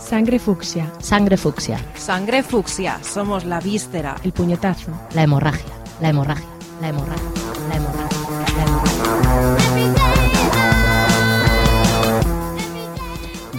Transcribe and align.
Sangre 0.00 0.40
fucsia, 0.40 0.92
Sangre 1.00 1.36
fucsia. 1.36 1.78
Sangre 1.94 2.42
fucsia, 2.42 2.98
somos 3.04 3.44
la 3.44 3.60
víscera. 3.60 4.16
el 4.24 4.32
puñetazo. 4.32 4.90
La 5.14 5.22
hemorragia. 5.22 5.64
La 6.00 6.08
hemorragia. 6.08 6.48
La 6.80 6.88
hemorragia. 6.88 7.49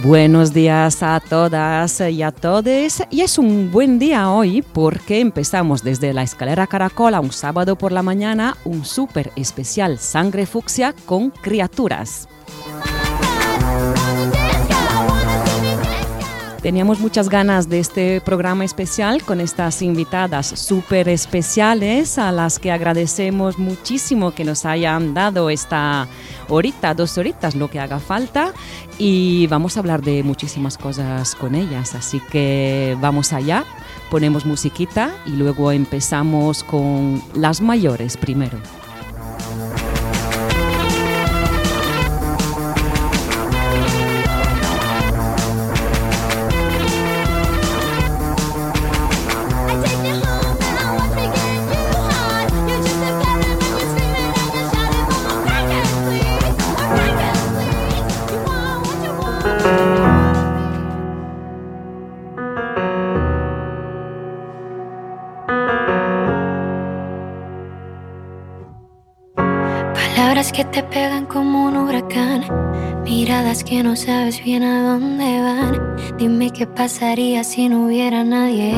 Buenos 0.04 0.52
días 0.52 1.00
a 1.04 1.20
todas 1.20 2.00
y 2.00 2.22
a 2.22 2.32
todos. 2.32 3.04
Y 3.10 3.20
es 3.20 3.38
un 3.38 3.70
buen 3.70 4.00
día 4.00 4.30
hoy 4.30 4.60
porque 4.60 5.20
empezamos 5.20 5.84
desde 5.84 6.12
la 6.12 6.24
escalera 6.24 6.66
Caracola 6.66 7.20
un 7.20 7.30
sábado 7.30 7.76
por 7.76 7.92
la 7.92 8.02
mañana 8.02 8.56
un 8.64 8.84
súper 8.84 9.30
especial 9.36 9.98
Sangre 9.98 10.44
Fucsia 10.44 10.92
con 11.06 11.30
criaturas. 11.30 12.28
Teníamos 16.62 17.00
muchas 17.00 17.28
ganas 17.28 17.68
de 17.68 17.80
este 17.80 18.20
programa 18.20 18.64
especial 18.64 19.24
con 19.24 19.40
estas 19.40 19.82
invitadas 19.82 20.46
súper 20.46 21.08
especiales 21.08 22.18
a 22.18 22.30
las 22.30 22.60
que 22.60 22.70
agradecemos 22.70 23.58
muchísimo 23.58 24.30
que 24.30 24.44
nos 24.44 24.64
hayan 24.64 25.12
dado 25.12 25.50
esta 25.50 26.06
horita, 26.48 26.94
dos 26.94 27.18
horitas, 27.18 27.56
lo 27.56 27.68
que 27.68 27.80
haga 27.80 27.98
falta. 27.98 28.52
Y 28.96 29.48
vamos 29.48 29.76
a 29.76 29.80
hablar 29.80 30.02
de 30.02 30.22
muchísimas 30.22 30.78
cosas 30.78 31.34
con 31.34 31.56
ellas. 31.56 31.96
Así 31.96 32.20
que 32.30 32.96
vamos 33.00 33.32
allá, 33.32 33.64
ponemos 34.08 34.46
musiquita 34.46 35.10
y 35.26 35.30
luego 35.30 35.72
empezamos 35.72 36.62
con 36.62 37.20
las 37.34 37.60
mayores 37.60 38.16
primero. 38.16 38.58
Que 73.52 73.82
no 73.82 73.96
sabes 73.96 74.42
bien 74.42 74.62
a 74.62 74.82
dónde 74.82 75.42
van. 75.42 76.16
Dime 76.16 76.50
qué 76.50 76.66
pasaría 76.66 77.44
si 77.44 77.68
no 77.68 77.84
hubiera 77.84 78.24
nadie. 78.24 78.72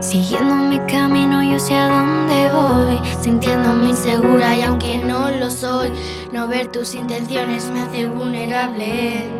Siguiendo 0.00 0.56
mi 0.56 0.80
camino, 0.80 1.40
yo 1.44 1.60
sé 1.60 1.76
a 1.76 1.88
dónde 1.88 2.50
voy. 2.52 3.00
Sintiéndome 3.22 3.90
insegura 3.90 4.56
y 4.56 4.62
aunque 4.62 4.98
no 4.98 5.30
lo 5.30 5.48
soy, 5.48 5.92
no 6.32 6.48
ver 6.48 6.66
tus 6.72 6.92
intenciones 6.94 7.66
me 7.70 7.82
hace 7.82 8.06
vulnerable. 8.06 9.30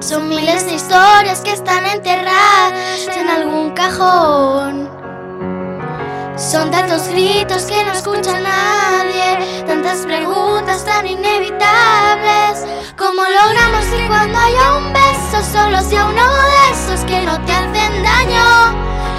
Son 0.00 0.30
miles 0.30 0.64
de 0.64 0.74
historias 0.76 1.42
que 1.42 1.52
están 1.52 1.84
enterradas 1.84 3.06
en 3.14 3.28
algún 3.28 3.72
cajón. 3.72 5.01
Son 6.42 6.72
tantos 6.72 7.06
gritos 7.06 7.62
que 7.66 7.84
no 7.84 7.92
escucha 7.92 8.40
nadie, 8.40 9.64
tantas 9.64 10.00
preguntas 10.00 10.84
tan 10.84 11.06
inevitables. 11.06 12.66
¿Cómo 12.98 13.22
logramos 13.22 13.84
que 13.86 14.08
cuando 14.08 14.36
haya 14.36 14.76
un 14.76 14.92
beso 14.92 15.40
solo 15.52 15.80
sea 15.80 16.06
uno 16.06 16.26
de 16.34 16.72
esos 16.72 17.04
que 17.04 17.22
no 17.22 17.40
te 17.44 17.52
hacen 17.52 18.02
daño? 18.02 18.74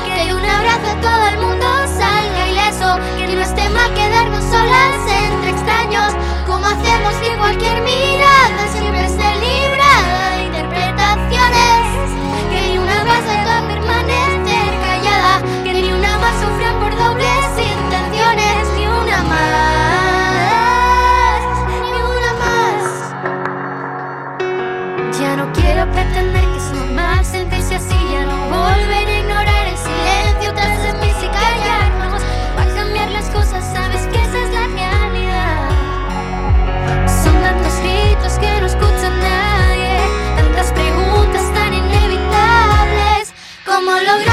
Que 0.05 0.25
de 0.25 0.33
un 0.33 0.45
abrazo 0.45 0.97
todo 1.01 1.27
el 1.29 1.37
mundo 1.37 1.65
salga 1.97 2.47
ileso, 2.49 2.99
que 3.17 3.35
no 3.35 3.41
esté 3.41 3.69
mal 3.69 3.93
quedarnos 3.93 4.43
solas 4.43 4.97
entre 5.07 5.51
extraños. 5.51 6.13
¿Cómo 6.45 6.65
hacemos 6.65 7.13
que 7.21 7.37
cualquier 7.37 7.81
mirada 7.83 8.67
¿Cómo 44.05 44.32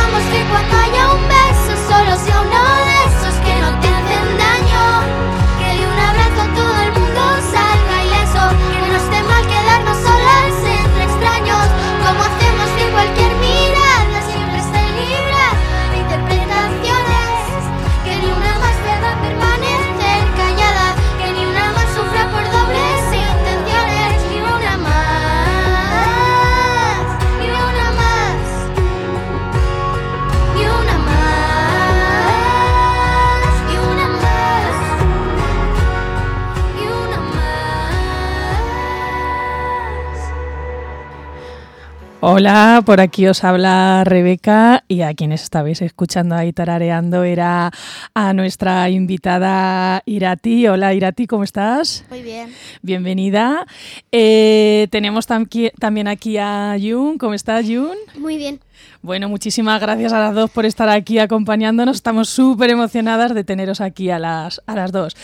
Hola, 42.32 42.80
por 42.86 43.00
aquí 43.00 43.26
os 43.26 43.42
habla 43.42 44.04
Rebeca 44.04 44.84
y 44.86 45.02
a 45.02 45.14
quienes 45.14 45.42
estabais 45.42 45.82
escuchando 45.82 46.36
ahí 46.36 46.52
tarareando 46.52 47.24
era 47.24 47.72
a 48.14 48.32
nuestra 48.34 48.88
invitada 48.88 50.00
Irati. 50.06 50.69
Hola 50.69 50.94
Irati, 50.94 51.26
¿cómo 51.26 51.42
estás? 51.42 52.04
Muy 52.08 52.22
bien. 52.22 52.54
Bienvenida. 52.82 53.66
Eh, 54.12 54.86
tenemos 54.92 55.26
también 55.26 56.06
aquí 56.06 56.38
a 56.38 56.76
Jun. 56.80 57.19
¿Cómo 57.19 57.34
estás, 57.34 57.66
Jun? 57.66 57.96
Muy 58.16 58.36
bien. 58.36 58.60
Bueno, 59.03 59.31
muchísimas 59.31 59.81
gracias 59.81 60.12
a 60.12 60.21
las 60.21 60.34
dos 60.34 60.50
por 60.50 60.66
estar 60.66 60.91
aquí 60.91 61.19
acompañándonos. 61.19 61.97
Estamos 61.97 62.28
súper 62.28 62.69
emocionadas 62.69 63.34
de 63.34 63.44
teneros 63.44 63.81
aquí 63.81 64.11
a 64.11 64.19
las, 64.19 64.61
a 64.66 64.75
las 64.75 64.93
dos. 64.93 65.16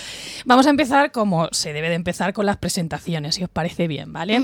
Vamos 0.47 0.67
a 0.67 0.71
empezar 0.71 1.13
como 1.13 1.49
se 1.53 1.75
debe 1.75 1.91
de 1.91 1.95
empezar 1.95 2.33
con 2.33 2.47
las 2.47 2.57
presentaciones, 2.57 3.35
si 3.35 3.45
os 3.45 3.51
parece 3.51 3.87
bien, 3.87 4.15
¿vale? 4.15 4.43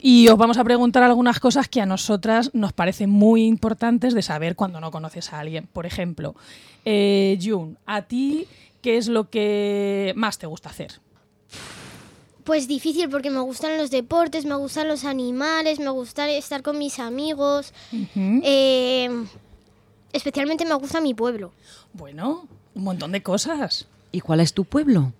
Y 0.00 0.26
os 0.26 0.36
vamos 0.36 0.58
a 0.58 0.64
preguntar 0.64 1.04
algunas 1.04 1.38
cosas 1.38 1.68
que 1.68 1.80
a 1.80 1.86
nosotras 1.86 2.50
nos 2.54 2.72
parecen 2.72 3.08
muy 3.08 3.44
importantes 3.44 4.14
de 4.14 4.22
saber 4.22 4.56
cuando 4.56 4.80
no 4.80 4.90
conoces 4.90 5.32
a 5.32 5.38
alguien. 5.38 5.68
Por 5.72 5.86
ejemplo, 5.86 6.34
eh, 6.84 7.38
Jun, 7.40 7.78
¿a 7.86 8.02
ti 8.02 8.48
qué 8.80 8.96
es 8.96 9.06
lo 9.06 9.30
que 9.30 10.12
más 10.16 10.38
te 10.38 10.48
gusta 10.48 10.70
hacer? 10.70 10.94
Pues 12.44 12.66
difícil 12.66 13.08
porque 13.08 13.30
me 13.30 13.40
gustan 13.40 13.78
los 13.78 13.90
deportes, 13.90 14.44
me 14.44 14.56
gustan 14.56 14.88
los 14.88 15.04
animales, 15.04 15.78
me 15.78 15.90
gusta 15.90 16.28
estar 16.30 16.62
con 16.62 16.76
mis 16.78 16.98
amigos. 16.98 17.72
Eh, 18.42 19.08
especialmente 20.12 20.64
me 20.64 20.74
gusta 20.74 21.00
mi 21.00 21.14
pueblo, 21.14 21.52
Bueno, 21.92 22.46
un 22.74 22.84
montón 22.84 23.12
de 23.12 23.22
cosas. 23.22 23.86
¿Y 24.10 24.20
cuál 24.20 24.40
es 24.40 24.52
tu 24.54 24.64
pueblo? 24.64 25.12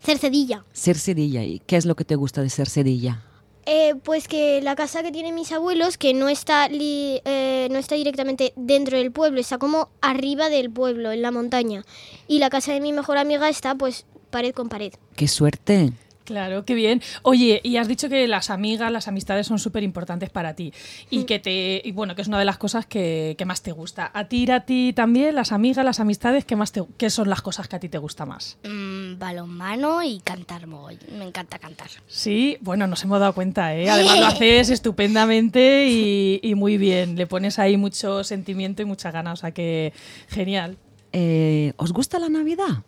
Cercedilla. 0.00 0.64
Cercedilla. 0.72 1.42
¿Y 1.44 1.60
qué 1.60 1.76
es 1.76 1.86
lo 1.86 1.94
que 1.96 2.04
te 2.04 2.16
gusta 2.16 2.42
de 2.42 2.50
Cercedilla? 2.50 3.22
Eh, 3.66 3.94
pues 4.02 4.28
que 4.28 4.60
la 4.60 4.74
casa 4.76 5.02
que 5.02 5.10
tienen 5.10 5.34
mis 5.34 5.50
abuelos, 5.52 5.96
que 5.96 6.12
no 6.12 6.28
está, 6.28 6.68
li- 6.68 7.22
eh, 7.24 7.68
no 7.70 7.78
está 7.78 7.94
directamente 7.94 8.52
dentro 8.56 8.98
del 8.98 9.10
pueblo, 9.12 9.40
está 9.40 9.56
como 9.58 9.88
arriba 10.02 10.50
del 10.50 10.70
pueblo, 10.70 11.12
en 11.12 11.22
la 11.22 11.30
montaña. 11.30 11.84
Y 12.28 12.38
la 12.40 12.50
casa 12.50 12.72
de 12.72 12.80
mi 12.80 12.92
mejor 12.92 13.16
amiga 13.16 13.48
está 13.48 13.74
pues 13.74 14.04
pared 14.30 14.52
con 14.54 14.68
pared. 14.68 14.92
¡Qué 15.16 15.28
suerte! 15.28 15.92
Claro, 16.24 16.64
qué 16.64 16.74
bien. 16.74 17.02
Oye, 17.22 17.60
y 17.62 17.76
has 17.76 17.86
dicho 17.86 18.08
que 18.08 18.26
las 18.26 18.48
amigas, 18.48 18.90
las 18.90 19.08
amistades 19.08 19.46
son 19.46 19.58
súper 19.58 19.82
importantes 19.82 20.30
para 20.30 20.54
ti 20.54 20.72
y 21.10 21.24
que 21.24 21.38
te, 21.38 21.82
y 21.84 21.92
bueno, 21.92 22.14
que 22.14 22.22
es 22.22 22.28
una 22.28 22.38
de 22.38 22.46
las 22.46 22.56
cosas 22.56 22.86
que, 22.86 23.34
que 23.36 23.44
más 23.44 23.62
te 23.62 23.72
gusta. 23.72 24.10
A 24.14 24.24
ti, 24.24 24.50
a 24.50 24.60
ti 24.60 24.94
también, 24.94 25.34
las 25.34 25.52
amigas, 25.52 25.84
las 25.84 26.00
amistades, 26.00 26.46
¿qué 26.46 26.56
más 26.56 26.72
te, 26.72 26.82
qué 26.96 27.10
son 27.10 27.28
las 27.28 27.42
cosas 27.42 27.68
que 27.68 27.76
a 27.76 27.78
ti 27.78 27.90
te 27.90 27.98
gusta 27.98 28.24
más? 28.24 28.56
Mm, 28.64 29.18
balonmano 29.18 30.02
y 30.02 30.20
cantar 30.20 30.66
mogollón. 30.66 31.18
Me 31.18 31.26
encanta 31.26 31.58
cantar. 31.58 31.90
Sí, 32.06 32.56
bueno, 32.62 32.86
nos 32.86 33.04
hemos 33.04 33.20
dado 33.20 33.34
cuenta, 33.34 33.74
¿eh? 33.76 33.90
Además 33.90 34.18
lo 34.18 34.26
haces 34.26 34.70
estupendamente 34.70 35.86
y, 35.88 36.40
y 36.42 36.54
muy 36.54 36.78
bien. 36.78 37.16
Le 37.16 37.26
pones 37.26 37.58
ahí 37.58 37.76
mucho 37.76 38.24
sentimiento 38.24 38.80
y 38.80 38.86
mucha 38.86 39.10
ganas, 39.10 39.34
o 39.34 39.40
sea 39.42 39.50
que 39.50 39.92
genial. 40.28 40.78
Eh, 41.12 41.74
¿Os 41.76 41.92
gusta 41.92 42.18
la 42.18 42.30
Navidad? 42.30 42.82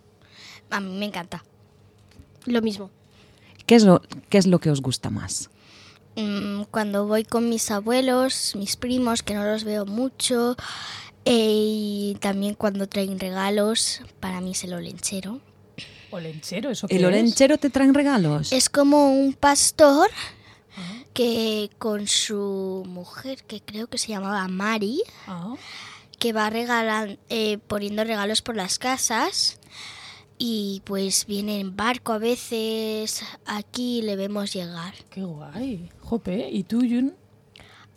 A 0.70 0.80
mí 0.80 0.98
me 0.98 1.04
encanta. 1.04 1.44
Lo 2.46 2.62
mismo. 2.62 2.90
¿Qué 3.66 3.74
es 3.74 3.84
lo, 3.84 4.00
qué 4.28 4.38
es 4.38 4.46
lo 4.46 4.58
que 4.60 4.70
os 4.70 4.80
gusta 4.80 5.10
más? 5.10 5.50
Mm, 6.16 6.62
cuando 6.70 7.06
voy 7.06 7.24
con 7.24 7.48
mis 7.48 7.70
abuelos, 7.70 8.54
mis 8.56 8.76
primos, 8.76 9.22
que 9.22 9.34
no 9.34 9.44
los 9.44 9.64
veo 9.64 9.84
mucho, 9.86 10.56
eh, 11.24 11.50
y 11.52 12.16
también 12.20 12.54
cuando 12.54 12.88
traen 12.88 13.18
regalos, 13.18 14.00
para 14.20 14.40
mí 14.40 14.52
es 14.52 14.64
el 14.64 14.72
olenchero. 14.74 15.40
¿Olenchero? 16.10 16.70
¿Eso 16.70 16.86
qué 16.86 16.96
¿El 16.96 17.02
es? 17.02 17.08
olenchero 17.08 17.58
te 17.58 17.68
traen 17.68 17.92
regalos? 17.92 18.52
Es 18.52 18.68
como 18.70 19.12
un 19.12 19.34
pastor 19.34 20.08
que 21.12 21.70
con 21.78 22.06
su 22.06 22.84
mujer, 22.86 23.42
que 23.44 23.60
creo 23.62 23.86
que 23.88 23.98
se 23.98 24.08
llamaba 24.08 24.46
Mari, 24.48 25.02
Ah, 25.26 25.54
que 26.18 26.32
va 26.32 26.48
regalan, 26.50 27.18
eh, 27.30 27.58
poniendo 27.66 28.04
regalos 28.04 28.42
por 28.42 28.54
las 28.54 28.78
casas. 28.78 29.58
Y 30.38 30.82
pues 30.84 31.26
viene 31.26 31.60
en 31.60 31.76
barco 31.76 32.12
a 32.12 32.18
veces, 32.18 33.22
aquí 33.46 34.02
le 34.02 34.16
vemos 34.16 34.52
llegar. 34.52 34.94
qué 35.10 35.22
guay. 35.22 35.88
Jope, 36.00 36.50
¿y 36.50 36.62
tú, 36.64 36.80
Jun? 36.80 37.14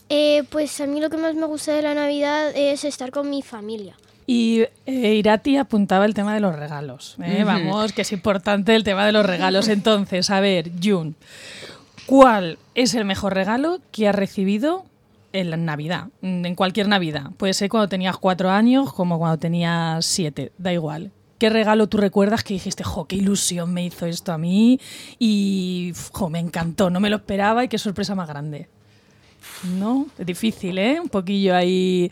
Eh, 0.08 0.44
pues 0.50 0.80
a 0.82 0.88
mí 0.88 1.00
lo 1.00 1.10
que 1.10 1.18
más 1.18 1.36
me 1.36 1.46
gusta 1.46 1.74
de 1.74 1.82
la 1.82 1.94
Navidad 1.94 2.52
es 2.56 2.84
estar 2.84 3.12
con 3.12 3.30
mi 3.30 3.42
familia. 3.42 3.96
Y 4.26 4.62
eh, 4.86 5.16
Irati 5.16 5.58
apuntaba 5.58 6.06
el 6.06 6.14
tema 6.14 6.34
de 6.34 6.40
los 6.40 6.56
regalos. 6.56 7.18
¿eh? 7.24 7.44
Vamos, 7.44 7.94
que 7.94 8.04
es 8.04 8.12
importante 8.12 8.76
el 8.76 8.84
tema 8.84 9.06
de 9.06 9.12
los 9.12 9.26
regalos. 9.26 9.68
Entonces, 9.68 10.30
a 10.30 10.40
ver, 10.40 10.72
Jun, 10.84 11.16
¿cuál 12.06 12.58
es 12.76 12.94
el 12.94 13.06
mejor 13.06 13.34
regalo 13.34 13.80
que 13.92 14.08
has 14.08 14.16
recibido 14.16 14.86
en 15.34 15.50
la 15.50 15.58
Navidad? 15.58 16.10
En 16.22 16.56
cualquier 16.56 16.88
Navidad. 16.88 17.32
Puede 17.38 17.54
ser 17.54 17.70
cuando 17.70 17.90
tenías 17.90 18.18
cuatro 18.18 18.50
años 18.50 18.94
como 18.94 19.18
cuando 19.20 19.38
tenías 19.38 20.06
siete, 20.06 20.52
da 20.58 20.74
igual. 20.74 21.12
¿Qué 21.40 21.50
regalo 21.50 21.88
tú 21.88 21.98
recuerdas 21.98 22.44
que 22.44 22.54
dijiste, 22.54 22.84
jo, 22.84 23.06
qué 23.06 23.16
ilusión 23.16 23.74
me 23.74 23.86
hizo 23.86 24.06
esto 24.06 24.34
a 24.34 24.38
mí? 24.38 24.80
Y, 25.18 25.94
jo, 26.12 26.30
me 26.30 26.40
encantó, 26.40 26.90
no 26.90 27.00
me 27.00 27.10
lo 27.10 27.16
esperaba 27.16 27.64
y 27.64 27.70
qué 27.70 27.78
sorpresa 27.78 28.14
más 28.14 28.28
grande. 28.28 28.68
¿No? 29.78 30.08
Es 30.18 30.26
difícil, 30.26 30.78
¿eh? 30.78 31.00
Un 31.00 31.08
poquillo 31.08 31.56
ahí, 31.56 32.12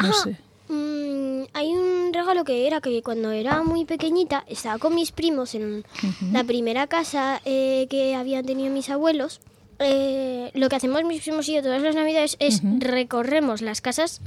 no 0.00 0.12
sé. 0.12 0.36
Mm, 0.68 1.44
hay 1.54 1.72
un 1.72 2.12
regalo 2.12 2.44
que 2.44 2.68
era 2.68 2.80
que 2.80 3.02
cuando 3.02 3.32
era 3.32 3.64
muy 3.64 3.84
pequeñita 3.84 4.44
estaba 4.46 4.78
con 4.78 4.94
mis 4.94 5.10
primos 5.10 5.56
en 5.56 5.84
la 6.32 6.44
primera 6.44 6.86
casa 6.86 7.40
eh, 7.44 7.88
que 7.90 8.14
habían 8.14 8.46
tenido 8.46 8.72
mis 8.72 8.90
abuelos. 8.90 9.40
Eh, 9.80 10.50
lo 10.54 10.68
que 10.68 10.76
hacemos 10.76 11.02
mis 11.04 11.22
primos 11.22 11.48
y 11.48 11.54
yo 11.54 11.62
todas 11.62 11.82
las 11.82 11.94
navidades 11.94 12.36
es 12.38 12.62
recorremos 12.78 13.60
las 13.60 13.80
casas 13.80 14.20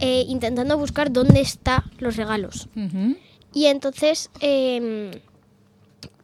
eh, 0.00 0.24
intentando 0.28 0.78
buscar 0.78 1.12
dónde 1.12 1.40
están 1.40 1.84
los 1.98 2.16
regalos. 2.16 2.68
Ujú. 2.74 3.16
Y 3.54 3.66
entonces, 3.66 4.30
em, 4.40 5.10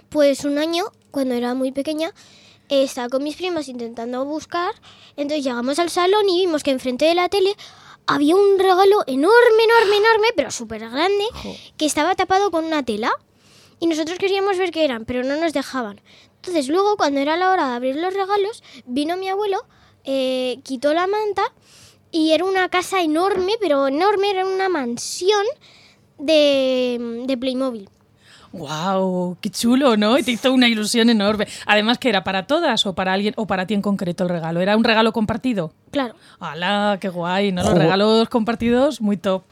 pues 0.09 0.45
un 0.45 0.59
año, 0.59 0.85
cuando 1.11 1.35
era 1.35 1.55
muy 1.55 1.73
pequeña, 1.73 2.13
eh, 2.69 2.83
estaba 2.83 3.09
con 3.09 3.23
mis 3.23 3.37
primos 3.37 3.69
intentando 3.69 4.25
buscar. 4.25 4.75
Entonces 5.17 5.45
llegamos 5.45 5.79
al 5.79 5.91
salón 5.91 6.29
y 6.29 6.47
vimos 6.47 6.63
que 6.63 6.71
enfrente 6.71 7.05
de 7.05 7.15
la 7.15 7.29
tele 7.29 7.55
había 8.07 8.37
un 8.37 8.59
regalo 8.59 9.03
enorme, 9.07 9.65
enorme, 9.65 9.97
enorme, 9.97 10.29
pero 10.35 10.51
súper 10.51 10.89
grande, 10.89 11.25
que 11.77 11.85
estaba 11.85 12.15
tapado 12.15 12.51
con 12.51 12.65
una 12.65 12.83
tela. 12.83 13.11
Y 13.81 13.87
nosotros 13.87 14.19
queríamos 14.19 14.59
ver 14.59 14.71
qué 14.71 14.85
eran, 14.85 15.05
pero 15.05 15.23
no 15.23 15.37
nos 15.37 15.53
dejaban. 15.53 16.01
Entonces 16.37 16.69
luego, 16.69 16.97
cuando 16.97 17.21
era 17.21 17.37
la 17.37 17.51
hora 17.51 17.69
de 17.69 17.75
abrir 17.77 17.97
los 17.97 18.15
regalos, 18.15 18.63
vino 18.87 19.17
mi 19.17 19.29
abuelo, 19.29 19.67
eh, 20.05 20.61
quitó 20.63 20.95
la 20.95 21.07
manta 21.07 21.43
y 22.11 22.33
era 22.33 22.45
una 22.45 22.69
casa 22.71 23.03
enorme, 23.03 23.55
pero 23.61 23.89
enorme, 23.89 24.31
era 24.31 24.47
una 24.47 24.69
mansión 24.69 25.45
de, 26.19 27.25
de 27.27 27.37
Playmobil. 27.37 27.89
¡Wow! 28.53 29.37
¡Qué 29.41 29.51
chulo, 29.51 29.97
¿no? 29.97 30.19
Y 30.19 30.23
te 30.23 30.31
hizo 30.31 30.53
una 30.53 30.69
ilusión 30.69 31.11
enorme. 31.11 31.47
Además, 31.67 31.99
que 31.99 32.09
era 32.09 32.25
para 32.25 32.47
todas 32.47 32.87
o 32.87 32.95
para 32.95 33.13
alguien 33.13 33.35
o 33.37 33.47
para 33.47 33.67
ti 33.67 33.75
en 33.75 33.83
concreto 33.83 34.25
el 34.25 34.31
regalo? 34.31 34.61
¿Era 34.61 34.77
un 34.77 34.85
regalo 34.85 35.13
compartido? 35.13 35.73
Claro. 35.91 36.15
¡Hala! 36.41 36.99
¡Qué 37.01 37.09
guay! 37.09 37.53
¿no? 37.53 37.63
Los 37.63 37.75
regalos 37.75 38.29
compartidos, 38.29 39.01
muy 39.01 39.17
top. 39.17 39.43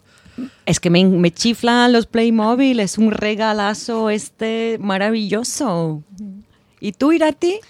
Es 0.65 0.81
que 0.81 0.91
me, 0.91 1.05
me 1.05 1.31
chiflan 1.31 1.93
los 1.93 2.07
Playmobil, 2.07 2.81
es 2.81 2.99
un 2.99 3.11
regalazo 3.11 4.11
este 4.11 4.79
maravilloso. 4.81 6.03
¿Y 6.81 6.93
tú, 6.93 7.13
Irati? 7.13 7.61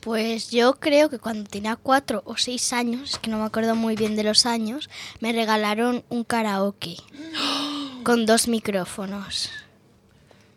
Pues 0.00 0.50
yo 0.50 0.74
creo 0.74 1.08
que 1.08 1.18
cuando 1.18 1.48
tenía 1.48 1.76
cuatro 1.76 2.22
o 2.26 2.36
seis 2.36 2.72
años, 2.72 3.12
es 3.12 3.18
que 3.18 3.30
no 3.30 3.38
me 3.38 3.44
acuerdo 3.44 3.74
muy 3.74 3.94
bien 3.96 4.16
de 4.16 4.24
los 4.24 4.44
años, 4.46 4.90
me 5.20 5.32
regalaron 5.32 6.02
un 6.10 6.24
karaoke 6.24 6.96
con 8.04 8.26
dos 8.26 8.46
micrófonos. 8.48 9.50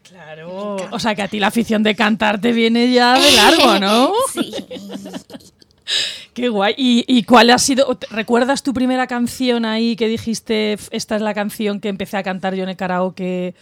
Claro. 0.03 0.77
O 0.91 0.99
sea, 0.99 1.15
que 1.15 1.21
a 1.21 1.27
ti 1.27 1.39
la 1.39 1.47
afición 1.47 1.83
de 1.83 1.95
cantar 1.95 2.39
te 2.39 2.51
viene 2.53 2.91
ya 2.91 3.19
de 3.19 3.31
largo, 3.33 3.79
¿no? 3.79 4.11
Sí. 4.33 4.53
¡Qué 6.33 6.49
guay! 6.49 6.75
¿Y, 6.77 7.05
y 7.07 7.23
cuál 7.23 7.49
ha 7.49 7.57
sido? 7.57 7.97
¿Recuerdas 8.11 8.61
tu 8.61 8.73
primera 8.73 9.07
canción 9.07 9.63
ahí 9.65 9.95
que 9.95 10.07
dijiste, 10.07 10.73
"F- 10.73 10.89
esta 10.95 11.15
es 11.15 11.21
la 11.21 11.33
canción 11.33 11.79
que 11.79 11.87
empecé 11.87 12.17
a 12.17 12.23
cantar 12.23 12.53
yo 12.55 12.63
en 12.63 12.69
el 12.69 12.75
karaoke? 12.75 13.55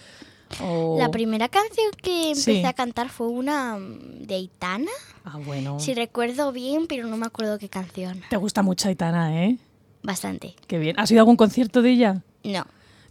O- 0.62 0.98
La 1.00 1.10
primera 1.12 1.48
canción 1.50 1.92
que 2.02 2.30
empecé 2.30 2.62
Sí. 2.62 2.64
a 2.66 2.74
cantar 2.74 3.10
fue 3.10 3.28
una 3.28 3.78
mm, 3.78 4.24
de 4.26 4.36
Aitana, 4.36 4.92
Ah, 5.24 5.38
bueno. 5.38 5.80
si 5.80 5.94
recuerdo 5.94 6.52
bien, 6.52 6.88
pero 6.88 7.08
no 7.08 7.16
me 7.18 7.28
acuerdo 7.28 7.60
qué 7.60 7.70
canción. 7.70 8.22
Te 8.30 8.38
gusta 8.38 8.62
mucho 8.64 8.88
Aitana, 8.88 9.46
¿eh? 9.46 9.58
Bastante. 10.04 10.56
Qué 10.68 10.78
bien. 10.80 11.00
¿Has 11.00 11.10
ido 11.12 11.20
a 11.20 11.22
algún 11.22 11.36
concierto 11.38 11.82
de 11.84 11.92
ella? 11.92 12.22
No. 12.44 12.66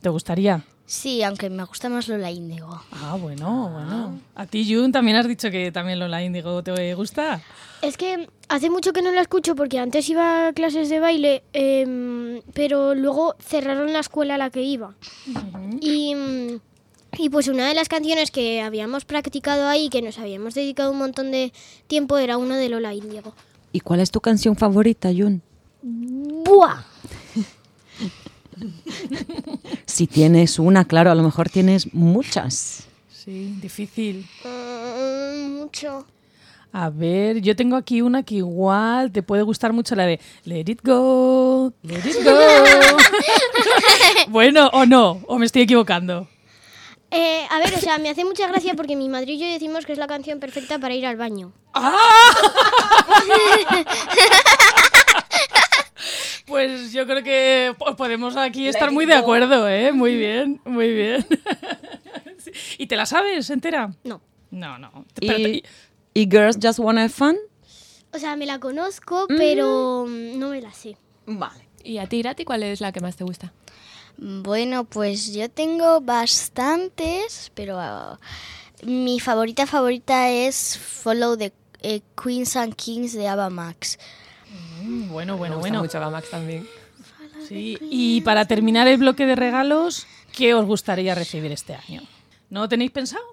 ¿Te 0.04 0.10
gustaría? 0.10 0.62
Sí, 0.84 1.22
aunque 1.22 1.48
me 1.48 1.64
gusta 1.64 1.88
más 1.88 2.08
Lola 2.08 2.30
Índigo. 2.30 2.78
Ah, 2.92 3.16
bueno, 3.18 3.70
bueno. 3.70 4.20
A 4.34 4.44
ti, 4.44 4.70
Jun, 4.70 4.92
también 4.92 5.16
has 5.16 5.26
dicho 5.26 5.50
que 5.50 5.72
también 5.72 5.98
Lola 5.98 6.22
Índigo 6.22 6.62
te 6.62 6.92
gusta. 6.92 7.40
Es 7.80 7.96
que 7.96 8.28
hace 8.50 8.68
mucho 8.68 8.92
que 8.92 9.00
no 9.00 9.12
la 9.12 9.22
escucho 9.22 9.54
porque 9.54 9.78
antes 9.78 10.06
iba 10.10 10.48
a 10.48 10.52
clases 10.52 10.90
de 10.90 11.00
baile, 11.00 11.42
em, 11.54 12.42
pero 12.52 12.94
luego 12.94 13.34
cerraron 13.38 13.94
la 13.94 14.00
escuela 14.00 14.34
a 14.34 14.36
la 14.36 14.50
que 14.50 14.60
iba. 14.60 14.94
y, 15.80 16.14
mm, 16.14 16.60
y 17.16 17.30
pues 17.30 17.48
una 17.48 17.66
de 17.66 17.72
las 17.72 17.88
canciones 17.88 18.30
que 18.30 18.60
habíamos 18.60 19.06
practicado 19.06 19.66
ahí, 19.68 19.88
que 19.88 20.02
nos 20.02 20.18
habíamos 20.18 20.52
dedicado 20.52 20.90
un 20.92 20.98
montón 20.98 21.30
de 21.30 21.54
tiempo, 21.86 22.18
era 22.18 22.36
una 22.36 22.58
de 22.58 22.68
Lola 22.68 22.92
Índigo. 22.92 23.32
¿Y 23.72 23.80
cuál 23.80 24.00
es 24.00 24.10
tu 24.10 24.20
canción 24.20 24.54
favorita, 24.54 25.08
Jun? 25.16 25.40
¡Buah! 25.80 26.82
Si 29.86 30.06
tienes 30.06 30.58
una, 30.58 30.84
claro, 30.84 31.10
a 31.10 31.14
lo 31.14 31.22
mejor 31.22 31.48
tienes 31.48 31.94
muchas. 31.94 32.84
Sí, 33.12 33.56
difícil. 33.60 34.26
Mm, 34.44 35.56
mucho. 35.56 36.04
A 36.72 36.90
ver, 36.90 37.40
yo 37.40 37.54
tengo 37.54 37.76
aquí 37.76 38.02
una 38.02 38.24
que 38.24 38.34
igual 38.34 39.12
te 39.12 39.22
puede 39.22 39.44
gustar 39.44 39.72
mucho, 39.72 39.94
la 39.94 40.06
de 40.06 40.18
Let 40.44 40.64
it 40.66 40.80
go, 40.82 41.72
let 41.82 41.98
it 41.98 42.24
go. 42.24 42.32
bueno, 44.28 44.70
o 44.72 44.84
no, 44.84 45.20
o 45.28 45.38
me 45.38 45.46
estoy 45.46 45.62
equivocando. 45.62 46.26
Eh, 47.12 47.46
a 47.48 47.60
ver, 47.60 47.72
o 47.74 47.78
sea, 47.78 47.98
me 47.98 48.10
hace 48.10 48.24
mucha 48.24 48.48
gracia 48.48 48.74
porque 48.74 48.96
mi 48.96 49.08
madre 49.08 49.34
y 49.34 49.38
yo 49.38 49.46
decimos 49.46 49.86
que 49.86 49.92
es 49.92 49.98
la 49.98 50.08
canción 50.08 50.40
perfecta 50.40 50.80
para 50.80 50.94
ir 50.94 51.06
al 51.06 51.16
baño. 51.16 51.52
Pues 56.46 56.92
yo 56.92 57.06
creo 57.06 57.22
que 57.22 57.74
po- 57.78 57.96
podemos 57.96 58.36
aquí 58.36 58.68
estar 58.68 58.90
muy 58.90 59.06
de 59.06 59.14
acuerdo, 59.14 59.68
¿eh? 59.68 59.92
Muy 59.92 60.16
bien, 60.16 60.60
muy 60.64 60.92
bien. 60.92 61.26
Sí. 62.38 62.52
¿Y 62.78 62.86
te 62.88 62.96
la 62.96 63.06
sabes 63.06 63.48
entera? 63.48 63.94
No. 64.04 64.20
No, 64.50 64.76
no. 64.78 65.06
¿Y, 65.18 65.26
Pero 65.26 66.30
Girls 66.30 66.58
Just 66.62 66.78
Wanna 66.78 67.02
Have 67.04 67.08
Fun? 67.10 67.36
O 68.12 68.18
sea, 68.18 68.36
me 68.36 68.44
la 68.44 68.58
conozco, 68.60 69.26
pero 69.28 70.04
mm, 70.06 70.38
no 70.38 70.50
me 70.50 70.60
la 70.60 70.70
sé. 70.72 70.96
Vale. 71.24 71.66
¿Y 71.82 71.96
a 71.98 72.06
ti, 72.06 72.18
Irati, 72.18 72.44
cuál 72.44 72.62
es 72.64 72.80
la 72.82 72.92
que 72.92 73.00
más 73.00 73.16
te 73.16 73.24
gusta? 73.24 73.52
Bueno, 74.18 74.84
pues 74.84 75.32
yo 75.32 75.48
tengo 75.50 76.00
bastantes, 76.02 77.50
pero 77.54 77.78
ah, 77.78 78.18
mi 78.84 79.20
favorita 79.20 79.66
favorita 79.66 80.28
es 80.30 80.76
Follow 80.78 81.36
the 81.38 81.52
eh, 81.80 82.02
Queens 82.22 82.56
and 82.56 82.74
Kings 82.76 83.14
de 83.14 83.26
Ava 83.26 83.48
Max. 83.50 83.98
Mm, 84.84 85.08
Bueno, 85.10 85.36
bueno, 85.36 85.54
Me 85.54 85.56
gusta 85.56 85.68
bueno. 85.70 85.82
mucho 85.82 85.98
a 86.02 86.10
Max 86.10 86.30
también. 86.30 86.66
Sí. 87.48 87.76
Y 87.80 88.20
para 88.22 88.44
terminar 88.46 88.86
el 88.88 88.98
bloque 88.98 89.26
de 89.26 89.34
regalos, 89.36 90.06
¿qué 90.32 90.54
os 90.54 90.64
gustaría 90.66 91.14
recibir 91.14 91.52
este 91.52 91.74
año? 91.74 92.02
¿No 92.50 92.60
lo 92.60 92.68
tenéis 92.68 92.90
pensado? 92.90 93.24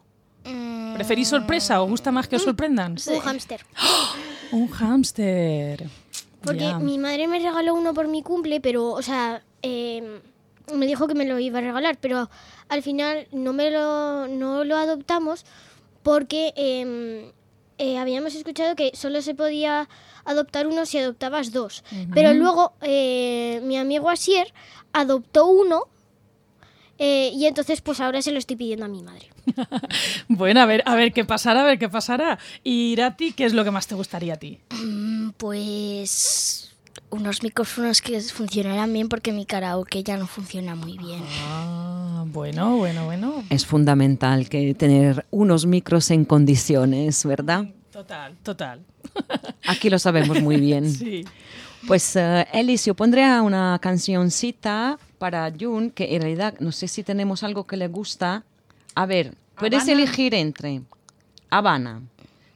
Mm, 0.45 0.95
¿Preferís 0.95 1.27
sorpresa 1.27 1.81
o 1.81 1.87
gusta 1.87 2.11
más 2.11 2.27
que 2.27 2.35
os 2.35 2.43
sorprendan? 2.43 2.95
Un 3.07 3.19
hámster. 3.21 3.61
Un 4.51 4.67
hámster. 4.69 5.87
Porque 6.43 6.73
mi 6.75 6.97
madre 6.97 7.27
me 7.27 7.39
regaló 7.39 7.75
uno 7.75 7.93
por 7.93 8.07
mi 8.07 8.23
cumple, 8.23 8.59
pero, 8.59 8.89
o 8.91 9.01
sea, 9.01 9.43
eh, 9.61 10.19
me 10.73 10.87
dijo 10.87 11.07
que 11.07 11.13
me 11.13 11.25
lo 11.25 11.37
iba 11.39 11.59
a 11.59 11.61
regalar, 11.61 11.97
pero 12.01 12.29
al 12.67 12.81
final 12.81 13.27
no 13.31 13.53
me 13.53 13.69
lo, 13.69 14.27
no 14.27 14.63
lo 14.63 14.75
adoptamos 14.77 15.45
porque 16.01 16.51
eh, 16.55 17.31
eh, 17.77 17.97
habíamos 17.99 18.33
escuchado 18.33 18.75
que 18.75 18.91
solo 18.95 19.21
se 19.21 19.35
podía 19.35 19.87
adoptar 20.25 20.67
uno 20.67 20.85
si 20.85 20.97
adoptabas 20.97 21.51
dos. 21.51 21.83
Pero 22.13 22.33
luego 22.33 22.73
eh, 22.81 23.61
mi 23.63 23.77
amigo 23.77 24.09
Asier 24.09 24.53
adoptó 24.93 25.45
uno 25.47 25.87
eh, 27.03 27.31
y 27.33 27.47
entonces 27.47 27.81
pues 27.81 27.99
ahora 27.99 28.21
se 28.21 28.31
lo 28.31 28.37
estoy 28.37 28.55
pidiendo 28.57 28.85
a 28.85 28.87
mi 28.87 29.01
madre. 29.01 29.27
Bueno, 30.27 30.61
a 30.61 30.65
ver, 30.65 30.83
a 30.85 30.95
ver 30.95 31.13
qué 31.13 31.25
pasará, 31.25 31.61
a 31.61 31.65
ver 31.65 31.79
qué 31.79 31.89
pasará. 31.89 32.37
Y 32.63 32.91
Irati, 32.93 33.33
¿qué 33.33 33.45
es 33.45 33.53
lo 33.53 33.63
que 33.63 33.71
más 33.71 33.87
te 33.87 33.95
gustaría 33.95 34.35
a 34.35 34.37
ti? 34.37 34.59
Pues 35.37 36.71
unos 37.09 37.43
micrófonos 37.43 38.01
que 38.01 38.19
funcionaran 38.21 38.91
bien 38.93 39.09
porque 39.09 39.33
mi 39.33 39.45
karaoke 39.45 40.03
ya 40.03 40.17
no 40.17 40.27
funciona 40.27 40.75
muy 40.75 40.97
bien. 40.97 41.23
Ah, 41.43 42.23
bueno, 42.27 42.77
bueno, 42.77 43.05
bueno. 43.05 43.43
Es 43.49 43.65
fundamental 43.65 44.47
que 44.47 44.73
tener 44.73 45.25
unos 45.31 45.65
micros 45.65 46.11
en 46.11 46.25
condiciones, 46.25 47.25
¿verdad? 47.25 47.65
Total, 48.01 48.35
total. 48.41 48.79
Aquí 49.67 49.87
lo 49.89 49.99
sabemos 49.99 50.41
muy 50.41 50.57
bien. 50.59 50.89
Sí. 50.95 51.23
Pues 51.87 52.15
eh, 52.15 52.47
Elis, 52.53 52.85
yo 52.85 52.93
pondría 52.95 53.41
una 53.41 53.79
cancioncita 53.81 54.99
para 55.17 55.51
Jun, 55.59 55.89
que 55.91 56.15
en 56.15 56.21
realidad 56.21 56.53
no 56.59 56.71
sé 56.71 56.87
si 56.87 57.03
tenemos 57.03 57.41
algo 57.43 57.65
que 57.65 57.75
le 57.77 57.87
gusta. 57.87 58.43
A 58.95 59.05
ver, 59.07 59.33
puedes 59.55 59.83
Habana. 59.83 59.91
elegir 59.93 60.33
entre 60.35 60.81
Habana, 61.49 62.01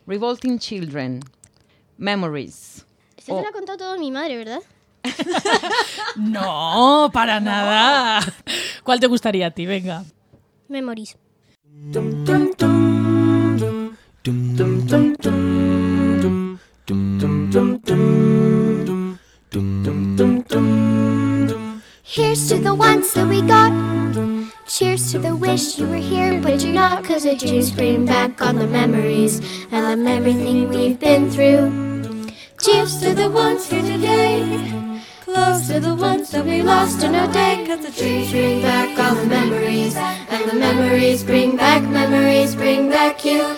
Revolting 0.06 0.60
Children, 0.60 1.22
Memories. 1.98 2.86
Esto 3.18 3.34
Oh. 3.34 3.38
te 3.38 3.44
lo 3.44 3.50
ha 3.50 3.52
contado 3.52 3.78
todo 3.80 3.98
mi 4.00 4.12
madre, 4.12 4.38
¿verdad? 4.38 4.60
No, 6.16 7.10
para 7.14 7.40
nada. 7.40 8.20
¿Cuál 8.84 9.00
te 9.00 9.08
gustaría 9.08 9.48
a 9.48 9.52
ti? 9.52 9.66
Venga. 9.66 10.04
Memories. 10.70 11.18
Here's 14.25 14.34
to 22.50 22.58
the 22.58 22.74
ones 22.75 23.13
that 23.13 23.27
we 23.29 23.44
got. 23.44 23.72
Cheers 24.65 25.12
to 25.12 25.20
the 25.20 25.36
wish 25.36 25.77
you 25.77 25.86
were 25.86 25.98
here, 25.98 26.41
but 26.41 26.60
you're 26.60 26.74
not. 26.74 27.03
Cause 27.03 27.22
the 27.22 27.36
dreams 27.36 27.70
bring 27.70 28.08
back 28.08 28.41
all 28.41 28.53
the 28.53 28.65
memories 28.65 29.41
and 29.72 30.08
the 30.08 30.10
everything 30.10 30.70
we've 30.70 31.00
been 31.00 31.29
through. 31.29 32.25
Cheers 32.60 32.98
to 33.01 33.13
the 33.13 33.29
ones 33.29 33.70
here 33.70 33.84
today. 33.84 34.89
Close 35.22 35.67
to 35.67 35.79
the 35.79 35.94
ones 35.94 36.32
that 36.32 36.44
we 36.44 36.63
lost 36.63 37.03
in 37.03 37.13
our 37.13 37.32
day. 37.32 37.63
Cause 37.67 37.86
the 37.86 37.91
dreams 37.91 38.32
bring 38.32 38.63
back 38.63 38.98
all 38.98 39.13
the 39.13 39.27
memories. 39.27 39.96
And 39.96 40.50
the 40.50 40.55
memories 40.55 41.24
bring 41.24 41.58
back, 41.58 41.84
memories 41.84 42.55
bring 42.55 42.89
back 42.89 43.24
you. 43.24 43.55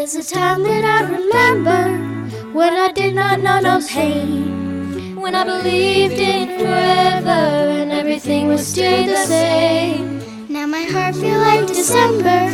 There's 0.00 0.14
a 0.14 0.24
time 0.24 0.62
that 0.62 0.82
I 0.82 1.00
remember 1.02 2.52
when 2.54 2.72
I 2.72 2.90
did 2.90 3.14
not 3.14 3.40
know 3.40 3.60
no 3.60 3.86
pain. 3.86 5.14
When 5.20 5.34
I 5.34 5.44
believed 5.44 6.14
in 6.14 6.58
forever 6.58 7.28
and 7.28 7.92
everything 7.92 8.48
was 8.48 8.66
still 8.66 9.04
the 9.04 9.26
same. 9.26 10.48
Now 10.48 10.66
my 10.66 10.84
heart 10.84 11.16
feel 11.16 11.38
like 11.40 11.66
December 11.66 12.48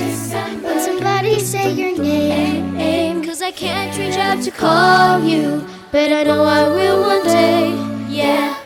when 0.65 0.81
somebody 0.81 1.39
say 1.39 1.71
your 1.73 1.97
name. 1.97 3.25
Cause 3.25 3.41
I 3.41 3.53
can't 3.53 3.97
reach 3.97 4.17
out 4.17 4.43
to 4.43 4.51
call 4.51 5.23
you, 5.23 5.65
but 5.93 6.11
I 6.11 6.25
know 6.25 6.43
I 6.43 6.67
will 6.69 7.01
one 7.03 7.27
day. 7.27 7.71
Yeah. 8.09 8.59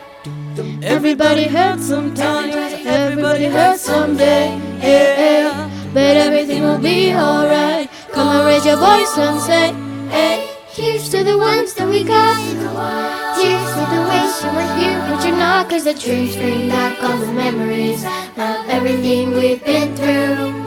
Everybody 0.81 1.43
hurts 1.43 1.85
sometimes, 1.85 2.55
everybody 2.83 3.45
hurts 3.45 3.81
someday. 3.81 4.57
Yeah. 4.81 5.69
But 5.93 6.17
everything 6.17 6.63
will 6.63 6.79
be 6.79 7.13
alright. 7.13 7.80
Come 8.13 8.27
on, 8.27 8.45
raise 8.45 8.65
your 8.65 8.77
voice 8.77 9.17
and 9.17 9.39
say, 9.41 9.73
hey. 10.09 10.47
Here's 10.73 11.09
to 11.09 11.21
the 11.21 11.37
ones 11.37 11.73
that 11.73 11.85
we 11.85 12.05
got. 12.05 12.39
Here's 13.35 13.71
to 13.75 13.83
the 13.91 14.01
wish 14.07 14.35
you 14.39 14.49
were 14.55 14.71
here, 14.79 14.97
but 15.03 15.19
you're 15.27 15.35
not. 15.35 15.69
Cause 15.69 15.83
the 15.83 15.93
dreams 15.93 16.33
bring 16.37 16.69
back 16.69 17.03
all 17.03 17.17
the 17.17 17.33
memories 17.33 18.05
of 18.05 18.69
everything 18.69 19.31
we've 19.31 19.61
been 19.65 19.93
through. 19.97 20.63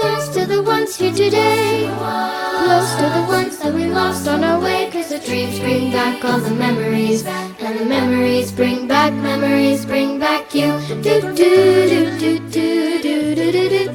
Close 0.00 0.28
to 0.30 0.44
the 0.44 0.60
ones 0.60 0.96
here 0.96 1.12
today. 1.12 1.86
Close 1.86 2.90
to 2.96 3.06
the 3.14 3.26
ones 3.28 3.58
that 3.58 3.72
we 3.72 3.86
lost 3.86 4.26
on 4.26 4.42
our 4.42 4.60
way. 4.60 4.90
Cause 4.90 5.10
the 5.10 5.20
dreams 5.20 5.60
bring 5.60 5.92
back 5.92 6.24
all 6.24 6.40
the 6.40 6.50
memories. 6.50 7.24
And 7.24 7.78
the 7.78 7.84
memories 7.84 8.50
bring 8.50 8.88
back, 8.88 9.12
memories 9.12 9.86
bring 9.86 10.18
back 10.18 10.52
you. 10.52 10.80
Do 11.00 11.20
do 11.20 11.32
do 11.32 12.18
do 12.18 12.18
do 12.18 12.38
do 12.50 12.98
do 12.98 13.02
do 13.02 13.34
do 13.36 13.52
do 13.52 13.68
do 13.68 13.87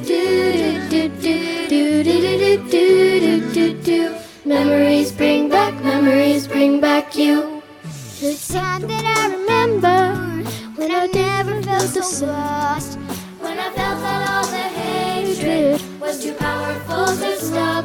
felt 11.94 12.06
so 12.06 12.26
lost. 12.26 12.98
When 13.40 13.58
I 13.58 13.70
felt 13.70 14.00
that 14.00 14.20
all 14.30 14.46
the 14.46 14.66
hatred 14.80 16.00
was 16.00 16.22
too 16.22 16.34
powerful 16.34 17.06
to 17.06 17.36
stop. 17.38 17.84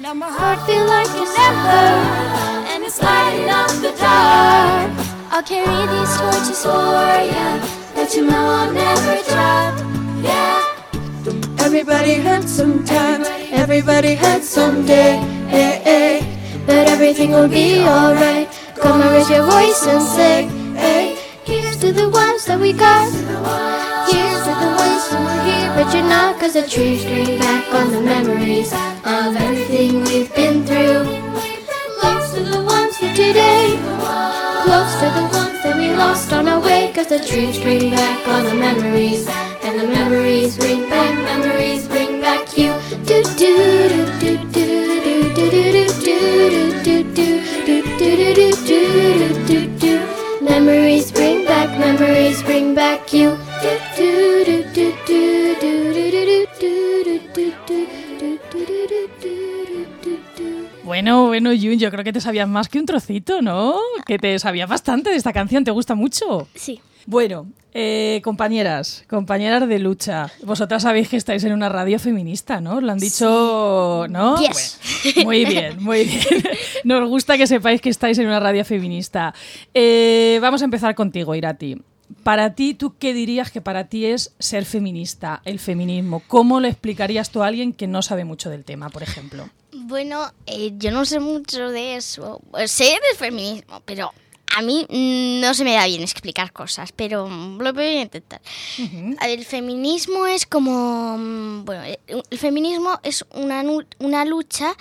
Now 0.00 0.14
my 0.14 0.30
heart 0.30 0.60
feel 0.66 0.86
like 0.86 1.08
an 1.08 1.28
ember 1.48 1.90
and 2.72 2.84
it's 2.84 3.00
lighting 3.02 3.50
up 3.50 3.70
the 3.84 3.92
dark. 3.98 4.90
I'll 5.30 5.42
carry 5.42 5.82
these 5.94 6.16
torches 6.16 6.62
for 6.62 6.70
ya, 7.32 7.48
that 7.94 8.14
you 8.14 8.24
know 8.26 8.44
I'll 8.58 8.72
never 8.72 9.16
drop. 9.28 9.74
Yeah. 10.24 11.64
Everybody 11.66 12.14
hurts 12.14 12.50
sometimes, 12.50 13.28
everybody 13.52 14.14
hurts 14.14 14.48
someday. 14.48 15.16
Hey, 15.48 15.82
eh. 15.84 16.20
hey. 16.20 16.38
But 16.66 16.88
everything 16.88 17.30
will 17.32 17.48
be 17.48 17.80
alright. 17.80 18.48
Come 18.76 19.00
and 19.02 19.10
raise 19.10 19.28
your 19.30 19.44
voice 19.44 19.86
and 19.86 20.02
say, 20.02 20.46
hey, 20.76 21.17
here's 21.48 21.76
to 21.78 21.92
the 21.92 22.08
ones 22.08 22.44
that 22.44 22.60
we 22.60 22.72
got. 22.72 23.08
Here's 24.12 24.42
to 24.46 24.52
the 24.64 24.70
ones 24.84 25.04
who 25.08 25.16
were 25.26 25.42
here, 25.48 25.68
but 25.76 25.88
you're 25.94 26.04
not. 26.04 26.38
Cause 26.38 26.52
the 26.52 26.66
trees 26.66 27.04
bring 27.04 27.38
back 27.38 27.64
all 27.72 27.88
the 27.88 28.00
memories 28.00 28.72
of 29.16 29.34
everything 29.36 30.04
we've 30.04 30.32
been 30.34 30.64
through. 30.66 31.04
Close 32.00 32.34
to 32.34 32.42
the 32.44 32.62
ones 32.62 32.96
here 32.96 33.14
today. 33.14 33.80
Close 34.64 34.92
to 35.00 35.08
the 35.18 35.26
ones 35.38 35.58
that 35.64 35.76
we 35.80 35.88
lost 35.94 36.32
on 36.32 36.48
our 36.48 36.60
way. 36.60 36.92
Cause 36.94 37.08
the 37.08 37.18
trees 37.18 37.58
bring 37.58 37.90
back 37.90 38.28
all 38.28 38.42
the 38.42 38.54
memories. 38.54 39.26
And 39.64 39.80
the 39.80 39.86
memories 39.86 40.56
bring 40.56 40.88
back, 40.88 41.14
memories 41.30 41.88
bring 41.88 42.20
back 42.20 42.56
you. 42.56 42.72
Do 43.08 43.22
do 43.40 43.52
do 43.88 44.00
do 44.20 44.36
do 44.36 44.52
do 44.52 44.80
do 45.34 45.50
do 45.50 45.70
do 45.70 45.88
do 46.04 46.24
do 46.44 46.84
do 46.84 47.02
do 47.04 47.42
do 47.64 47.82
do 47.96 48.12
do 48.28 48.52
do 48.52 49.46
do 49.46 49.78
do 49.78 50.18
Memories 50.40 51.07
bring 51.07 51.07
back, 51.07 51.07
memories 51.92 52.42
bring 52.44 52.74
back 52.74 53.12
you. 53.12 53.36
Bueno, 60.84 61.26
bueno, 61.26 61.50
Jun, 61.50 61.78
yo 61.78 61.90
creo 61.90 62.02
que 62.02 62.12
te 62.12 62.20
sabías 62.20 62.48
más 62.48 62.68
que 62.68 62.78
un 62.78 62.86
trocito, 62.86 63.42
¿no? 63.42 63.76
Que 64.06 64.18
te 64.18 64.38
sabías 64.38 64.68
bastante 64.68 65.10
de 65.10 65.16
esta 65.16 65.32
canción, 65.32 65.62
¿te 65.62 65.70
gusta 65.70 65.94
mucho? 65.94 66.48
Sí. 66.54 66.80
Bueno, 67.10 67.50
eh, 67.72 68.20
compañeras, 68.22 69.02
compañeras 69.08 69.66
de 69.66 69.78
lucha, 69.78 70.30
vosotras 70.42 70.82
sabéis 70.82 71.08
que 71.08 71.16
estáis 71.16 71.42
en 71.44 71.54
una 71.54 71.70
radio 71.70 71.98
feminista, 71.98 72.60
¿no? 72.60 72.76
Os 72.76 72.82
lo 72.82 72.92
han 72.92 72.98
dicho, 72.98 74.04
¿no? 74.10 74.38
Yes. 74.38 74.78
Bueno, 75.14 75.24
muy 75.24 75.44
bien, 75.46 75.82
muy 75.82 76.04
bien. 76.04 76.42
Nos 76.84 77.08
gusta 77.08 77.38
que 77.38 77.46
sepáis 77.46 77.80
que 77.80 77.88
estáis 77.88 78.18
en 78.18 78.26
una 78.26 78.40
radio 78.40 78.62
feminista. 78.62 79.32
Eh, 79.72 80.38
vamos 80.42 80.60
a 80.60 80.66
empezar 80.66 80.94
contigo, 80.94 81.34
Irati. 81.34 81.80
Para 82.24 82.54
ti, 82.54 82.74
¿tú 82.74 82.98
qué 82.98 83.14
dirías 83.14 83.50
que 83.50 83.62
para 83.62 83.88
ti 83.88 84.04
es 84.04 84.34
ser 84.38 84.66
feminista, 84.66 85.40
el 85.46 85.60
feminismo? 85.60 86.22
¿Cómo 86.28 86.60
lo 86.60 86.68
explicarías 86.68 87.30
tú 87.30 87.42
a 87.42 87.46
alguien 87.46 87.72
que 87.72 87.86
no 87.86 88.02
sabe 88.02 88.26
mucho 88.26 88.50
del 88.50 88.66
tema, 88.66 88.90
por 88.90 89.02
ejemplo? 89.02 89.48
Bueno, 89.72 90.30
eh, 90.44 90.72
yo 90.76 90.90
no 90.90 91.06
sé 91.06 91.20
mucho 91.20 91.70
de 91.70 91.96
eso. 91.96 92.42
Sé 92.66 92.84
del 92.84 93.16
feminismo, 93.16 93.80
pero 93.86 94.12
a 94.58 94.62
mí 94.62 94.86
no 95.40 95.54
se 95.54 95.62
me 95.62 95.74
da 95.74 95.86
bien 95.86 96.02
explicar 96.02 96.52
cosas, 96.52 96.90
pero 96.90 97.28
lo 97.28 97.72
voy 97.72 97.84
a 97.84 98.02
intentar. 98.02 98.40
A 99.20 99.26
ver, 99.28 99.38
el 99.38 99.44
feminismo 99.44 100.26
es 100.26 100.46
como... 100.46 101.16
Bueno, 101.64 101.84
el 102.08 102.38
feminismo 102.38 102.98
es 103.04 103.24
una, 103.30 103.62
una 104.00 104.24
lucha 104.24 104.76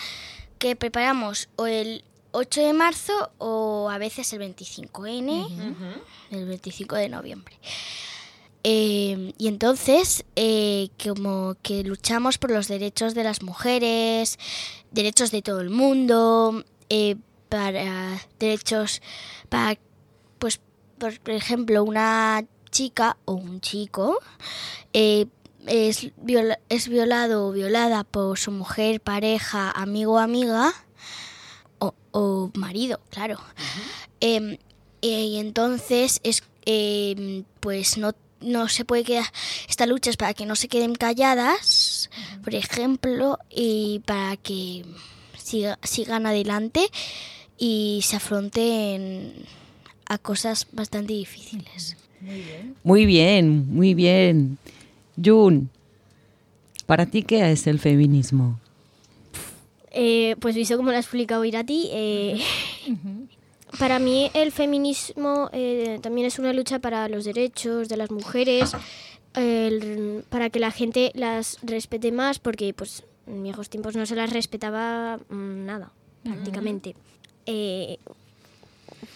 que 0.57 0.75
preparamos 0.75 1.49
o 1.57 1.67
el 1.67 2.03
8 2.31 2.61
de 2.61 2.73
marzo 2.73 3.29
o 3.37 3.87
a 3.91 3.99
veces 3.99 4.33
el 4.33 4.41
25N, 4.41 5.47
el 6.31 6.45
25 6.45 6.95
de 6.95 7.09
noviembre. 7.09 7.55
Eh, 8.63 9.31
y 9.37 9.47
entonces, 9.47 10.25
eh, 10.35 10.89
como 11.03 11.55
que 11.61 11.83
luchamos 11.83 12.39
por 12.39 12.49
los 12.49 12.67
derechos 12.67 13.13
de 13.13 13.23
las 13.23 13.43
mujeres, 13.43 14.39
derechos 14.89 15.29
de 15.29 15.43
todo 15.43 15.61
el 15.61 15.69
mundo, 15.69 16.65
eh, 16.89 17.17
para 17.49 18.19
derechos 18.39 19.01
para, 19.49 19.77
pues, 20.39 20.59
por 20.97 21.13
ejemplo, 21.31 21.83
una 21.83 22.43
chica 22.71 23.17
o 23.25 23.33
un 23.33 23.61
chico 23.61 24.19
eh, 24.93 25.27
es, 25.65 26.11
viola- 26.17 26.59
es 26.69 26.87
violado 26.87 27.47
o 27.47 27.51
violada 27.51 28.03
por 28.03 28.37
su 28.39 28.51
mujer, 28.51 29.01
pareja, 29.01 29.71
amigo 29.71 30.13
o 30.13 30.17
amiga, 30.19 30.73
o, 31.79 31.93
o 32.11 32.51
marido, 32.55 32.99
claro. 33.09 33.39
Em, 34.19 34.57
eh, 35.01 35.23
y 35.25 35.37
entonces 35.37 36.19
es 36.23 36.43
em, 36.65 37.43
pues 37.59 37.97
no, 37.97 38.13
no 38.41 38.67
se 38.69 38.83
puede 38.85 39.03
quedar. 39.03 39.25
Esta 39.69 39.85
lucha 39.85 40.09
es 40.09 40.17
para 40.17 40.33
que 40.33 40.45
no 40.45 40.55
se 40.55 40.67
queden 40.67 40.95
calladas, 40.95 42.09
por 42.43 42.55
ejemplo, 42.55 43.37
y 43.49 43.99
para 44.05 44.35
que 44.37 44.85
siga- 45.37 45.79
sigan 45.83 46.25
adelante 46.25 46.89
y 47.57 48.01
se 48.03 48.15
afronten 48.15 49.33
a 50.07 50.17
cosas 50.17 50.67
bastante 50.71 51.13
difíciles. 51.13 51.97
Muy 52.83 53.05
bien, 53.05 53.65
muy 53.73 53.93
bien. 53.93 54.57
Jun, 55.23 55.69
¿para 56.85 57.05
ti 57.05 57.23
qué 57.23 57.51
es 57.51 57.67
el 57.67 57.79
feminismo? 57.79 58.59
Eh, 59.91 60.35
pues 60.39 60.55
visto 60.55 60.77
como 60.77 60.91
lo 60.91 60.97
ha 60.97 60.99
explicado 60.99 61.43
Irati, 61.43 61.89
eh, 61.91 62.39
para 63.79 63.99
mí 63.99 64.29
el 64.33 64.51
feminismo 64.51 65.49
eh, 65.53 65.99
también 66.01 66.27
es 66.27 66.37
una 66.39 66.53
lucha 66.53 66.79
para 66.79 67.09
los 67.09 67.25
derechos 67.25 67.89
de 67.89 67.97
las 67.97 68.11
mujeres, 68.11 68.71
el- 69.33 70.23
para 70.29 70.49
que 70.49 70.59
la 70.59 70.71
gente 70.71 71.11
las 71.15 71.57
respete 71.63 72.11
más, 72.11 72.37
porque 72.39 72.73
pues 72.73 73.03
en 73.25 73.43
viejos 73.43 73.69
tiempos 73.69 73.95
no 73.95 74.05
se 74.05 74.15
las 74.15 74.31
respetaba 74.31 75.17
mm, 75.29 75.65
nada, 75.65 75.91
prácticamente. 76.23 76.95
Eh, 77.47 77.97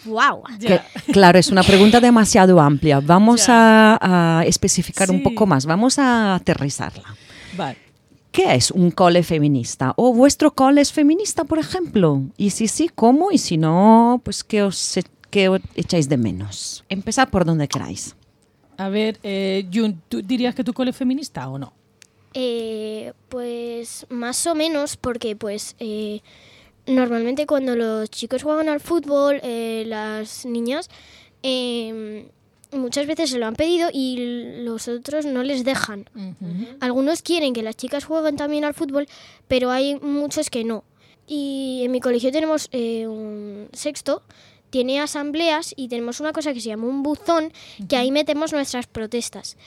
¡Wow! 0.06 0.44
Que- 0.60 0.82
claro, 1.12 1.38
es 1.38 1.50
una 1.50 1.62
pregunta 1.64 2.00
demasiado 2.00 2.60
amplia. 2.60 3.00
Vamos 3.02 3.46
a, 3.50 3.98
a 4.40 4.44
especificar 4.46 5.12
un 5.12 5.22
poco 5.22 5.46
más, 5.46 5.66
vamos 5.66 6.00
a 6.00 6.36
aterrizarla. 6.36 7.16
Vale. 7.56 7.78
¿Qué 8.32 8.56
es 8.56 8.72
un 8.72 8.92
cole 8.92 9.24
feminista? 9.24 9.94
¿O 9.98 10.14
vuestro 10.14 10.54
cole 10.54 10.82
es 10.82 10.92
feminista, 10.92 11.44
por 11.44 11.60
ejemplo? 11.60 12.22
Y 12.38 12.52
si 12.52 12.68
sí, 12.68 12.90
¿cómo? 12.94 13.32
Y 13.32 13.38
si 13.38 13.58
no, 13.58 14.22
pues 14.24 14.44
¿qué 14.44 14.64
os, 14.64 14.98
e- 14.98 15.04
qué 15.30 15.50
os 15.50 15.60
echáis 15.76 16.08
de 16.08 16.18
menos? 16.18 16.84
Empezad 16.90 17.28
por 17.30 17.44
donde 17.46 17.68
queráis. 17.68 18.16
A 18.78 18.88
ver, 18.90 19.20
eh, 19.22 19.68
Jun, 19.72 20.02
¿tú 20.08 20.22
dirías 20.22 20.56
que 20.56 20.64
tu 20.64 20.74
cole 20.74 20.92
es 20.92 20.98
feminista 20.98 21.48
o 21.50 21.60
no? 21.60 21.74
Eh, 22.34 23.12
pues 23.28 24.06
más 24.10 24.48
o 24.48 24.56
menos, 24.56 24.96
porque 24.96 25.36
pues 25.36 25.76
eh, 25.80 26.22
normalmente 26.88 27.46
cuando 27.46 27.76
los 27.76 28.10
chicos 28.10 28.44
juegan 28.44 28.70
al 28.70 28.80
fútbol, 28.80 29.40
eh, 29.44 29.84
las 29.88 30.46
niñas 30.46 30.90
eh, 31.44 32.28
muchas 32.72 33.06
veces 33.08 33.30
se 33.30 33.40
lo 33.40 33.46
han 33.46 33.56
pedido 33.56 33.90
y 33.92 34.64
los 34.64 34.88
otros 34.88 35.26
no 35.26 35.44
les 35.44 35.64
dejan. 35.64 36.10
Algunos 36.80 37.22
quieren 37.22 37.54
que 37.54 37.64
las 37.64 37.76
chicas 37.76 38.06
jueguen 38.06 38.36
también 38.36 38.66
al 38.66 38.74
fútbol, 38.74 39.08
pero 39.48 39.72
hay 39.72 39.96
muchos 40.00 40.50
que 40.50 40.64
no. 40.64 40.84
Y 41.28 41.82
en 41.84 41.92
mi 41.92 42.00
colegio 42.00 42.32
tenemos 42.32 42.68
eh, 42.72 43.08
un 43.08 43.70
sexto, 43.74 44.24
tiene 44.70 45.00
asambleas 45.00 45.74
y 45.76 45.88
tenemos 45.88 46.20
una 46.20 46.34
cosa 46.34 46.54
que 46.54 46.62
se 46.62 46.70
llama 46.70 46.88
un 46.88 47.04
buzón, 47.04 47.52
que 47.88 47.98
ahí 47.98 48.12
metemos 48.12 48.54
nuestras 48.54 48.88
protestas. 48.88 49.58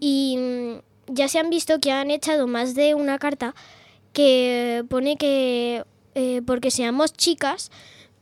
Y 0.00 0.36
mm, 0.38 1.14
ya 1.14 1.28
se 1.28 1.38
han 1.38 1.50
visto 1.50 1.80
que 1.80 1.92
han 1.92 2.10
echado 2.10 2.46
más 2.46 2.74
de 2.74 2.94
una 2.94 3.18
carta 3.18 3.54
que 4.12 4.84
pone 4.88 5.16
que 5.16 5.84
eh, 6.18 6.42
porque 6.48 6.70
seamos 6.70 7.12
chicas 7.12 7.70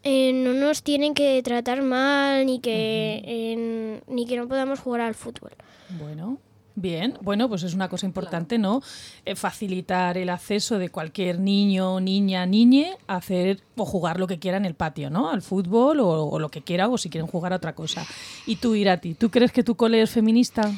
eh, 0.03 0.33
no 0.33 0.53
nos 0.53 0.83
tienen 0.83 1.15
que 1.15 1.43
tratar 1.43 1.83
mal 1.83 2.45
ni 2.47 2.61
que 2.61 3.23
eh, 3.25 4.01
ni 4.07 4.27
que 4.27 4.37
no 4.37 4.47
podamos 4.49 4.79
jugar 4.81 5.01
al 5.01 5.15
fútbol. 5.15 5.51
Bueno, 5.99 6.39
bien. 6.77 7.17
Bueno, 7.23 7.49
pues 7.49 7.63
es 7.65 7.75
una 7.75 7.89
cosa 7.89 8.07
importante, 8.07 8.59
¿no? 8.59 8.83
Eh, 9.25 9.35
facilitar 9.35 10.17
el 10.19 10.29
acceso 10.29 10.79
de 10.79 10.91
cualquier 10.91 11.41
niño, 11.41 11.99
niña, 12.01 12.45
niñe 12.47 12.97
a 13.09 13.17
hacer 13.17 13.61
o 13.77 13.85
jugar 13.85 14.21
lo 14.21 14.27
que 14.27 14.39
quiera 14.39 14.59
en 14.59 14.65
el 14.67 14.75
patio, 14.75 15.11
¿no? 15.11 15.31
Al 15.31 15.43
fútbol 15.43 15.99
o, 16.01 16.09
o 16.35 16.39
lo 16.39 16.51
que 16.51 16.63
quiera 16.63 16.89
o 16.89 16.99
si 16.99 17.09
quieren 17.11 17.27
jugar 17.29 17.53
a 17.53 17.57
otra 17.57 17.75
cosa. 17.75 18.07
Y 18.47 18.57
tú, 18.57 18.75
Irati, 18.77 19.15
¿tú 19.15 19.31
crees 19.31 19.51
que 19.53 19.65
tu 19.65 19.75
cole 19.75 20.03
es 20.03 20.11
feminista? 20.11 20.71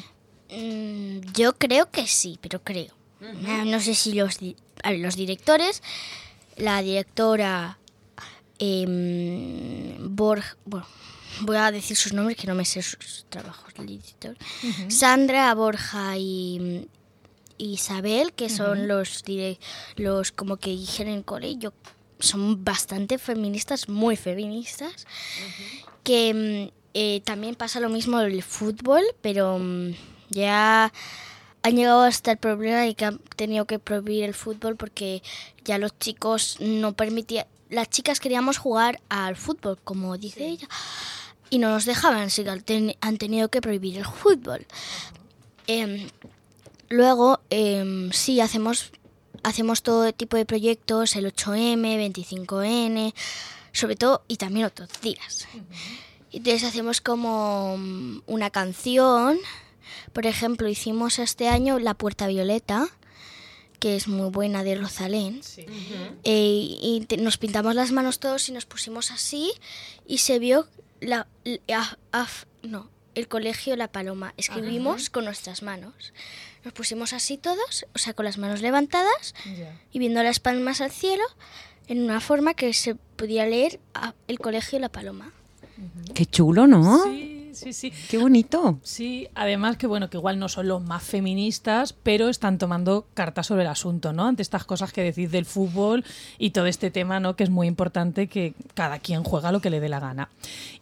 Mm, 0.51 1.19
yo 1.35 1.53
creo 1.57 1.91
que 1.91 2.07
sí, 2.07 2.39
pero 2.41 2.61
creo. 2.63 2.93
Ah, 3.47 3.63
No 3.65 3.79
sé 3.79 3.93
si 3.95 4.13
los, 4.13 4.39
di- 4.39 4.55
los 4.97 5.15
directores, 5.15 5.83
la 6.59 6.81
directora 6.81 7.79
em, 8.59 10.15
Borg, 10.15 10.57
bueno, 10.65 10.85
voy 11.41 11.57
a 11.57 11.71
decir 11.71 11.97
sus 11.97 12.13
nombres 12.13 12.37
que 12.37 12.47
no 12.47 12.55
me 12.55 12.65
sé 12.65 12.81
sus 12.81 13.25
trabajos 13.29 13.69
director. 13.85 14.35
Sandra, 14.89 15.53
Borja 15.53 16.17
y 16.17 16.87
Isabel, 17.57 18.33
que 18.33 18.49
son 18.49 18.87
los 18.87 19.23
los 19.95 20.31
como 20.31 20.57
que 20.57 20.71
dirigen 20.71 21.07
el 21.07 21.23
cole, 21.23 21.57
yo 21.57 21.73
son 22.19 22.63
bastante 22.63 23.17
feministas, 23.17 23.87
muy 23.87 24.15
feministas, 24.15 25.07
que 26.03 26.33
mm, 26.33 26.73
eh, 26.93 27.21
también 27.21 27.55
pasa 27.55 27.79
lo 27.79 27.89
mismo 27.89 28.19
del 28.19 28.43
fútbol, 28.43 29.03
pero 29.21 29.57
mm, 29.59 29.91
ya 30.29 30.91
han 31.69 31.75
llegado 31.77 32.01
hasta 32.03 32.31
el 32.31 32.37
problema 32.37 32.81
de 32.81 32.93
que 32.95 33.05
han 33.05 33.19
tenido 33.35 33.65
que 33.65 33.79
prohibir 33.79 34.23
el 34.23 34.33
fútbol 34.33 34.75
porque 34.75 35.21
ya 35.65 35.77
los 35.77 35.97
chicos 35.97 36.57
no 36.59 36.93
permitían, 36.93 37.45
las 37.69 37.89
chicas 37.89 38.19
queríamos 38.19 38.57
jugar 38.57 38.99
al 39.09 39.35
fútbol, 39.35 39.77
como 39.83 40.17
dice 40.17 40.45
ella, 40.47 40.67
y 41.49 41.57
no 41.59 41.69
nos 41.69 41.85
dejaban, 41.85 42.21
así 42.23 42.43
que 42.43 42.49
han 42.49 42.61
ten- 42.61 42.95
han 43.01 43.17
tenido 43.17 43.49
que 43.49 43.61
prohibir 43.61 43.97
el 43.97 44.05
fútbol. 44.05 44.65
Em, 45.67 46.09
luego, 46.89 47.39
em, 47.49 48.11
sí, 48.11 48.41
hacemos, 48.41 48.91
hacemos 49.43 49.83
todo 49.83 50.11
tipo 50.13 50.37
de 50.37 50.45
proyectos, 50.45 51.15
el 51.15 51.25
8M, 51.27 51.97
25N, 51.97 53.13
sobre 53.71 53.95
todo, 53.95 54.23
y 54.27 54.37
también 54.37 54.65
otros 54.65 54.89
días. 55.01 55.47
Entonces 56.31 56.63
hacemos 56.63 57.01
como 57.01 57.75
mm, 57.77 58.21
una 58.27 58.49
canción. 58.49 59.37
Por 60.13 60.25
ejemplo, 60.25 60.67
hicimos 60.67 61.19
este 61.19 61.47
año 61.47 61.79
La 61.79 61.93
Puerta 61.93 62.27
Violeta, 62.27 62.87
que 63.79 63.95
es 63.95 64.07
muy 64.07 64.29
buena 64.29 64.63
de 64.63 64.75
Rosalén. 64.75 65.41
Eh, 66.23 66.77
y 66.81 67.05
te- 67.07 67.17
nos 67.17 67.37
pintamos 67.37 67.75
las 67.75 67.91
manos 67.91 68.19
todos 68.19 68.49
y 68.49 68.51
nos 68.51 68.65
pusimos 68.65 69.11
así 69.11 69.51
y 70.05 70.17
se 70.19 70.37
vio 70.39 70.67
la, 70.99 71.27
la- 71.43 71.97
af- 72.11 72.45
no, 72.61 72.89
el 73.15 73.27
colegio 73.27 73.75
La 73.77 73.87
Paloma. 73.89 74.33
Escribimos 74.37 75.09
con 75.09 75.25
nuestras 75.25 75.63
manos. 75.63 76.13
Nos 76.65 76.73
pusimos 76.73 77.13
así 77.13 77.37
todos, 77.37 77.85
o 77.95 77.97
sea, 77.99 78.13
con 78.13 78.25
las 78.25 78.37
manos 78.37 78.61
levantadas 78.61 79.33
y 79.93 79.99
viendo 79.99 80.21
las 80.23 80.41
palmas 80.41 80.81
al 80.81 80.91
cielo 80.91 81.23
en 81.87 82.03
una 82.03 82.19
forma 82.19 82.53
que 82.53 82.73
se 82.73 82.95
podía 82.95 83.45
leer 83.45 83.79
a- 83.93 84.13
el 84.27 84.39
colegio 84.39 84.77
La 84.79 84.89
Paloma. 84.89 85.31
Qué 86.13 86.25
chulo, 86.25 86.67
¿no? 86.67 87.05
Sí, 87.05 87.38
sí, 87.59 87.73
sí. 87.73 87.93
Qué 88.09 88.17
bonito. 88.17 88.79
Sí, 88.83 89.27
además 89.35 89.77
que 89.77 89.87
bueno, 89.87 90.09
que 90.09 90.17
igual 90.17 90.39
no 90.39 90.49
son 90.49 90.67
los 90.67 90.83
más 90.83 91.03
feministas, 91.03 91.93
pero 91.93 92.29
están 92.29 92.57
tomando 92.57 93.07
cartas 93.13 93.47
sobre 93.47 93.63
el 93.63 93.67
asunto, 93.67 94.13
¿no? 94.13 94.25
Ante 94.25 94.41
estas 94.41 94.65
cosas 94.65 94.93
que 94.93 95.03
decís 95.03 95.31
del 95.31 95.45
fútbol 95.45 96.03
y 96.37 96.51
todo 96.51 96.65
este 96.65 96.91
tema, 96.91 97.19
¿no? 97.19 97.35
Que 97.35 97.43
es 97.43 97.49
muy 97.49 97.67
importante 97.67 98.27
que 98.27 98.53
cada 98.73 98.99
quien 98.99 99.23
juega 99.23 99.51
lo 99.51 99.61
que 99.61 99.69
le 99.69 99.79
dé 99.79 99.89
la 99.89 99.99
gana. 99.99 100.29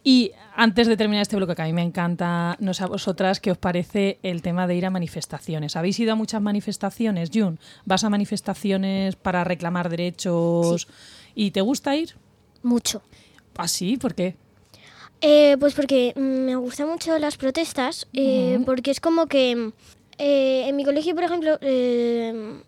Y 0.04 0.32
antes 0.54 0.86
de 0.86 0.96
terminar 0.96 1.22
este 1.22 1.36
bloque, 1.36 1.54
que 1.54 1.62
a 1.62 1.66
mí 1.66 1.72
me 1.72 1.82
encanta, 1.82 2.56
no 2.60 2.74
sé 2.74 2.84
a 2.84 2.86
vosotras, 2.86 3.40
¿qué 3.40 3.50
os 3.50 3.58
parece 3.58 4.18
el 4.22 4.42
tema 4.42 4.66
de 4.66 4.76
ir 4.76 4.86
a 4.86 4.90
manifestaciones? 4.90 5.76
¿Habéis 5.76 5.98
ido 6.00 6.12
a 6.12 6.16
muchas 6.16 6.42
manifestaciones, 6.42 7.30
Jun? 7.32 7.58
¿Vas 7.84 8.04
a 8.04 8.10
manifestaciones 8.10 9.16
para 9.16 9.44
reclamar 9.44 9.88
derechos 9.88 10.88
y 11.34 11.50
te 11.50 11.60
gusta 11.60 11.96
ir? 11.96 12.14
Mucho. 12.62 13.02
¿Ah, 13.56 13.66
sí? 13.66 13.96
¿Por 13.96 14.14
qué? 14.14 14.36
Eh, 15.20 15.56
pues 15.58 15.74
porque 15.74 16.12
mm, 16.16 16.20
me 16.20 16.56
gustan 16.56 16.88
mucho 16.88 17.18
las 17.18 17.36
protestas, 17.36 18.06
eh, 18.12 18.60
porque 18.64 18.90
es 18.92 19.00
como 19.00 19.26
que 19.26 19.72
eh, 20.18 20.64
en 20.68 20.76
mi 20.76 20.84
colegio, 20.84 21.14
por 21.14 21.24
ejemplo, 21.24 21.58
eh, 21.60 22.60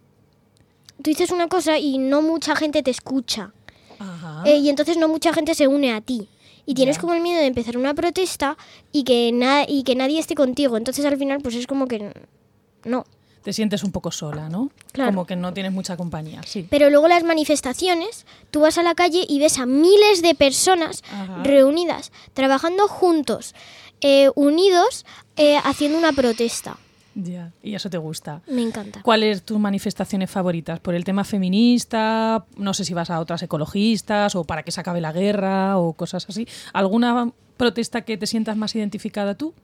tú 0.97 1.03
dices 1.11 1.31
una 1.31 1.49
cosa 1.49 1.79
y 1.79 1.99
no 1.99 2.23
mucha 2.23 2.57
gente 2.57 2.83
te 2.83 2.91
escucha. 2.91 3.53
Ajá. 3.99 4.43
Eh, 4.47 4.57
y 4.57 4.69
entonces 4.69 4.97
no 4.97 5.09
mucha 5.09 5.33
gente 5.33 5.55
se 5.55 5.69
une 5.69 5.93
a 5.93 6.01
ti. 6.01 6.29
Y 6.67 6.75
tienes 6.75 6.99
como 6.99 7.15
el 7.15 7.21
miedo 7.21 7.41
de 7.41 7.47
empezar 7.47 7.77
una 7.77 7.95
protesta 7.95 8.57
y 8.93 9.03
que, 9.05 9.33
na- 9.33 9.65
y 9.67 9.83
que 9.83 9.95
nadie 9.97 10.19
esté 10.21 10.35
contigo. 10.35 10.77
Entonces 10.77 11.05
al 11.05 11.17
final 11.17 11.41
pues 11.43 11.55
es 11.55 11.67
como 11.67 11.87
que 11.87 12.13
no. 12.85 13.05
Te 13.43 13.53
sientes 13.53 13.85
un 13.85 13.93
poco 13.93 14.11
sola, 14.11 14.49
¿no? 14.49 14.71
Claro. 14.93 15.11
Como 15.13 15.27
que 15.27 15.35
no 15.37 15.53
tienes 15.55 15.73
mucha 15.73 15.97
compañía, 15.97 16.43
sí. 16.45 16.67
Pero 16.69 16.91
luego 16.91 17.09
las 17.09 17.25
manifestaciones, 17.25 18.27
tú 18.51 18.61
vas 18.61 18.77
a 18.77 18.83
la 18.83 18.95
calle 18.95 19.25
y 19.29 19.39
ves 19.39 19.59
a 19.59 19.67
miles 19.67 20.21
de 20.23 20.35
personas 20.35 21.03
Ajá. 21.11 21.43
reunidas, 21.43 22.13
trabajando 22.35 22.87
juntos, 22.87 23.55
eh, 24.03 24.31
unidos 24.35 25.07
eh, 25.37 25.57
haciendo 25.65 25.97
una 25.99 26.13
protesta. 26.13 26.77
Ya, 27.15 27.53
y 27.63 27.75
eso 27.75 27.91
te 27.91 27.99
gusta. 27.99 28.43
Me 28.47 28.63
encanta. 28.63 29.03
¿Cuáles 29.03 29.43
tus 29.43 29.59
manifestaciones 29.59 30.31
favoritas? 30.31 30.79
¿Por 30.81 30.95
el 30.95 31.05
tema 31.05 31.25
feminista? 31.25 32.47
No 32.57 32.73
sé 32.73 32.85
si 32.85 32.95
vas 32.95 33.11
a 33.11 33.21
otras 33.21 33.43
ecologistas 33.43 34.37
o 34.37 34.45
para 34.45 34.63
que 34.63 34.71
se 34.71 34.81
acabe 34.81 35.01
la 35.01 35.13
guerra 35.13 35.77
o 35.79 35.93
cosas 35.95 36.27
así. 36.29 36.47
¿Alguna 36.73 37.33
protesta 37.57 38.03
que 38.03 38.17
te 38.17 38.27
sientas 38.27 38.57
más 38.57 38.75
identificada 38.77 39.35
tú? 39.35 39.55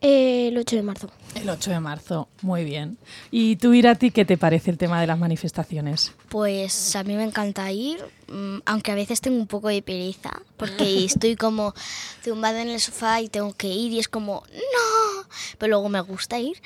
Eh, 0.00 0.48
el 0.48 0.58
8 0.58 0.76
de 0.76 0.82
marzo. 0.82 1.10
El 1.34 1.48
8 1.48 1.70
de 1.70 1.80
marzo, 1.80 2.28
muy 2.42 2.64
bien. 2.64 2.98
¿Y 3.30 3.56
tú, 3.56 3.72
Irati, 3.72 4.10
qué 4.10 4.24
te 4.24 4.36
parece 4.36 4.70
el 4.70 4.78
tema 4.78 5.00
de 5.00 5.06
las 5.06 5.18
manifestaciones? 5.18 6.12
Pues 6.28 6.96
a 6.96 7.04
mí 7.04 7.14
me 7.16 7.24
encanta 7.24 7.70
ir, 7.72 7.98
mm, 8.28 8.58
aunque 8.66 8.92
a 8.92 8.94
veces 8.94 9.20
tengo 9.20 9.38
un 9.38 9.46
poco 9.46 9.68
de 9.68 9.82
pereza, 9.82 10.42
porque 10.56 11.04
estoy 11.04 11.36
como 11.36 11.74
zumbada 12.22 12.62
en 12.62 12.68
el 12.68 12.80
sofá 12.80 13.20
y 13.20 13.28
tengo 13.28 13.52
que 13.54 13.68
ir 13.68 13.92
y 13.92 13.98
es 13.98 14.08
como, 14.08 14.42
no, 14.52 15.28
pero 15.58 15.70
luego 15.70 15.88
me 15.88 16.00
gusta 16.00 16.38
ir. 16.38 16.60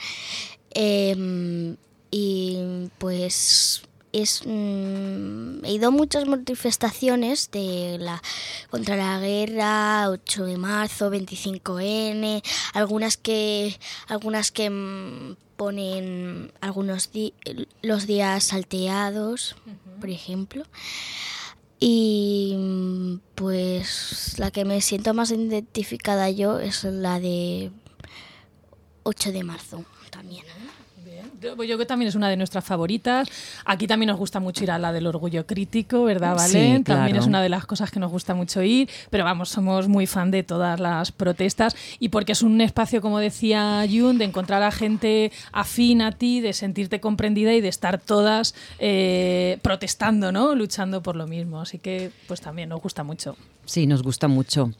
Em, 0.72 1.76
y 2.10 2.88
pues 2.98 3.82
es, 4.12 4.42
mm, 4.44 5.64
he 5.64 5.72
ido 5.74 5.88
a 5.88 5.90
muchas 5.90 6.26
manifestaciones 6.26 7.50
de 7.50 7.96
la, 8.00 8.22
contra 8.70 8.96
la 8.96 9.18
guerra, 9.20 10.08
8 10.10 10.44
de 10.46 10.56
marzo, 10.58 11.10
25N, 11.10 12.42
algunas 12.74 13.16
que, 13.16 13.78
algunas 14.08 14.50
que 14.50 14.68
mm, 14.70 15.36
ponen 15.56 16.52
algunos 16.60 17.12
di- 17.12 17.34
los 17.82 18.06
días 18.06 18.44
salteados, 18.44 19.54
por 20.00 20.10
ejemplo. 20.10 20.64
Y 21.78 22.54
mm, 22.58 23.20
pues 23.34 24.34
la 24.38 24.50
que 24.50 24.64
me 24.64 24.80
siento 24.80 25.14
más 25.14 25.30
identificada 25.30 26.30
yo 26.30 26.58
es 26.60 26.84
la 26.84 27.20
de 27.20 27.70
8 29.02 29.32
de 29.32 29.44
marzo 29.44 29.84
también. 30.10 30.44
Yo, 31.40 31.62
yo 31.64 31.78
que 31.78 31.86
también 31.86 32.08
es 32.08 32.14
una 32.14 32.28
de 32.28 32.36
nuestras 32.36 32.64
favoritas. 32.64 33.28
Aquí 33.64 33.86
también 33.86 34.08
nos 34.08 34.18
gusta 34.18 34.40
mucho 34.40 34.62
ir 34.64 34.70
a 34.70 34.78
la 34.78 34.92
del 34.92 35.06
orgullo 35.06 35.46
crítico, 35.46 36.04
¿verdad, 36.04 36.36
Sí, 36.38 36.56
Valen? 36.56 36.82
claro. 36.82 36.98
También 37.00 37.16
es 37.16 37.26
una 37.26 37.42
de 37.42 37.48
las 37.48 37.66
cosas 37.66 37.90
que 37.90 37.98
nos 37.98 38.10
gusta 38.10 38.34
mucho 38.34 38.62
ir. 38.62 38.88
Pero 39.10 39.24
vamos, 39.24 39.48
somos 39.48 39.88
muy 39.88 40.06
fan 40.06 40.30
de 40.30 40.42
todas 40.42 40.78
las 40.80 41.12
protestas 41.12 41.74
y 41.98 42.10
porque 42.10 42.32
es 42.32 42.42
un 42.42 42.60
espacio, 42.60 43.00
como 43.00 43.18
decía 43.18 43.84
Jun, 43.90 44.18
de 44.18 44.24
encontrar 44.26 44.62
a 44.62 44.70
gente 44.70 45.32
afín 45.52 46.02
a 46.02 46.12
ti, 46.12 46.40
de 46.40 46.52
sentirte 46.52 47.00
comprendida 47.00 47.54
y 47.54 47.60
de 47.60 47.68
estar 47.68 47.98
todas 47.98 48.54
eh, 48.78 49.58
protestando, 49.62 50.32
¿no? 50.32 50.54
Luchando 50.54 51.02
por 51.02 51.16
lo 51.16 51.26
mismo. 51.26 51.60
Así 51.60 51.78
que, 51.78 52.10
pues 52.28 52.40
también 52.40 52.68
nos 52.68 52.80
gusta 52.82 53.02
mucho. 53.02 53.36
Sí, 53.64 53.86
nos 53.86 54.02
gusta 54.02 54.26
mucho. 54.28 54.72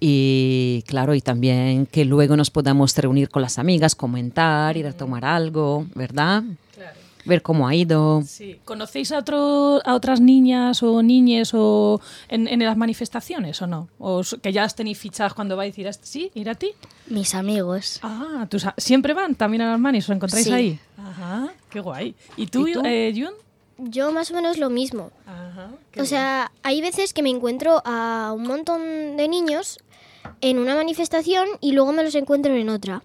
Y 0.00 0.84
claro, 0.86 1.14
y 1.14 1.20
también 1.20 1.86
que 1.86 2.04
luego 2.04 2.36
nos 2.36 2.50
podamos 2.50 2.96
reunir 2.96 3.28
con 3.30 3.42
las 3.42 3.58
amigas, 3.58 3.94
comentar, 3.94 4.76
ir 4.76 4.86
a 4.86 4.92
tomar 4.92 5.24
algo, 5.24 5.86
¿verdad? 5.94 6.42
Ver 7.24 7.42
cómo 7.42 7.66
ha 7.68 7.74
ido. 7.74 8.22
Sí. 8.24 8.56
¿Conocéis 8.64 9.12
a, 9.12 9.18
otro, 9.18 9.82
a 9.84 9.94
otras 9.94 10.18
niñas 10.20 10.82
o 10.82 11.02
niñes 11.02 11.50
o 11.52 12.00
en, 12.28 12.48
en 12.48 12.60
las 12.60 12.76
manifestaciones 12.76 13.60
o 13.60 13.66
no? 13.66 13.88
¿O 13.98 14.22
que 14.40 14.52
ya 14.52 14.62
las 14.62 14.74
tenéis 14.76 14.98
fichadas 14.98 15.34
cuando 15.34 15.54
vais 15.56 15.76
a 15.76 15.80
ir 15.80 15.88
a... 15.88 15.92
¿Sí? 15.92 16.30
¿Ir 16.34 16.48
a 16.48 16.54
ti? 16.54 16.70
Mis 17.08 17.34
amigos. 17.34 17.98
Ah, 18.02 18.46
¿tus 18.48 18.64
a- 18.64 18.74
¿siempre 18.78 19.12
van 19.12 19.34
también 19.34 19.60
a 19.62 19.72
las 19.72 19.80
manis? 19.80 20.04
¿Os 20.08 20.16
encontráis 20.16 20.46
Sí. 20.46 20.52
ahí? 20.52 20.78
Ajá, 20.96 21.48
qué 21.68 21.80
guay. 21.80 22.14
¿Y 22.38 22.46
tú, 22.46 22.66
¿Y 22.68 22.72
tú? 22.72 22.82
eh, 22.84 23.12
Jun? 23.14 23.34
Yo 23.78 24.12
más 24.12 24.30
o 24.30 24.34
menos 24.34 24.58
lo 24.58 24.70
mismo. 24.70 25.10
Ajá. 25.26 25.70
O 25.98 26.04
sea, 26.04 26.50
hay 26.62 26.80
veces 26.80 27.12
que 27.12 27.22
me 27.22 27.30
encuentro 27.30 27.80
a 27.84 28.32
un 28.34 28.42
montón 28.42 29.16
de 29.16 29.28
niños 29.28 29.78
en 30.40 30.58
una 30.58 30.74
manifestación 30.74 31.48
y 31.60 31.72
luego 31.72 31.92
me 31.92 32.02
los 32.02 32.14
encuentro 32.14 32.54
en 32.54 32.68
otra. 32.68 33.02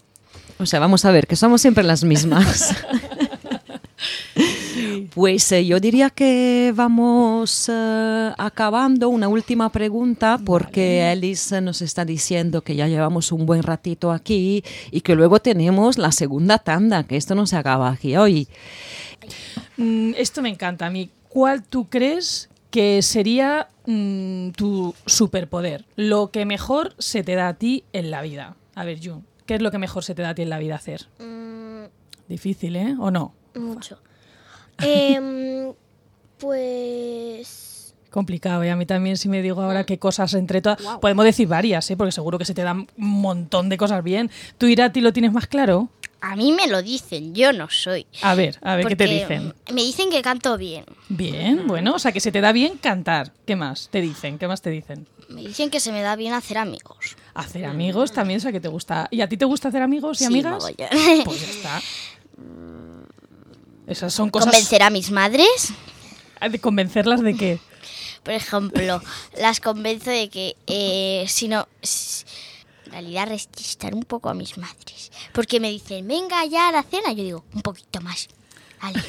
O 0.58 0.66
sea, 0.66 0.80
vamos 0.80 1.04
a 1.04 1.10
ver, 1.10 1.26
que 1.26 1.36
somos 1.36 1.60
siempre 1.60 1.84
las 1.84 2.04
mismas. 2.04 2.74
Pues 5.14 5.50
eh, 5.52 5.64
yo 5.64 5.78
diría 5.78 6.10
que 6.10 6.72
vamos 6.74 7.70
eh, 7.72 8.32
acabando 8.36 9.08
una 9.08 9.28
última 9.28 9.70
pregunta 9.70 10.40
porque 10.44 11.02
Alice 11.02 11.60
nos 11.60 11.80
está 11.82 12.04
diciendo 12.04 12.62
que 12.62 12.74
ya 12.74 12.88
llevamos 12.88 13.30
un 13.30 13.46
buen 13.46 13.62
ratito 13.62 14.10
aquí 14.10 14.64
y 14.90 15.00
que 15.02 15.14
luego 15.14 15.40
tenemos 15.40 15.98
la 15.98 16.10
segunda 16.10 16.58
tanda, 16.58 17.04
que 17.04 17.16
esto 17.16 17.34
no 17.34 17.46
se 17.46 17.56
acaba 17.56 17.90
aquí 17.90 18.16
hoy. 18.16 18.48
Mm, 19.76 20.12
esto 20.16 20.42
me 20.42 20.48
encanta 20.48 20.86
a 20.86 20.90
mí. 20.90 21.10
¿Cuál 21.28 21.62
tú 21.62 21.88
crees 21.88 22.48
que 22.70 23.00
sería 23.02 23.68
mm, 23.86 24.50
tu 24.50 24.94
superpoder? 25.06 25.84
Lo 25.96 26.30
que 26.30 26.44
mejor 26.46 26.94
se 26.98 27.22
te 27.22 27.34
da 27.34 27.48
a 27.48 27.54
ti 27.54 27.84
en 27.92 28.10
la 28.10 28.22
vida. 28.22 28.56
A 28.74 28.84
ver, 28.84 28.98
Jun, 29.02 29.24
¿qué 29.46 29.54
es 29.54 29.62
lo 29.62 29.70
que 29.70 29.78
mejor 29.78 30.02
se 30.02 30.14
te 30.14 30.22
da 30.22 30.30
a 30.30 30.34
ti 30.34 30.42
en 30.42 30.50
la 30.50 30.58
vida 30.58 30.74
hacer? 30.74 31.06
Mm, 31.20 31.44
Difícil, 32.28 32.76
¿eh? 32.76 32.96
¿O 32.98 33.10
no? 33.10 33.34
Mucho. 33.54 33.98
Em, 34.78 35.72
pues... 36.38 37.94
Complicado, 38.10 38.64
y 38.64 38.68
a 38.68 38.76
mí 38.76 38.86
también 38.86 39.16
si 39.16 39.28
me 39.28 39.42
digo 39.42 39.60
ahora 39.60 39.84
qué 39.84 39.98
cosas 39.98 40.34
entre 40.34 40.60
todas... 40.60 40.78
Podemos 41.00 41.24
decir 41.24 41.48
varias, 41.48 41.90
¿eh? 41.90 41.96
Porque 41.96 42.12
seguro 42.12 42.38
que 42.38 42.44
se 42.44 42.54
te 42.54 42.62
dan 42.62 42.86
un 42.96 43.08
montón 43.20 43.68
de 43.68 43.76
cosas 43.76 44.04
bien. 44.04 44.30
¿Tú, 44.56 44.66
Irati, 44.66 45.00
lo 45.00 45.12
tienes 45.12 45.32
más 45.32 45.48
claro? 45.48 45.88
A 46.20 46.36
mí 46.36 46.52
me 46.52 46.68
lo 46.68 46.80
dicen, 46.80 47.34
yo 47.34 47.52
no 47.52 47.68
soy. 47.68 48.06
A 48.22 48.34
ver, 48.34 48.58
a 48.62 48.76
ver, 48.76 48.86
¿qué 48.86 48.96
te 48.96 49.06
dicen? 49.06 49.52
Me 49.72 49.82
dicen 49.82 50.10
que 50.10 50.22
canto 50.22 50.56
bien. 50.56 50.84
Bien, 51.10 51.66
bueno, 51.66 51.96
o 51.96 51.98
sea 51.98 52.12
que 52.12 52.20
se 52.20 52.32
te 52.32 52.40
da 52.40 52.52
bien 52.52 52.78
cantar. 52.78 53.32
¿Qué 53.44 53.56
más 53.56 53.88
te 53.90 54.00
dicen? 54.00 54.38
¿Qué 54.38 54.48
más 54.48 54.62
te 54.62 54.70
dicen? 54.70 55.06
Me 55.28 55.42
dicen 55.42 55.68
que 55.68 55.80
se 55.80 55.92
me 55.92 56.00
da 56.00 56.16
bien 56.16 56.32
hacer 56.32 56.56
amigos. 56.56 57.16
Hacer 57.34 57.66
amigos 57.66 58.12
también, 58.12 58.38
o 58.38 58.40
sea 58.40 58.52
que 58.52 58.60
te 58.60 58.68
gusta. 58.68 59.06
¿Y 59.10 59.20
a 59.20 59.28
ti 59.28 59.36
te 59.36 59.44
gusta 59.44 59.68
hacer 59.68 59.82
amigos 59.82 60.18
y 60.20 60.24
Sí, 60.24 60.26
amigas? 60.26 60.52
mogollón. 60.54 61.24
Pues 61.24 61.40
ya 61.42 61.50
está. 61.50 61.80
Esas 63.86 64.12
son 64.14 64.30
cosas. 64.30 64.46
Convencer 64.46 64.82
a 64.82 64.90
mis 64.90 65.10
madres. 65.10 65.72
¿De 66.50 66.58
convencerlas 66.58 67.20
de 67.22 67.36
qué? 67.36 67.60
Por 68.22 68.32
ejemplo, 68.32 69.02
las 69.38 69.60
convenzo 69.60 70.10
de 70.10 70.28
que 70.30 70.56
eh, 70.66 71.26
si 71.28 71.48
no... 71.48 71.68
En 72.86 72.92
realidad 72.92 73.28
resistar 73.28 73.94
un 73.94 74.04
poco 74.04 74.28
a 74.28 74.34
mis 74.34 74.56
madres. 74.56 75.10
Porque 75.32 75.58
me 75.58 75.70
dicen, 75.70 76.06
venga 76.06 76.44
ya 76.46 76.68
a 76.68 76.72
la 76.72 76.82
cena. 76.82 77.12
Yo 77.12 77.24
digo, 77.24 77.44
un 77.52 77.62
poquito 77.62 78.00
más. 78.00 78.28
Vale. 78.80 79.02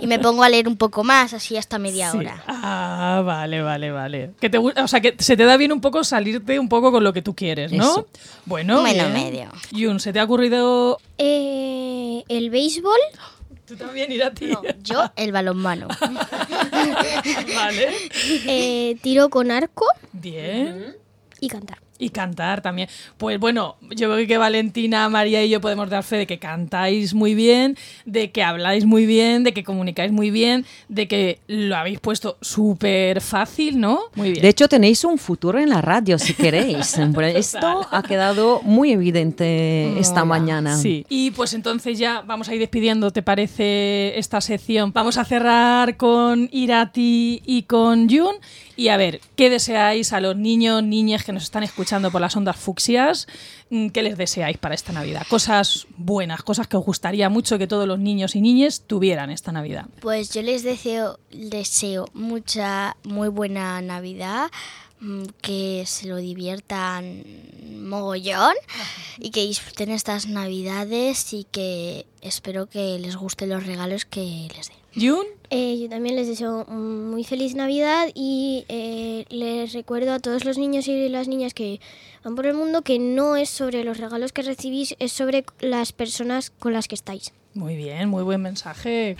Y 0.00 0.06
me 0.06 0.18
pongo 0.18 0.42
a 0.42 0.48
leer 0.48 0.68
un 0.68 0.76
poco 0.76 1.04
más, 1.04 1.32
así 1.34 1.56
hasta 1.56 1.78
media 1.78 2.10
Sí. 2.10 2.18
hora. 2.18 2.42
Ah, 2.46 3.22
vale, 3.24 3.62
vale, 3.62 3.90
vale. 3.90 4.30
Que 4.40 4.48
te, 4.50 4.58
o 4.58 4.88
sea, 4.88 5.00
que 5.00 5.14
se 5.18 5.36
te 5.36 5.44
da 5.44 5.56
bien 5.56 5.72
un 5.72 5.80
poco 5.80 6.04
salirte 6.04 6.58
un 6.58 6.68
poco 6.68 6.90
con 6.92 7.04
lo 7.04 7.12
que 7.12 7.22
tú 7.22 7.34
quieres, 7.34 7.72
¿no? 7.72 7.84
Eso. 7.84 8.06
Bueno, 8.44 8.80
Bueno, 8.80 9.08
medio. 9.10 9.48
Yun, 9.72 10.00
¿se 10.00 10.12
te 10.12 10.20
ha 10.20 10.24
ocurrido 10.24 10.98
eh, 11.18 12.22
el 12.28 12.50
béisbol, 12.50 12.98
tú 13.66 13.76
también 13.76 14.10
ir 14.12 14.22
a 14.24 14.32
ti? 14.32 14.46
No, 14.46 14.62
yo 14.82 15.02
el 15.16 15.32
balonmano. 15.32 15.88
vale. 17.54 17.88
eh, 18.46 18.96
tiro 19.02 19.28
con 19.28 19.50
arco 19.50 19.86
Bien. 20.12 20.96
y 21.40 21.48
cantar. 21.48 21.78
Y 21.98 22.10
cantar 22.10 22.60
también. 22.60 22.88
Pues 23.16 23.38
bueno, 23.38 23.76
yo 23.90 24.12
creo 24.12 24.26
que 24.26 24.38
Valentina, 24.38 25.08
María 25.08 25.44
y 25.44 25.48
yo 25.48 25.60
podemos 25.60 25.88
dar 25.88 26.02
fe 26.02 26.16
de 26.16 26.26
que 26.26 26.38
cantáis 26.38 27.14
muy 27.14 27.34
bien, 27.34 27.76
de 28.04 28.30
que 28.30 28.42
habláis 28.42 28.84
muy 28.84 29.06
bien, 29.06 29.44
de 29.44 29.52
que 29.52 29.64
comunicáis 29.64 30.12
muy 30.12 30.30
bien, 30.30 30.66
de 30.88 31.08
que 31.08 31.40
lo 31.46 31.76
habéis 31.76 32.00
puesto 32.00 32.36
súper 32.40 33.20
fácil, 33.20 33.80
¿no? 33.80 34.00
Muy 34.14 34.32
bien. 34.32 34.42
De 34.42 34.48
hecho, 34.48 34.68
tenéis 34.68 35.04
un 35.04 35.18
futuro 35.18 35.58
en 35.58 35.70
la 35.70 35.80
radio 35.80 36.18
si 36.18 36.34
queréis. 36.34 36.96
Esto 37.34 37.86
ha 37.90 38.02
quedado 38.02 38.60
muy 38.62 38.92
evidente 38.92 39.98
esta 39.98 40.24
mañana. 40.24 40.76
Sí. 40.76 41.04
Y 41.08 41.30
pues 41.30 41.54
entonces 41.54 41.98
ya 41.98 42.22
vamos 42.22 42.48
a 42.48 42.54
ir 42.54 42.60
despidiendo, 42.60 43.10
¿te 43.10 43.22
parece 43.22 44.18
esta 44.18 44.40
sección? 44.40 44.92
Vamos 44.92 45.18
a 45.18 45.24
cerrar 45.24 45.96
con 45.96 46.48
Irati 46.52 47.42
y 47.44 47.62
con 47.62 48.08
Jun. 48.08 48.36
Y 48.76 48.88
a 48.88 48.98
ver, 48.98 49.20
¿qué 49.36 49.48
deseáis 49.48 50.12
a 50.12 50.20
los 50.20 50.36
niños, 50.36 50.82
niñas 50.82 51.24
que 51.24 51.32
nos 51.32 51.44
están 51.44 51.62
escuchando 51.62 52.10
por 52.10 52.20
las 52.20 52.36
ondas 52.36 52.56
fucsias? 52.56 53.26
Mm, 53.70 53.88
¿Qué 53.88 54.02
les 54.02 54.18
deseáis 54.18 54.58
para 54.58 54.74
esta 54.74 54.92
Navidad? 54.92 55.26
Cosas 55.30 55.86
buenas, 55.96 56.42
cosas 56.42 56.68
que 56.68 56.76
os 56.76 56.84
gustaría 56.84 57.30
mucho 57.30 57.56
que 57.56 57.66
todos 57.66 57.88
los 57.88 57.98
niños 57.98 58.36
y 58.36 58.42
niñas 58.42 58.82
tuvieran 58.86 59.30
esta 59.30 59.50
Navidad. 59.50 59.86
Pues 60.00 60.30
yo 60.34 60.42
les 60.42 60.62
deseo, 60.62 61.18
deseo 61.30 62.06
mucha, 62.12 62.96
muy 63.02 63.28
buena 63.28 63.80
Navidad, 63.80 64.50
que 65.42 65.84
se 65.86 66.08
lo 66.08 66.16
diviertan 66.16 67.22
mogollón 67.88 68.54
y 69.18 69.30
que 69.30 69.46
disfruten 69.46 69.90
estas 69.90 70.26
Navidades 70.26 71.32
y 71.32 71.44
que 71.44 72.06
espero 72.22 72.66
que 72.66 72.98
les 72.98 73.16
gusten 73.16 73.50
los 73.50 73.66
regalos 73.66 74.04
que 74.04 74.48
les 74.56 74.68
den. 74.68 74.86
Eh, 75.50 75.78
yo 75.78 75.88
también 75.90 76.16
les 76.16 76.26
deseo 76.26 76.64
muy 76.64 77.22
feliz 77.22 77.54
Navidad 77.54 78.08
y 78.14 78.64
eh, 78.68 79.26
les 79.28 79.74
recuerdo 79.74 80.12
a 80.12 80.18
todos 80.18 80.44
los 80.44 80.56
niños 80.56 80.88
y 80.88 81.08
las 81.10 81.28
niñas 81.28 81.52
que 81.52 81.80
van 82.24 82.34
por 82.34 82.46
el 82.46 82.54
mundo 82.54 82.82
que 82.82 82.98
no 82.98 83.36
es 83.36 83.50
sobre 83.50 83.84
los 83.84 83.98
regalos 83.98 84.32
que 84.32 84.42
recibís, 84.42 84.96
es 84.98 85.12
sobre 85.12 85.44
las 85.60 85.92
personas 85.92 86.50
con 86.50 86.72
las 86.72 86.88
que 86.88 86.94
estáis. 86.94 87.32
muy 87.52 87.76
bien, 87.76 88.08
muy 88.08 88.22
buen 88.22 88.40
mensaje. 88.40 89.16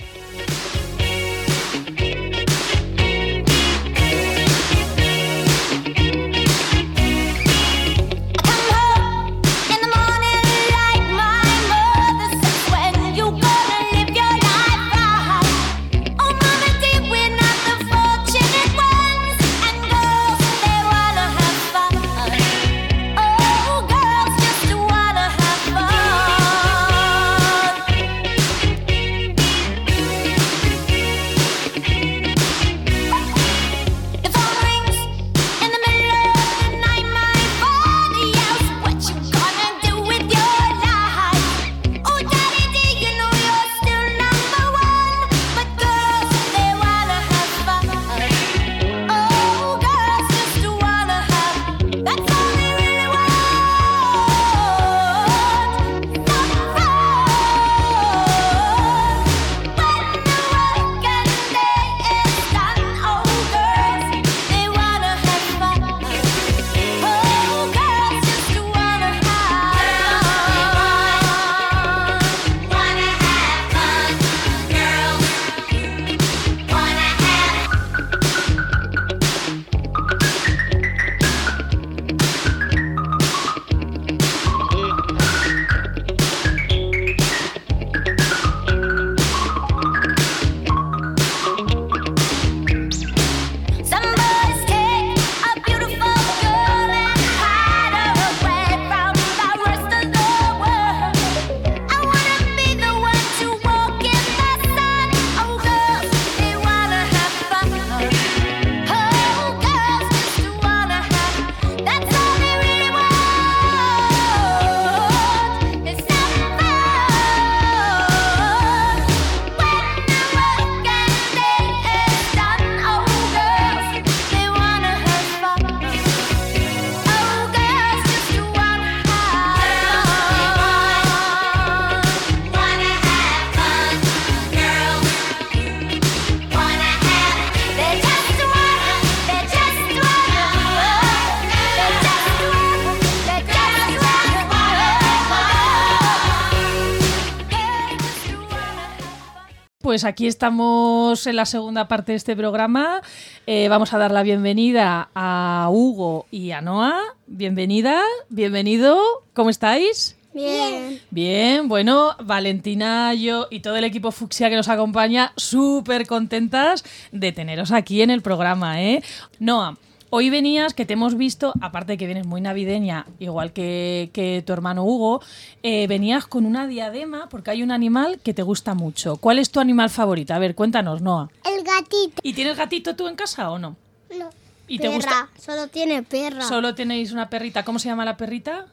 Pues 149.96 150.04
aquí 150.04 150.26
estamos 150.26 151.26
en 151.26 151.36
la 151.36 151.46
segunda 151.46 151.88
parte 151.88 152.12
de 152.12 152.16
este 152.16 152.36
programa. 152.36 153.00
Eh, 153.46 153.70
vamos 153.70 153.94
a 153.94 153.98
dar 153.98 154.10
la 154.10 154.22
bienvenida 154.22 155.08
a 155.14 155.70
Hugo 155.72 156.26
y 156.30 156.50
a 156.50 156.60
Noa. 156.60 157.00
Bienvenida, 157.26 158.02
bienvenido. 158.28 159.00
¿Cómo 159.32 159.48
estáis? 159.48 160.14
Bien. 160.34 161.00
Bien, 161.08 161.66
bueno, 161.66 162.14
Valentina, 162.22 163.14
yo 163.14 163.46
y 163.50 163.60
todo 163.60 163.76
el 163.76 163.84
equipo 163.84 164.12
Fucsia 164.12 164.50
que 164.50 164.56
nos 164.56 164.68
acompaña, 164.68 165.32
súper 165.36 166.06
contentas 166.06 166.84
de 167.10 167.32
teneros 167.32 167.72
aquí 167.72 168.02
en 168.02 168.10
el 168.10 168.20
programa, 168.20 168.82
¿eh? 168.82 169.02
Noa, 169.38 169.78
hoy 170.10 170.30
venías, 170.30 170.74
que 170.74 170.86
te 170.86 170.94
hemos 170.94 171.16
visto, 171.16 171.52
aparte 171.60 171.92
de 171.92 171.98
que 171.98 172.06
vienes 172.06 172.26
muy 172.26 172.40
navideña, 172.40 173.06
igual 173.18 173.52
que, 173.52 174.10
que 174.12 174.42
tu 174.46 174.52
hermano 174.52 174.84
Hugo, 174.84 175.20
eh, 175.62 175.86
venías 175.86 176.26
con 176.26 176.46
una 176.46 176.66
diadema 176.66 177.28
porque 177.28 177.50
hay 177.50 177.62
un 177.62 177.70
animal 177.70 178.20
que 178.22 178.34
te 178.34 178.42
gusta 178.42 178.74
mucho. 178.74 179.16
¿Cuál 179.16 179.38
es 179.38 179.50
tu 179.50 179.60
animal 179.60 179.90
favorito? 179.90 180.34
A 180.34 180.38
ver, 180.38 180.54
cuéntanos, 180.54 181.02
Noa. 181.02 181.30
El 181.44 181.64
gatito. 181.64 182.20
¿Y 182.22 182.32
tienes 182.34 182.56
gatito 182.56 182.96
tú 182.96 183.08
en 183.08 183.16
casa 183.16 183.50
o 183.50 183.58
no? 183.58 183.76
No. 184.16 184.30
¿Y 184.68 184.78
te 184.78 184.88
gusta? 184.88 185.28
Solo 185.38 185.68
tiene 185.68 186.02
perra. 186.02 186.42
Solo 186.42 186.74
tenéis 186.74 187.12
una 187.12 187.30
perrita. 187.30 187.64
¿Cómo 187.64 187.78
se 187.78 187.88
llama 187.88 188.04
la 188.04 188.16
perrita? 188.16 188.66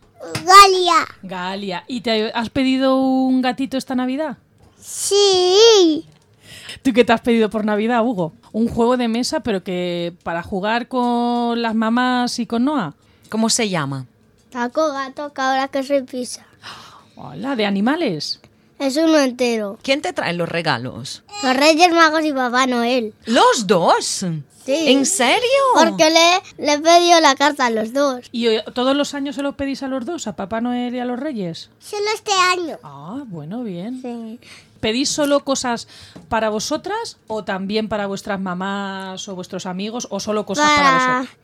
Galia. 0.43 1.07
Galia. 1.21 1.83
¿Y 1.87 2.01
te 2.01 2.31
has 2.31 2.49
pedido 2.49 2.95
un 2.97 3.41
gatito 3.41 3.77
esta 3.77 3.93
Navidad? 3.93 4.37
Sí. 4.79 6.05
¿Tú 6.81 6.93
qué 6.93 7.03
te 7.03 7.13
has 7.13 7.21
pedido 7.21 7.49
por 7.49 7.65
Navidad, 7.65 8.03
Hugo? 8.03 8.33
Un 8.51 8.67
juego 8.67 8.97
de 8.97 9.07
mesa, 9.07 9.41
pero 9.41 9.63
que 9.63 10.13
para 10.23 10.43
jugar 10.43 10.87
con 10.87 11.61
las 11.61 11.75
mamás 11.75 12.39
y 12.39 12.45
con 12.45 12.65
Noah. 12.65 12.93
¿Cómo 13.29 13.49
se 13.49 13.69
llama? 13.69 14.05
Taco 14.49 14.91
gato, 14.91 15.33
cabra, 15.33 15.67
queso 15.67 15.95
y 15.95 16.03
pizza. 16.03 16.45
Hola, 17.15 17.55
de 17.55 17.65
animales. 17.65 18.39
Es 18.79 18.97
uno 18.97 19.17
entero. 19.19 19.77
¿Quién 19.81 20.01
te 20.01 20.13
trae 20.13 20.33
los 20.33 20.49
regalos? 20.49 21.23
Los 21.43 21.55
Reyes 21.55 21.91
Magos 21.91 22.25
y 22.25 22.33
Papá 22.33 22.67
Noel. 22.67 23.13
¿Los 23.25 23.65
dos? 23.65 24.25
Sí. 24.65 24.85
¿En 24.87 25.05
serio? 25.05 25.39
Porque 25.75 26.09
le, 26.09 26.65
le 26.65 26.73
he 26.73 26.79
pedido 26.79 27.19
la 27.19 27.35
carta 27.35 27.65
a 27.65 27.69
los 27.69 27.93
dos. 27.93 28.25
¿Y 28.31 28.47
eh, 28.47 28.63
todos 28.73 28.95
los 28.95 29.13
años 29.13 29.35
se 29.35 29.41
los 29.41 29.55
pedís 29.55 29.83
a 29.83 29.87
los 29.87 30.05
dos, 30.05 30.27
a 30.27 30.35
Papá 30.35 30.61
Noel 30.61 30.95
y 30.95 30.99
a 30.99 31.05
los 31.05 31.19
Reyes? 31.19 31.69
Solo 31.79 32.05
este 32.13 32.31
año. 32.31 32.77
Ah, 32.83 33.23
bueno, 33.27 33.63
bien. 33.63 34.01
Sí. 34.01 34.39
¿Pedís 34.83 35.07
solo 35.07 35.45
cosas 35.45 35.87
para 36.27 36.49
vosotras 36.49 37.15
o 37.27 37.45
también 37.45 37.87
para 37.87 38.05
vuestras 38.05 38.37
mamás 38.37 39.29
o 39.29 39.33
vuestros 39.33 39.65
amigos 39.65 40.09
o 40.09 40.19
solo 40.19 40.45
cosas 40.45 40.69
para, 40.69 40.83
Para 40.83 41.19
vosotros? 41.19 41.37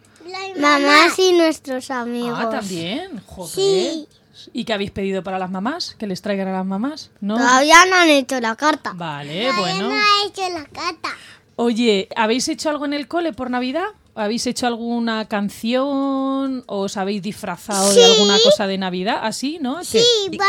mamás 0.59 1.19
y 1.19 1.31
nuestros 1.31 1.89
amigos. 1.89 2.37
Ah, 2.37 2.49
también. 2.49 3.21
Joder. 3.25 3.49
Sí. 3.49 4.07
¿Y 4.51 4.65
qué 4.65 4.73
habéis 4.73 4.91
pedido 4.91 5.23
para 5.23 5.39
las 5.39 5.49
mamás? 5.49 5.95
¿Que 5.97 6.05
les 6.05 6.21
traigan 6.21 6.49
a 6.49 6.51
las 6.51 6.65
mamás? 6.65 7.11
¿No? 7.21 7.37
Todavía 7.37 7.85
no 7.85 7.95
han 7.95 8.09
hecho 8.09 8.41
la 8.41 8.57
carta. 8.57 8.91
Vale, 8.93 9.53
bueno. 9.53 9.89
ha 9.89 10.27
hecho 10.27 10.41
la 10.53 10.65
carta. 10.65 11.09
Oye, 11.55 12.09
¿habéis 12.17 12.49
hecho 12.49 12.69
algo 12.69 12.83
en 12.83 12.93
el 12.93 13.07
cole 13.07 13.31
por 13.31 13.49
Navidad? 13.49 13.87
¿Habéis 14.15 14.47
hecho 14.47 14.67
alguna 14.67 15.29
canción? 15.29 16.65
¿O 16.67 16.79
os 16.79 16.97
habéis 16.97 17.21
disfrazado 17.21 17.93
de 17.93 18.03
alguna 18.03 18.37
cosa 18.43 18.67
de 18.67 18.77
Navidad? 18.77 19.19
¿Así, 19.21 19.59
no? 19.61 19.79
¿Qué? 19.89 20.03
va, 20.37 20.45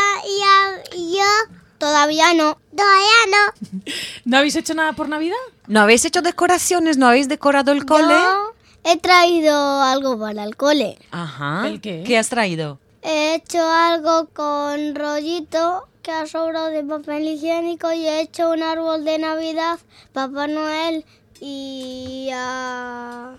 y, 0.97 1.15
yo 1.17 1.60
todavía 1.81 2.33
no. 2.35 2.57
Todavía 2.77 3.21
no. 3.33 3.91
¿No 4.25 4.37
habéis 4.37 4.55
hecho 4.55 4.75
nada 4.75 4.93
por 4.93 5.09
Navidad? 5.09 5.35
¿No 5.67 5.81
habéis 5.81 6.05
hecho 6.05 6.23
decoraciones? 6.23 6.97
¿No 6.99 7.09
habéis 7.09 7.29
decorado 7.29 7.73
el 7.73 7.85
cole? 7.85 8.15
Yo 8.15 8.55
he 8.85 8.97
traído 8.99 9.83
algo 9.83 10.17
para 10.19 10.45
el 10.45 10.55
cole. 10.57 10.99
Ajá. 11.11 11.67
¿El 11.67 11.81
qué? 11.81 12.05
¿Qué 12.07 12.17
has 12.17 12.29
traído? 12.29 12.79
He 13.03 13.35
hecho 13.35 13.67
algo 13.67 14.29
con 14.33 14.95
rollito 14.95 15.89
que 16.03 16.13
ha 16.13 16.27
sobrado 16.27 16.67
de 16.69 16.85
papel 16.85 17.27
higiénico 17.27 17.93
y 17.93 18.07
he 18.07 18.21
hecho 18.21 18.51
un 18.51 18.63
árbol 18.63 19.05
de 19.05 19.19
Navidad, 19.19 19.79
Papá 20.13 20.47
Noel 20.47 21.05
y 21.41 22.29
a 22.33 23.35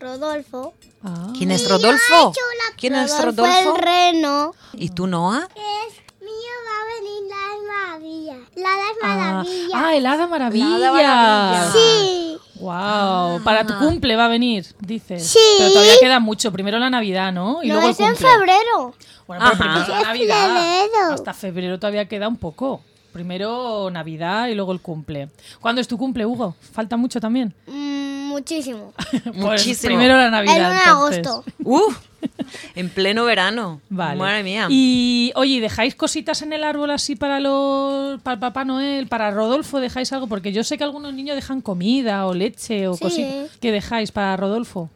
Rodolfo. 0.00 0.74
Ah. 1.04 1.32
¿Quién 1.36 1.52
es 1.52 1.68
Rodolfo? 1.68 2.32
¿Quién 2.76 2.94
es 2.96 3.22
Rodolfo? 3.22 3.76
el 3.76 3.82
reno. 3.82 4.54
¿Y 4.72 4.90
tú, 4.90 5.06
Noah? 5.06 5.48
Es 5.54 6.03
mío 6.24 6.52
va 6.66 6.76
a 6.80 6.84
venir 6.94 7.22
la 7.28 7.44
maravilla. 7.72 8.36
La 8.56 8.68
Ah, 9.02 9.16
maravilla. 9.16 9.74
ah, 9.74 9.94
el 9.96 10.06
Hada 10.06 10.26
Maravilla. 10.26 10.88
Hada. 10.88 11.72
Sí. 11.72 12.38
Wow, 12.60 13.42
para 13.42 13.66
tu 13.66 13.74
cumple 13.78 14.16
va 14.16 14.24
a 14.26 14.28
venir, 14.28 14.64
dices. 14.80 15.26
Sí. 15.26 15.38
Pero 15.58 15.70
todavía 15.72 15.94
queda 16.00 16.20
mucho. 16.20 16.50
Primero 16.52 16.78
la 16.78 16.88
Navidad, 16.88 17.32
¿no? 17.32 17.62
Y 17.62 17.68
no 17.68 17.74
luego 17.74 17.90
es 17.90 18.00
el 18.00 18.06
en 18.06 18.16
febrero. 18.16 18.94
Bueno, 19.26 19.44
pero 19.46 19.58
primero 19.58 19.86
la 19.88 20.00
Navidad. 20.02 20.46
febrero. 20.46 21.12
Hasta 21.14 21.34
febrero 21.34 21.78
todavía 21.78 22.06
queda 22.08 22.28
un 22.28 22.36
poco. 22.36 22.80
Primero 23.12 23.90
Navidad 23.90 24.48
y 24.48 24.54
luego 24.54 24.72
el 24.72 24.80
cumple. 24.80 25.28
¿Cuándo 25.60 25.80
es 25.80 25.86
tu 25.88 25.96
cumple, 25.98 26.26
Hugo? 26.26 26.56
¿Falta 26.72 26.96
mucho 26.96 27.20
también? 27.20 27.54
Mm, 27.66 28.28
muchísimo. 28.28 28.92
Pues 29.24 29.34
Muchísimo. 29.36 29.88
primero 29.88 30.16
la 30.16 30.30
Navidad. 30.30 30.56
el 30.56 30.62
1 30.62 30.70
de 30.70 30.76
entonces. 30.78 31.26
agosto. 31.26 31.44
¡Uf! 31.64 31.98
en 32.74 32.88
pleno 32.90 33.24
verano. 33.24 33.80
Vale. 33.88 34.18
Madre 34.18 34.42
mía. 34.42 34.66
Y 34.70 35.32
oye, 35.36 35.60
¿dejáis 35.60 35.94
cositas 35.94 36.42
en 36.42 36.52
el 36.52 36.64
árbol 36.64 36.90
así 36.90 37.16
para 37.16 37.40
los 37.40 38.20
para 38.22 38.34
el 38.34 38.40
Papá 38.40 38.64
Noel, 38.64 39.06
para 39.08 39.30
Rodolfo 39.30 39.80
dejáis 39.80 40.12
algo? 40.12 40.26
Porque 40.26 40.52
yo 40.52 40.64
sé 40.64 40.78
que 40.78 40.84
algunos 40.84 41.12
niños 41.14 41.36
dejan 41.36 41.60
comida 41.60 42.26
o 42.26 42.34
leche 42.34 42.88
o 42.88 42.94
Sí. 42.94 43.00
cositas. 43.04 43.50
¿Qué 43.60 43.72
dejáis 43.72 44.12
para 44.12 44.36
Rodolfo? 44.36 44.90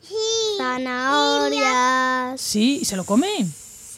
Zanahorias. 0.59 2.41
Sí, 2.41 2.79
¿y 2.83 2.85
se 2.85 2.97
lo 2.97 3.05
comen? 3.05 3.47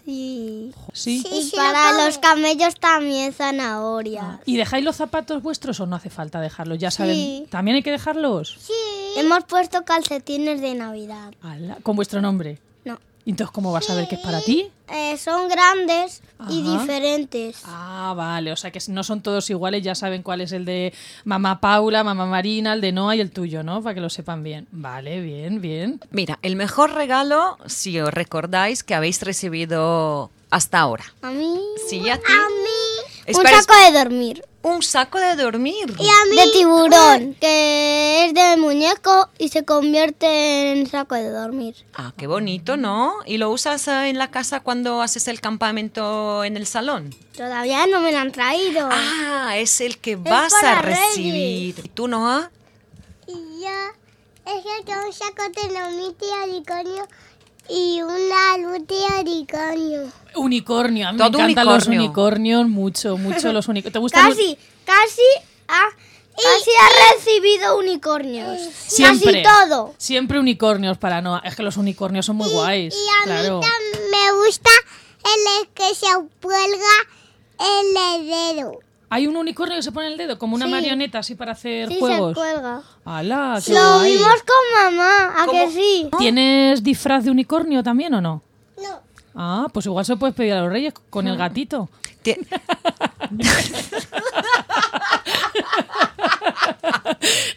Sí. 0.05 0.73
Sí. 0.93 1.23
Y 1.31 1.55
para 1.55 1.93
los 2.05 2.19
camellos 2.19 2.75
también 2.81 3.33
zanahoria. 3.33 4.40
¿Y 4.47 4.57
dejáis 4.57 4.85
los 4.85 4.97
zapatos 4.97 5.43
vuestros 5.43 5.79
o 5.81 5.87
no 5.87 5.95
hace 5.97 6.11
falta 6.11 6.40
dejarlos? 6.40 6.79
Ya 6.79 6.90
saben. 6.90 7.14
Sí. 7.14 7.47
¿También 7.51 7.77
hay 7.77 7.83
que 7.83 7.93
dejarlos? 7.93 8.59
Hemos 9.16 9.45
puesto 9.45 9.85
calcetines 9.85 10.61
de 10.61 10.75
Navidad. 10.75 11.33
Ala, 11.43 11.79
Con 11.83 11.97
vuestro 11.97 12.21
nombre. 12.21 12.59
No. 13.31 13.37
¿Y 13.37 13.38
Entonces, 13.38 13.53
¿cómo 13.53 13.71
vas 13.71 13.88
a 13.88 13.95
ver 13.95 14.09
que 14.09 14.16
es 14.16 14.21
para 14.21 14.40
ti? 14.40 14.69
Eh, 14.88 15.16
son 15.16 15.49
grandes 15.49 16.21
y 16.49 16.62
diferentes. 16.62 17.62
Ah, 17.64 18.12
vale. 18.16 18.51
O 18.51 18.57
sea 18.57 18.73
que 18.73 18.81
no 18.88 19.05
son 19.05 19.23
todos 19.23 19.49
iguales, 19.51 19.85
ya 19.85 19.95
saben 19.95 20.25
cuál 20.25 20.40
es 20.40 20.51
el 20.51 20.64
de 20.64 20.93
mamá 21.25 21.61
Paula, 21.61 22.03
mamá 22.03 22.27
Marina, 22.27 22.73
el 22.73 22.81
de 22.81 22.90
Noah 22.90 23.14
y 23.14 23.21
el 23.21 23.31
tuyo, 23.31 23.62
¿no? 23.62 23.85
Para 23.85 23.95
que 23.95 24.01
lo 24.01 24.11
sepan 24.11 24.43
bien. 24.43 24.66
Vale, 24.73 25.21
bien, 25.21 25.61
bien. 25.61 26.01
Mira, 26.11 26.40
el 26.43 26.57
mejor 26.57 26.93
regalo, 26.93 27.57
si 27.66 28.01
os 28.01 28.12
recordáis, 28.12 28.83
que 28.83 28.97
habéis 28.97 29.23
recibido 29.23 30.33
hasta 30.51 30.81
ahora. 30.81 31.05
A 31.23 31.31
mí. 31.31 31.61
Sí, 31.88 32.09
a 32.11 32.16
ti. 32.16 32.33
Un 32.33 33.27
Espera, 33.27 33.62
saco 33.62 33.79
de 33.79 33.97
dormir. 33.97 34.45
Un 34.62 34.83
saco 34.83 35.18
de 35.18 35.37
dormir. 35.37 35.87
De 35.96 36.51
tiburón, 36.53 37.35
que 37.40 38.27
es 38.27 38.35
de 38.35 38.59
muñeco 38.59 39.31
y 39.38 39.49
se 39.49 39.64
convierte 39.64 40.73
en 40.73 40.87
saco 40.87 41.14
de 41.14 41.31
dormir. 41.31 41.75
Ah, 41.94 42.12
qué 42.16 42.27
bonito, 42.27 42.77
¿no? 42.77 43.14
¿Y 43.25 43.38
lo 43.38 43.51
usas 43.51 43.88
eh, 43.88 44.09
en 44.11 44.18
la 44.18 44.31
casa 44.31 44.61
cuando 44.61 45.01
haces 45.01 45.29
el 45.29 45.40
campamento 45.40 46.44
en 46.44 46.59
el 46.59 46.66
salón? 46.66 47.14
Todavía 47.35 47.87
no 47.87 48.01
me 48.01 48.12
lo 48.12 48.18
han 48.18 48.33
traído. 48.33 48.87
Ah, 48.92 49.57
es 49.57 49.81
el 49.81 49.96
que 49.99 50.16
vas 50.16 50.53
para 50.53 50.81
a 50.81 50.83
Reyes. 50.83 51.01
recibir. 51.09 51.81
¿Y 51.83 51.88
tú, 51.88 52.07
Noah? 52.07 52.51
Y 53.27 53.33
yo 53.33 53.70
es 54.44 54.62
que 54.62 54.85
tengo 54.85 55.07
un 55.07 55.12
saco 55.14 55.42
de 55.44 55.73
lomito 55.73 56.27
y 56.27 56.51
unicornio 56.51 57.09
y 57.68 58.03
una 58.03 58.59
luz 58.59 58.87
de 58.87 59.20
unicornio. 59.23 60.12
Unicornio. 60.37 61.09
A 61.09 61.12
mí 61.12 61.19
Todo 61.19 61.31
me 61.38 61.45
encantan 61.45 61.66
los 61.66 61.87
unicornio. 61.87 62.01
unicornios, 62.07 62.69
mucho, 62.69 63.16
mucho 63.16 63.53
los 63.53 63.69
unicornios. 63.69 63.93
¿Te 63.93 63.99
gustan 63.99 64.29
los- 64.29 64.37
Casi, 64.37 64.59
casi 64.85 65.23
ha, 65.69 65.88
casi 66.37 66.71
ha 66.71 67.14
recibido 67.14 67.79
unicornios. 67.79 68.61
Siempre. 68.87 69.43
Casi 69.43 69.66
todo. 69.69 69.95
Siempre 69.99 70.38
unicornios 70.38 70.99
para 70.99 71.21
Noah. 71.23 71.43
Es 71.45 71.55
que 71.57 71.62
los 71.62 71.77
unicornios 71.77 72.27
son 72.27 72.37
muy 72.37 72.49
guays. 72.51 72.95
claro. 73.25 73.61
me 74.11 74.45
gusta 74.45 74.71
el 75.25 75.69
que 75.75 75.95
se 75.95 76.07
cuelga 76.40 76.97
el 77.59 78.27
dedo. 78.27 78.79
Hay 79.12 79.27
un 79.27 79.37
unicornio 79.37 79.77
que 79.77 79.83
se 79.83 79.90
pone 79.90 80.07
en 80.07 80.12
el 80.12 80.19
dedo, 80.19 80.38
como 80.38 80.55
una 80.55 80.66
Sí. 80.66 80.71
marioneta 80.71 81.19
así 81.19 81.35
para 81.35 81.53
hacer 81.53 81.88
Sí, 81.88 81.99
juegos. 81.99 82.31
se 82.31 82.35
cuelga. 82.40 82.83
¡Hala! 83.05 83.61
qué 83.64 83.73
Lo 83.75 83.99
guay! 83.99 84.12
vimos 84.16 84.35
con 84.47 84.85
mamá, 84.97 85.35
¿a 85.43 85.47
que 85.49 85.69
sí? 85.73 86.09
¿Tienes 86.16 86.83
disfraz 86.85 87.25
de 87.25 87.33
unicornio 87.33 87.83
también 87.83 88.14
o 88.14 88.21
no? 88.21 88.43
No. 88.81 89.01
Ah, 89.42 89.68
pues 89.72 89.87
igual 89.87 90.05
se 90.05 90.12
lo 90.12 90.18
puedes 90.18 90.37
pedir 90.37 90.53
a 90.53 90.61
los 90.61 90.70
reyes 90.70 90.92
con 91.09 91.26
el 91.26 91.37
gatito. 91.38 91.88
Ti- 92.22 92.37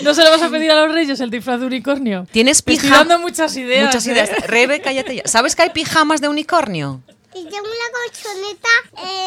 ¿No 0.04 0.14
se 0.14 0.24
lo 0.24 0.30
vas 0.32 0.42
a 0.42 0.50
pedir 0.50 0.72
a 0.72 0.86
los 0.86 0.94
reyes 0.94 1.20
el 1.20 1.30
disfraz 1.30 1.60
de 1.60 1.66
unicornio? 1.66 2.26
¿Tienes 2.32 2.66
Me 2.66 2.74
estoy 2.74 2.88
pijama? 2.90 3.06
dando 3.10 3.20
muchas 3.20 3.56
ideas. 3.56 3.88
Muchas 3.88 4.08
¿eh? 4.08 4.12
ideas. 4.12 4.30
Rebe, 4.48 4.82
cállate 4.82 5.16
ya. 5.18 5.24
¿Sabes 5.26 5.56
que 5.56 5.64
hay 5.64 5.70
pijamas 5.72 6.22
de 6.22 6.28
unicornio? 6.28 7.02
Y 7.36 7.44
tengo 7.46 7.66
una 7.66 7.90
colchoneta 8.06 8.70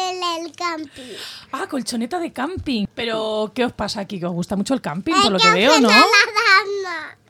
en 0.09 0.45
el 0.45 0.51
camping. 0.55 1.13
Ah, 1.51 1.67
colchoneta 1.69 2.19
de 2.19 2.31
camping. 2.31 2.85
Pero, 2.95 3.51
¿qué 3.53 3.65
os 3.65 3.73
pasa 3.73 3.99
aquí? 4.01 4.19
¿Que 4.19 4.25
os 4.25 4.33
gusta 4.33 4.55
mucho 4.55 4.73
el 4.73 4.81
camping, 4.81 5.13
por 5.21 5.31
lo 5.33 5.39
que 5.39 5.49
veo, 5.51 5.79
no? 5.79 5.89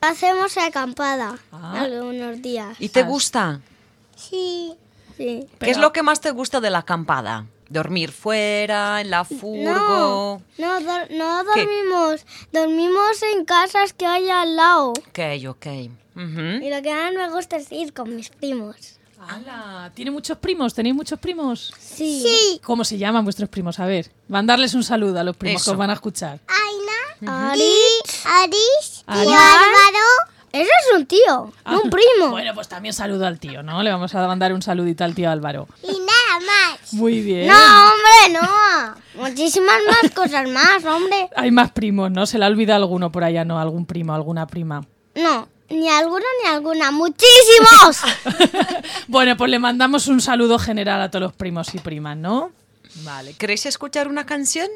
Hacemos 0.00 0.56
acampada 0.56 1.36
Ah. 1.52 1.80
algunos 1.82 2.40
días. 2.40 2.76
¿Y 2.78 2.88
te 2.90 3.02
gusta? 3.02 3.60
Sí. 4.16 4.72
Sí. 5.18 5.46
¿Qué 5.58 5.70
es 5.70 5.76
lo 5.76 5.92
que 5.92 6.02
más 6.02 6.20
te 6.22 6.30
gusta 6.30 6.60
de 6.60 6.70
la 6.70 6.78
acampada? 6.78 7.44
Dormir 7.68 8.12
fuera, 8.12 9.00
en 9.02 9.10
la 9.10 9.24
furgo. 9.24 10.40
No, 10.56 10.80
dor- 10.80 11.10
no 11.10 11.42
¿Qué? 11.54 11.60
dormimos. 11.66 12.24
Dormimos 12.52 13.22
en 13.34 13.44
casas 13.44 13.92
que 13.92 14.06
hay 14.06 14.30
al 14.30 14.56
lado. 14.56 14.90
Ok, 14.92 15.18
ok. 15.48 15.66
Y 16.16 16.70
lo 16.70 16.82
que 16.82 16.94
más 16.94 17.12
me 17.12 17.28
gusta 17.30 17.56
es 17.56 17.70
ir 17.70 17.92
con 17.92 18.16
mis 18.16 18.30
primos. 18.30 18.94
¡Hala! 19.20 19.90
¿Tiene 19.94 20.10
muchos 20.12 20.38
primos? 20.38 20.72
¿Tenéis 20.72 20.94
muchos 20.94 21.18
primos? 21.18 21.74
Sí. 21.78 22.22
Sí. 22.24 22.60
¿Cómo 22.64 22.84
se 22.84 22.96
llaman 22.96 23.24
vuestros 23.24 23.48
primos? 23.48 23.78
A 23.80 23.86
ver, 23.86 24.10
mandarles 24.28 24.74
un 24.74 24.84
saludo 24.84 25.18
a 25.20 25.24
los 25.24 25.36
primos 25.36 25.60
Eso. 25.60 25.72
que 25.72 25.74
os 25.74 25.78
van 25.78 25.90
a 25.90 25.94
escuchar. 25.94 26.38
Aina, 26.46 27.50
Aris, 27.50 28.24
Aris 28.24 29.02
Aris. 29.06 29.28
y 29.28 29.32
Álvaro. 29.32 30.06
Eso 30.52 30.70
es 30.80 30.98
un 30.98 31.06
tío, 31.06 31.52
no 31.66 31.80
un 31.82 31.90
primo. 31.90 32.28
Bueno, 32.30 32.54
pues 32.54 32.68
también 32.68 32.92
saludo 32.94 33.26
al 33.26 33.38
tío, 33.38 33.62
¿no? 33.62 33.82
Le 33.82 33.90
vamos 33.90 34.14
a 34.14 34.26
mandar 34.26 34.52
un 34.52 34.62
saludito 34.62 35.04
al 35.04 35.14
tío 35.14 35.30
Álvaro. 35.30 35.66
Y 35.82 35.88
nada 35.88 36.46
más. 36.46 36.92
Muy 36.92 37.20
bien. 37.20 37.48
No, 37.48 37.54
hombre, 37.54 38.40
no. 38.40 39.22
Muchísimas 39.22 39.78
más 39.86 40.10
cosas 40.14 40.48
más, 40.48 40.84
hombre. 40.84 41.28
Hay 41.36 41.50
más 41.50 41.70
primos, 41.72 42.10
¿no? 42.10 42.26
Se 42.26 42.38
le 42.38 42.44
ha 42.44 42.48
olvidado 42.48 42.82
alguno 42.82 43.10
por 43.12 43.24
allá, 43.24 43.44
¿no? 43.44 43.58
Algún 43.58 43.86
primo, 43.86 44.14
alguna 44.14 44.46
prima. 44.46 44.84
No, 45.14 45.48
ni 45.68 45.88
alguno 45.88 46.24
ni 46.42 46.48
alguna. 46.50 46.90
¡Muchísimos! 46.90 48.02
Bueno, 49.08 49.36
pues 49.38 49.50
le 49.50 49.58
mandamos 49.58 50.06
un 50.06 50.20
saludo 50.20 50.58
general 50.58 51.00
a 51.00 51.10
todos 51.10 51.22
los 51.22 51.32
primos 51.32 51.74
y 51.74 51.78
primas, 51.78 52.16
¿no? 52.16 52.52
Vale, 53.04 53.34
¿queréis 53.34 53.64
escuchar 53.66 54.08
una 54.08 54.26
canción? 54.26 54.68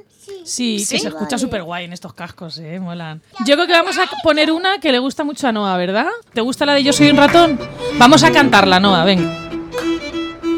Sí, 0.45 0.77
que 0.79 0.85
Sí. 0.85 0.99
se 1.01 1.09
escucha 1.09 1.37
súper 1.39 1.63
guay 1.65 1.85
en 1.85 1.93
estos 1.93 2.15
cascos, 2.15 2.59
¿eh? 2.59 2.79
Molan. 2.79 3.21
Yo 3.45 3.55
creo 3.57 3.67
que 3.67 3.73
vamos 3.73 3.99
a 3.99 4.09
poner 4.23 4.53
una 4.53 4.79
que 4.79 4.93
le 4.93 4.99
gusta 4.99 5.25
mucho 5.25 5.49
a 5.49 5.53
Noah, 5.53 5.77
¿verdad? 5.77 6.07
¿Te 6.33 6.41
gusta 6.41 6.65
la 6.67 6.75
de 6.75 6.85
Yo 6.85 6.93
soy 6.93 7.11
un 7.11 7.17
ratón? 7.17 7.59
Vamos 7.99 8.23
a 8.23 8.31
cantarla, 8.31 8.79
Noah, 8.79 9.05
venga. 9.05 9.39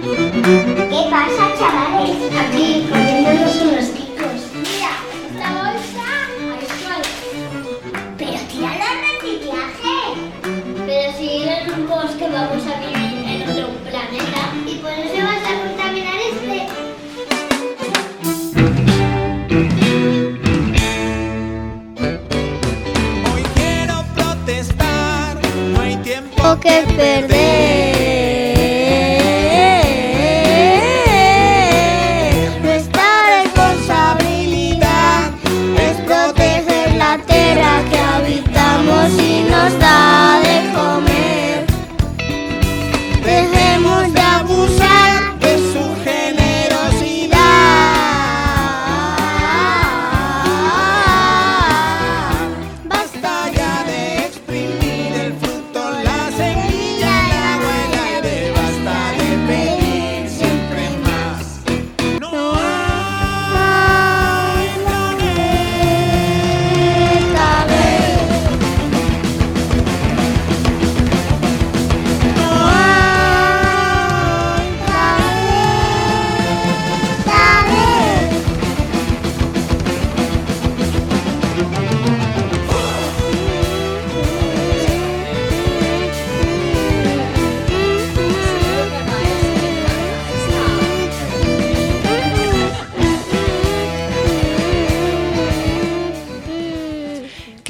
¿Qué 0.05 1.07
pasa, 1.11 1.53
chavales? 1.59 2.17
Aquí, 2.49 2.87
poniéndonos 2.91 3.57
unos 3.63 3.95
ticos. 3.95 4.41
Mira, 4.63 4.93
esta 5.31 5.49
bolsa. 5.55 6.09
Pero 8.19 8.39
tírala 8.51 8.85
al 8.91 8.99
reciclaje. 9.09 9.97
Pero 10.87 11.19
si 11.19 11.43
en 11.49 11.73
un 11.73 11.89
bosque 11.89 12.29
vamos 12.31 12.67
a 12.67 12.81
que 26.61 26.83
perder. 26.97 27.64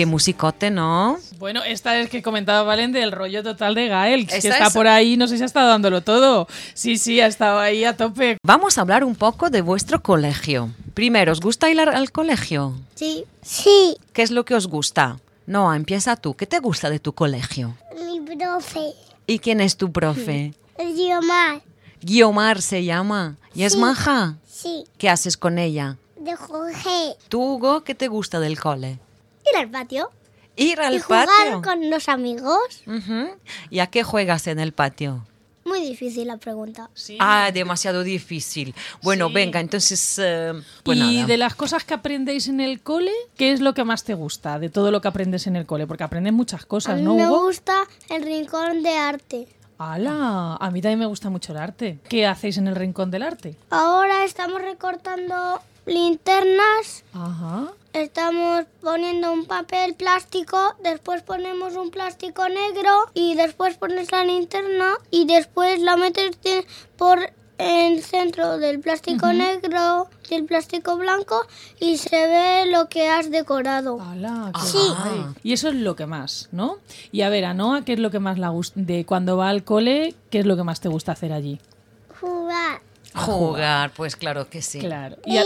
Qué 0.04 0.10
musicote, 0.10 0.70
¿no? 0.70 1.16
Bueno, 1.38 1.62
esta 1.64 1.98
es 1.98 2.10
que 2.10 2.20
comentaba 2.20 2.62
Valen 2.62 2.92
del 2.92 3.10
rollo 3.10 3.42
total 3.42 3.74
de 3.74 3.88
Gael, 3.88 4.26
que 4.26 4.36
está 4.36 4.66
es- 4.66 4.74
por 4.74 4.86
ahí, 4.86 5.16
no 5.16 5.26
sé 5.26 5.38
si 5.38 5.42
ha 5.42 5.46
estado 5.46 5.68
dándolo 5.70 6.02
todo. 6.02 6.46
Sí, 6.74 6.98
sí, 6.98 7.22
ha 7.22 7.26
estado 7.26 7.58
ahí 7.58 7.84
a 7.86 7.96
tope. 7.96 8.36
Vamos 8.44 8.76
a 8.76 8.82
hablar 8.82 9.02
un 9.02 9.14
poco 9.16 9.48
de 9.48 9.62
vuestro 9.62 10.02
colegio. 10.02 10.68
Primero, 10.92 11.32
¿os 11.32 11.40
gusta 11.40 11.70
ir 11.70 11.80
al 11.80 12.12
colegio? 12.12 12.74
Sí. 12.96 13.24
Sí. 13.40 13.96
¿Qué 14.12 14.20
es 14.20 14.30
lo 14.30 14.44
que 14.44 14.54
os 14.54 14.66
gusta? 14.66 15.20
Noah, 15.46 15.74
empieza 15.76 16.16
tú. 16.16 16.34
¿Qué 16.34 16.44
te 16.46 16.58
gusta 16.58 16.90
de 16.90 16.98
tu 16.98 17.14
colegio? 17.14 17.74
Mi 17.96 18.20
profe. 18.36 18.92
¿Y 19.26 19.38
quién 19.38 19.62
es 19.62 19.78
tu 19.78 19.90
profe? 19.90 20.52
Guiomar. 20.78 21.62
Guiomar 22.02 22.60
se 22.60 22.84
llama. 22.84 23.36
¿Y 23.54 23.62
es 23.62 23.72
Sí. 23.72 23.78
maja? 23.78 24.34
Sí. 24.46 24.84
¿Qué 24.98 25.08
haces 25.08 25.38
con 25.38 25.58
ella? 25.58 25.96
De 26.20 26.36
Jorge. 26.36 27.16
¿Tú, 27.30 27.42
Hugo, 27.54 27.84
qué 27.84 27.94
te 27.94 28.08
gusta 28.08 28.38
del 28.40 28.60
cole? 28.60 28.98
Ir 29.52 29.58
al 29.58 29.70
patio. 29.70 30.10
Ir 30.56 30.80
al 30.80 30.94
y 30.94 31.00
jugar 31.00 31.26
patio. 31.26 31.62
con 31.62 31.90
los 31.90 32.08
amigos. 32.08 32.82
¿Y 33.70 33.78
a 33.80 33.88
qué 33.88 34.02
juegas 34.04 34.46
en 34.46 34.58
el 34.60 34.72
patio? 34.72 35.26
Muy 35.64 35.80
difícil 35.80 36.26
la 36.28 36.36
pregunta. 36.36 36.90
Ah, 37.20 37.50
demasiado 37.52 38.02
difícil. 38.02 38.74
Bueno, 39.02 39.28
Sí. 39.28 39.34
venga, 39.34 39.60
entonces... 39.60 40.18
eh, 40.22 40.52
pues 40.82 40.98
y 40.98 41.00
nada. 41.16 41.26
de 41.26 41.36
las 41.38 41.54
cosas 41.54 41.84
que 41.84 41.94
aprendéis 41.94 42.48
en 42.48 42.60
el 42.60 42.82
cole, 42.82 43.10
¿qué 43.36 43.50
es 43.52 43.60
lo 43.60 43.72
que 43.72 43.82
más 43.82 44.04
te 44.04 44.12
gusta 44.12 44.58
de 44.58 44.68
todo 44.68 44.90
lo 44.90 45.00
que 45.00 45.08
aprendes 45.08 45.46
en 45.46 45.56
el 45.56 45.64
cole? 45.64 45.86
Porque 45.86 46.04
aprendes 46.04 46.34
muchas 46.34 46.64
A 46.64 46.66
cosas, 46.66 46.96
mí 46.98 47.02
¿no, 47.02 47.14
me 47.14 47.26
Hugo? 47.26 47.44
gusta 47.46 47.86
el 48.10 48.22
rincón 48.24 48.82
de 48.82 48.90
arte. 48.96 49.48
¡Hala! 49.78 50.56
A 50.60 50.70
mí 50.70 50.82
también 50.82 50.98
me 51.00 51.06
gusta 51.06 51.30
mucho 51.30 51.52
el 51.52 51.58
arte. 51.58 51.98
¿Qué 52.10 52.26
hacéis 52.26 52.58
en 52.58 52.68
el 52.68 52.76
rincón 52.76 53.10
del 53.10 53.22
arte? 53.22 53.56
Ahora 53.70 54.24
estamos 54.24 54.60
recortando 54.60 55.60
linternas. 55.86 57.04
Ajá. 57.14 57.72
Estamos 57.94 58.64
poniendo 58.82 59.32
un 59.32 59.46
papel 59.46 59.94
plástico, 59.94 60.58
después 60.82 61.22
ponemos 61.22 61.76
un 61.76 61.92
plástico 61.92 62.48
negro 62.48 62.90
y 63.14 63.36
después 63.36 63.76
pones 63.76 64.10
la 64.10 64.24
linterna 64.24 64.94
y 65.12 65.26
después 65.26 65.80
la 65.80 65.96
metes 65.96 66.36
por 66.96 67.20
el 67.56 68.02
centro 68.02 68.58
del 68.58 68.80
plástico 68.80 69.32
negro 69.32 70.08
y 70.28 70.34
el 70.34 70.44
plástico 70.44 70.96
blanco 70.96 71.40
y 71.78 71.98
se 71.98 72.26
ve 72.26 72.66
lo 72.66 72.88
que 72.88 73.08
has 73.08 73.30
decorado. 73.30 73.98
Qué 74.52 74.66
Sí. 74.66 74.78
guay! 74.88 75.26
Y 75.44 75.52
eso 75.52 75.68
es 75.68 75.76
lo 75.76 75.94
que 75.94 76.06
más, 76.06 76.48
¿no? 76.50 76.78
Y 77.12 77.20
a 77.20 77.28
ver, 77.28 77.44
a 77.44 77.54
Noa, 77.54 77.84
¿qué 77.84 77.92
es 77.92 78.00
lo 78.00 78.10
que 78.10 78.18
más 78.18 78.38
la 78.40 78.48
gusta? 78.48 78.80
De 78.80 79.06
cuando 79.06 79.36
va 79.36 79.50
al 79.50 79.62
cole, 79.62 80.16
¿qué 80.30 80.40
es 80.40 80.46
lo 80.46 80.56
que 80.56 80.64
más 80.64 80.80
te 80.80 80.88
gusta 80.88 81.12
hacer 81.12 81.32
allí? 81.32 81.60
Jugar. 82.20 82.80
Jugar, 83.14 83.92
pues 83.94 84.16
claro 84.16 84.48
que 84.48 84.60
sí. 84.62 84.80
Claro. 84.80 85.16
Y 85.24 85.36
a- 85.38 85.44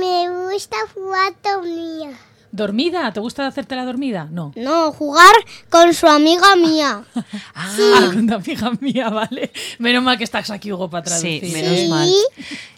me 0.00 0.50
gusta 0.52 0.76
jugar 0.94 1.32
dormida. 1.42 2.18
¿Dormida? 2.50 3.12
¿Te 3.12 3.20
gusta 3.20 3.46
hacerte 3.46 3.76
la 3.76 3.84
dormida? 3.84 4.26
No. 4.30 4.52
No, 4.56 4.90
jugar 4.92 5.34
con 5.68 5.92
su 5.92 6.06
amiga 6.06 6.56
mía. 6.56 7.04
Ah, 7.54 8.10
con 8.14 8.26
tu 8.26 8.34
amiga 8.34 8.70
mía, 8.80 9.08
vale. 9.10 9.52
Menos 9.78 10.02
mal 10.02 10.16
que 10.16 10.24
estás 10.24 10.50
aquí, 10.50 10.72
Hugo, 10.72 10.88
para 10.88 11.04
Sí, 11.18 11.40
traducir. 11.40 11.52
menos 11.52 11.78
¿eh? 11.78 11.88
mal. 11.88 12.12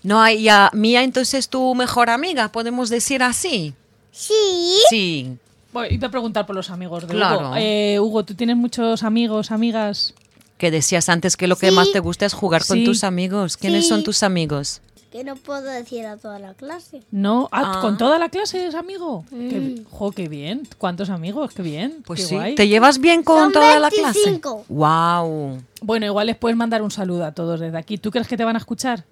No, 0.03 0.29
y 0.29 0.49
a 0.49 0.71
Mía 0.73 1.03
entonces 1.05 1.49
tu 1.49 1.75
mejor 1.75 2.11
amiga, 2.11 2.51
podemos 2.51 2.89
decir 2.91 3.23
así. 3.23 3.75
Sí. 4.11 4.79
Sí. 4.89 5.37
Bueno, 5.73 5.95
iba 5.95 6.09
a 6.09 6.11
preguntar 6.11 6.47
por 6.47 6.57
los 6.57 6.71
amigos 6.71 7.07
de 7.07 7.15
Claro. 7.15 7.41
Hugo. 7.51 7.55
Eh, 7.57 7.99
Hugo, 8.01 8.25
¿tú 8.25 8.35
tienes 8.35 8.57
muchos 8.57 9.05
amigos, 9.05 9.53
amigas? 9.53 10.15
Que 10.61 10.71
decías 10.71 11.09
antes 11.09 11.39
que 11.39 11.47
lo 11.47 11.57
que 11.57 11.71
Sí. 11.71 11.75
más 11.75 11.91
te 11.91 12.01
gusta 12.01 12.27
es 12.27 12.35
jugar 12.35 12.67
con 12.67 12.85
tus 12.85 13.03
amigos. 13.03 13.57
¿Quiénes 13.57 13.85
Sí. 13.85 13.89
son 13.89 14.05
tus 14.05 14.23
amigos? 14.23 14.83
Que 15.11 15.25
no 15.25 15.35
puedo 15.35 15.63
decir 15.63 16.05
a 16.05 16.19
toda 16.19 16.39
la 16.39 16.53
clase. 16.53 17.01
¿No? 17.11 17.49
Ah, 17.51 17.77
Ah. 17.77 17.81
¿Con 17.81 17.97
toda 17.97 18.19
la 18.19 18.29
clase 18.29 18.67
es 18.67 18.75
amigo? 18.75 19.25
Qué, 19.31 19.83
jo, 19.91 20.13
qué 20.13 20.29
bien. 20.29 20.69
¿Cuántos 20.77 21.09
amigos? 21.09 21.55
Qué 21.55 21.63
bien. 21.63 22.03
Pues 22.07 22.21
qué 22.21 22.27
sí. 22.27 22.35
guay. 22.35 22.55
¿Te 22.57 22.69
llevas 22.69 22.99
bien 23.01 23.23
con 23.23 23.39
Son 23.45 23.53
toda 23.55 23.81
la 23.81 23.89
clase? 23.89 24.21
25. 24.27 24.67
Wow. 24.69 25.63
Bueno, 25.81 26.05
igual 26.05 26.27
les 26.27 26.37
puedes 26.37 26.57
mandar 26.59 26.83
un 26.83 26.91
saludo 26.91 27.25
a 27.25 27.33
todos 27.33 27.59
desde 27.59 27.79
aquí. 27.79 27.97
¿Tú 27.97 28.11
crees 28.11 28.29
que 28.29 28.37
te 28.37 28.45
van 28.45 28.55
a 28.55 28.59
escuchar? 28.59 29.05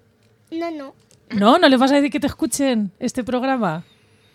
No, 0.51 0.69
no. 0.69 0.93
¿No? 1.31 1.57
¿No 1.57 1.67
les 1.67 1.79
vas 1.79 1.91
a 1.91 1.95
decir 1.95 2.11
que 2.11 2.19
te 2.19 2.27
escuchen 2.27 2.91
este 2.99 3.23
programa? 3.23 3.83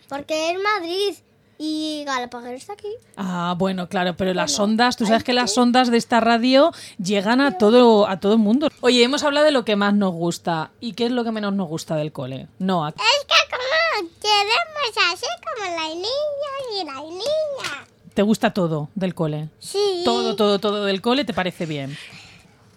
Porque 0.09 0.51
es 0.51 0.57
Madrid. 0.61 1.15
Y 1.57 2.03
Galapagar 2.05 2.53
está 2.53 2.73
aquí. 2.73 2.89
Ah, 3.15 3.55
bueno, 3.57 3.87
claro, 3.87 4.15
pero 4.17 4.33
las 4.33 4.59
ondas, 4.59 4.97
tú 4.97 5.05
sabes 5.05 5.23
que 5.23 5.31
las 5.33 5.57
ondas 5.57 5.89
de 5.89 5.97
esta 5.97 6.19
radio 6.19 6.71
llegan 7.01 7.39
a 7.39 7.57
todo, 7.57 8.07
a 8.09 8.19
todo 8.19 8.33
el 8.33 8.39
mundo. 8.39 8.67
Oye, 8.81 9.03
hemos 9.03 9.23
hablado 9.23 9.45
de 9.45 9.51
lo 9.51 9.63
que 9.63 9.75
más 9.77 9.93
nos 9.93 10.11
gusta. 10.13 10.71
¿Y 10.81 10.93
qué 10.93 11.05
es 11.05 11.11
lo 11.11 11.23
que 11.23 11.31
menos 11.31 11.53
nos 11.53 11.67
gusta 11.69 11.95
del 11.95 12.11
cole? 12.11 12.47
No, 12.59 12.85
a- 12.85 12.89
Es 12.89 12.95
que 12.95 13.55
como 13.55 14.09
queremos 14.21 15.13
así 15.13 15.25
como 15.43 15.75
la 15.75 15.87
niña 15.89 16.81
y 16.81 16.85
la 16.85 17.01
niña. 17.01 17.87
¿te 18.13 18.21
gusta 18.21 18.53
todo 18.53 18.89
del 18.95 19.13
cole? 19.13 19.49
Sí. 19.59 20.01
Todo, 20.05 20.35
todo, 20.37 20.59
todo 20.59 20.85
del 20.85 21.01
cole 21.01 21.25
te 21.25 21.33
parece 21.33 21.65
bien. 21.65 21.97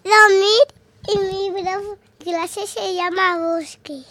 Dormir 0.03 0.67
y 1.07 1.17
mi 1.53 1.61
bro- 1.61 1.97
clase 2.23 2.67
se 2.67 2.93
llama 2.95 3.37
bosque. 3.37 4.01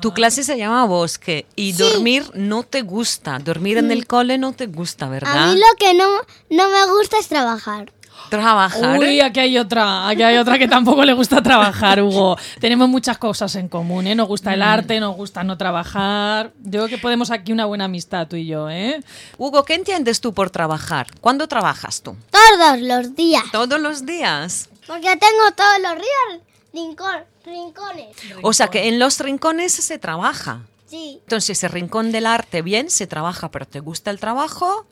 Tu 0.00 0.12
clase 0.12 0.44
se 0.44 0.56
llama 0.56 0.84
bosque 0.84 1.46
y 1.56 1.72
dormir 1.72 2.24
no 2.34 2.62
te 2.62 2.82
gusta. 2.82 3.38
Dormir 3.38 3.78
en 3.78 3.90
el 3.90 4.06
cole 4.06 4.38
no 4.38 4.52
te 4.52 4.66
gusta, 4.66 5.06
A 5.06 5.08
¿verdad? 5.08 5.46
mí 5.52 5.58
lo 5.58 5.76
que 5.78 5.94
no, 5.94 6.06
no 6.50 6.68
me 6.70 6.86
gusta 6.92 7.18
es 7.18 7.28
trabajar. 7.28 7.92
Trabajar. 8.30 8.98
Uy, 8.98 9.20
aquí 9.20 9.40
hay 9.40 9.58
otra, 9.58 10.08
aquí 10.08 10.22
hay 10.22 10.36
otra 10.38 10.58
que 10.58 10.66
tampoco 10.68 11.04
le 11.04 11.12
gusta 11.12 11.42
trabajar, 11.42 12.00
Hugo. 12.02 12.36
Tenemos 12.60 12.88
muchas 12.88 13.18
cosas 13.18 13.54
en 13.56 13.68
común, 13.68 14.06
¿eh? 14.06 14.14
Nos 14.14 14.28
gusta 14.28 14.50
Mm. 14.50 14.54
el 14.54 14.62
arte, 14.62 15.00
nos 15.00 15.16
gusta 15.16 15.42
no 15.44 15.56
trabajar. 15.58 16.52
Yo 16.62 16.70
creo 16.84 16.88
que 16.88 16.98
podemos 16.98 17.30
aquí 17.30 17.52
una 17.52 17.66
buena 17.66 17.84
amistad 17.86 18.26
tú 18.28 18.36
y 18.36 18.46
yo, 18.46 18.70
¿eh? 18.70 19.02
Hugo, 19.38 19.64
¿qué 19.64 19.74
entiendes 19.74 20.20
tú 20.20 20.32
por 20.32 20.50
trabajar? 20.50 21.06
¿Cuándo 21.20 21.48
trabajas 21.48 22.02
tú? 22.02 22.16
Todos 22.30 22.80
los 22.80 23.14
días. 23.14 23.44
Todos 23.52 23.80
los 23.80 24.06
días. 24.06 24.68
Porque 24.86 25.08
tengo 25.16 25.50
todos 25.56 25.80
los 25.82 25.94
días 25.94 26.42
rincón, 26.74 27.24
rincones. 27.44 28.16
O 28.42 28.52
sea 28.52 28.68
que 28.68 28.88
en 28.88 28.98
los 28.98 29.20
rincones 29.20 29.72
se 29.72 29.98
trabaja. 29.98 30.62
Sí. 30.86 31.18
Entonces, 31.22 31.62
el 31.64 31.70
rincón 31.70 32.12
del 32.12 32.26
arte, 32.26 32.62
bien, 32.62 32.90
se 32.90 33.06
trabaja, 33.06 33.50
pero 33.50 33.66
¿te 33.66 33.80
gusta 33.80 34.10
el 34.10 34.18
trabajo? 34.20 34.86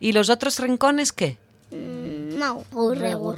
¿Y 0.00 0.12
los 0.12 0.28
otros 0.28 0.58
rincones 0.58 1.12
qué? 1.12 1.38
Mm, 1.70 2.38
No, 2.38 2.64
regu. 2.94 3.34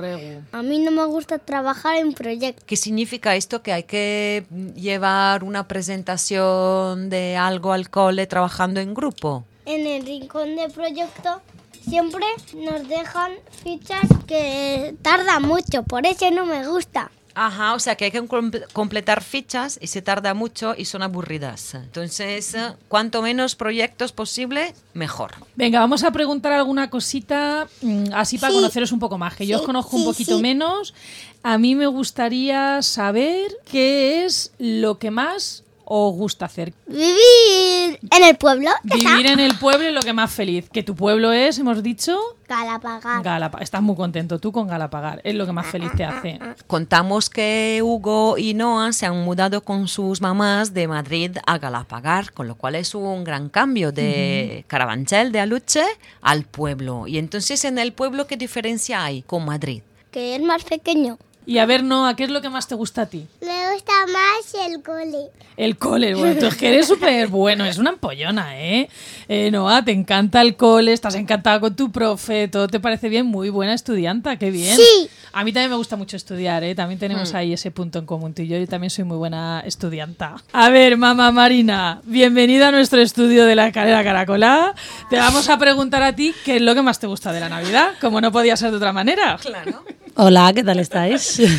A 0.53 0.63
mí 0.63 0.79
no 0.79 0.91
me 0.91 1.05
gusta 1.07 1.39
trabajar 1.39 1.97
en 1.97 2.13
proyectos. 2.13 2.65
¿Qué 2.65 2.77
significa 2.77 3.35
esto? 3.37 3.63
Que 3.63 3.73
hay 3.73 3.83
que 3.85 4.47
llevar 4.77 5.45
una 5.45 5.67
presentación 5.67 7.11
de 7.11 7.37
algo 7.37 7.73
al 7.73 7.91
cole 7.91 8.27
trabajando 8.27 8.81
en 8.81 8.95
grupo. 8.95 9.45
En 9.67 9.87
el 9.87 10.05
rincón 10.05 10.57
de 10.57 10.69
proyecto 10.69 11.41
siempre 11.89 12.25
nos 12.55 12.89
dejan 12.89 13.33
fichas 13.63 14.07
que 14.27 14.95
tarda 15.03 15.41
mucho, 15.41 15.83
por 15.83 16.07
eso 16.07 16.31
no 16.31 16.47
me 16.47 16.67
gusta. 16.67 17.11
Ajá, 17.35 17.75
o 17.75 17.79
sea 17.79 17.97
que 17.97 18.05
hay 18.07 18.11
que 18.11 18.27
com- 18.27 18.51
completar 18.73 19.23
fichas 19.23 19.79
y 19.81 19.87
se 19.87 20.03
tarda 20.03 20.35
mucho 20.35 20.75
y 20.77 20.85
son 20.85 21.03
aburridas. 21.03 21.75
Entonces, 21.75 22.55
eh, 22.55 22.73
cuanto 22.89 23.23
menos 23.23 23.55
proyectos 23.55 24.13
posible, 24.13 24.75
mejor. 24.95 25.33
Venga, 25.57 25.81
vamos 25.81 26.05
a 26.05 26.11
preguntar 26.11 26.53
alguna 26.53 26.91
cosita 26.91 27.69
mm, 27.81 28.13
así 28.15 28.39
para 28.39 28.51
Sí. 28.53 28.57
conoceros 28.59 28.93
un 28.93 28.99
poco 28.99 29.17
más, 29.19 29.35
que 29.37 29.47
yo 29.47 29.57
os 29.57 29.63
Sí, 29.63 29.67
conozco 29.67 29.97
un 29.97 30.05
poquito 30.05 30.37
sí. 30.37 30.43
menos. 30.43 30.95
A 31.43 31.59
mí 31.59 31.75
me 31.75 31.87
gustaría 31.87 32.83
saber 32.83 33.51
qué 33.71 34.25
es 34.25 34.53
lo 34.59 34.99
que 34.99 35.11
más 35.11 35.65
os 35.95 36.15
gusta 36.15 36.47
hacer. 36.47 36.73
Vivir 36.87 37.99
en 38.11 38.25
el 38.25 38.37
pueblo. 38.37 38.71
Vivir 38.83 39.27
en 39.27 39.41
el 39.41 39.57
pueblo 39.59 39.89
es 39.89 39.95
lo 39.95 40.01
que 40.01 40.13
más 40.13 40.33
feliz. 40.33 40.69
Que 40.71 40.83
tu 40.83 40.95
pueblo 40.95 41.33
es, 41.33 41.59
hemos 41.59 41.83
dicho, 41.83 42.19
Galapagar. 42.49 43.23
Galapagar. 43.23 43.63
Estás 43.63 43.83
muy 43.83 43.97
contento 43.97 44.39
tú 44.39 44.53
con 44.53 44.69
Galapagar. 44.69 45.21
Es 45.25 45.35
lo 45.35 45.47
que 45.47 45.53
más 45.53 45.67
feliz 45.67 45.91
te 45.97 46.05
hace. 46.05 46.39
Contamos 46.67 47.31
que 47.31 47.81
Hugo 47.83 48.37
y 48.39 48.55
Noah 48.55 48.93
se 48.93 49.07
han 49.07 49.23
mudado 49.23 49.63
con 49.63 49.89
sus 49.89 50.21
mamás 50.21 50.75
de 50.75 50.89
Madrid 50.89 51.37
a 51.47 51.59
Galapagar, 51.59 52.33
con 52.33 52.49
lo 52.49 52.55
cual 52.55 52.75
es 52.75 52.95
un 52.95 53.25
gran 53.25 53.49
cambio 53.49 53.93
de 53.93 54.65
Carabanchel, 54.67 55.33
de 55.33 55.41
Aluche, 55.41 55.85
al 56.21 56.45
pueblo. 56.45 57.07
Y 57.07 57.19
entonces 57.19 57.65
en 57.65 57.79
el 57.79 57.93
pueblo, 57.93 58.27
¿qué 58.27 58.37
diferencia 58.37 59.05
hay 59.05 59.23
con 59.23 59.45
Madrid? 59.45 59.83
que 60.13 60.37
es 60.37 60.43
más 60.43 60.63
pequeño. 60.63 61.19
Y 61.45 61.59
a 61.59 61.67
ver, 61.67 61.83
Noa, 61.83 62.15
¿qué 62.15 62.25
es 62.25 62.31
lo 62.31 62.41
que 62.41 62.49
más 62.49 62.69
te 62.69 62.75
gusta 62.75 63.03
a 63.03 63.07
ti? 63.07 63.27
Me 63.41 63.73
gusta 63.73 63.93
más 64.13 64.67
el 64.67 64.83
cole. 64.83 65.31
El 65.57 65.77
cole, 65.77 66.15
bueno, 66.17 66.39
tú 66.39 66.47
es 66.47 66.55
que 66.55 66.69
eres 66.69 66.87
súper 66.87 67.27
bueno, 67.29 67.65
es 67.65 67.79
una 67.79 67.91
ampollona, 67.91 68.59
¿eh? 68.61 68.89
eh 69.29 69.51
Noa, 69.51 69.85
te 69.85 69.91
encanta 69.91 70.41
el 70.41 70.57
cole, 70.57 70.93
estás 70.93 71.17
encantada 71.17 71.59
con 71.59 71.75
tu 71.75 71.91
profe, 71.91 72.47
todo 72.49 72.69
te 72.69 72.79
parece 72.79 73.09
bien, 73.09 73.27
muy 73.27 73.51
buena 73.51 73.75
estudianta, 73.75 74.37
qué 74.37 74.51
bien. 74.51 74.77
Sí. 74.77 75.09
A 75.33 75.45
mí 75.45 75.53
también 75.53 75.71
me 75.71 75.77
gusta 75.77 75.97
mucho 75.97 76.17
estudiar, 76.17 76.63
¿eh? 76.63 76.75
También 76.75 77.01
tenemos 77.01 77.35
ahí 77.35 77.53
ese 77.53 77.71
punto 77.71 77.99
en 77.99 78.07
común 78.07 78.35
tú 78.35 78.43
y 78.43 78.49
yo, 78.49 78.59
yo 78.59 78.67
también 78.69 78.91
soy 78.91 79.05
muy 79.05 79.17
buena 79.17 79.63
estudianta. 79.65 80.37
A 80.53 80.71
ver, 80.71 80.97
mamá 80.97 81.33
Marina, 81.33 82.01
bienvenida 82.05 82.69
a 82.69 82.71
nuestro 82.71 83.01
estudio 83.01 83.47
de 83.47 83.57
la 83.57 83.73
carrera 83.73 84.05
Caracolá. 84.05 84.75
Te 85.11 85.17
vamos 85.17 85.49
a 85.49 85.59
preguntar 85.59 86.03
a 86.03 86.15
ti 86.15 86.35
qué 86.45 86.57
es 86.57 86.63
lo 86.63 86.75
que 86.75 86.83
más 86.83 87.01
te 87.01 87.07
gusta 87.07 87.33
de 87.33 87.41
la 87.41 87.49
Navidad, 87.49 87.93
como 88.01 88.21
no 88.21 88.31
podía 88.31 88.57
ser 88.57 88.71
de 88.71 88.77
otra 88.77 88.93
manera. 88.93 89.39
Claro. 89.41 89.85
Hola, 90.17 90.53
¿qué 90.55 90.63
tal 90.63 90.79
estáis? 90.79 91.41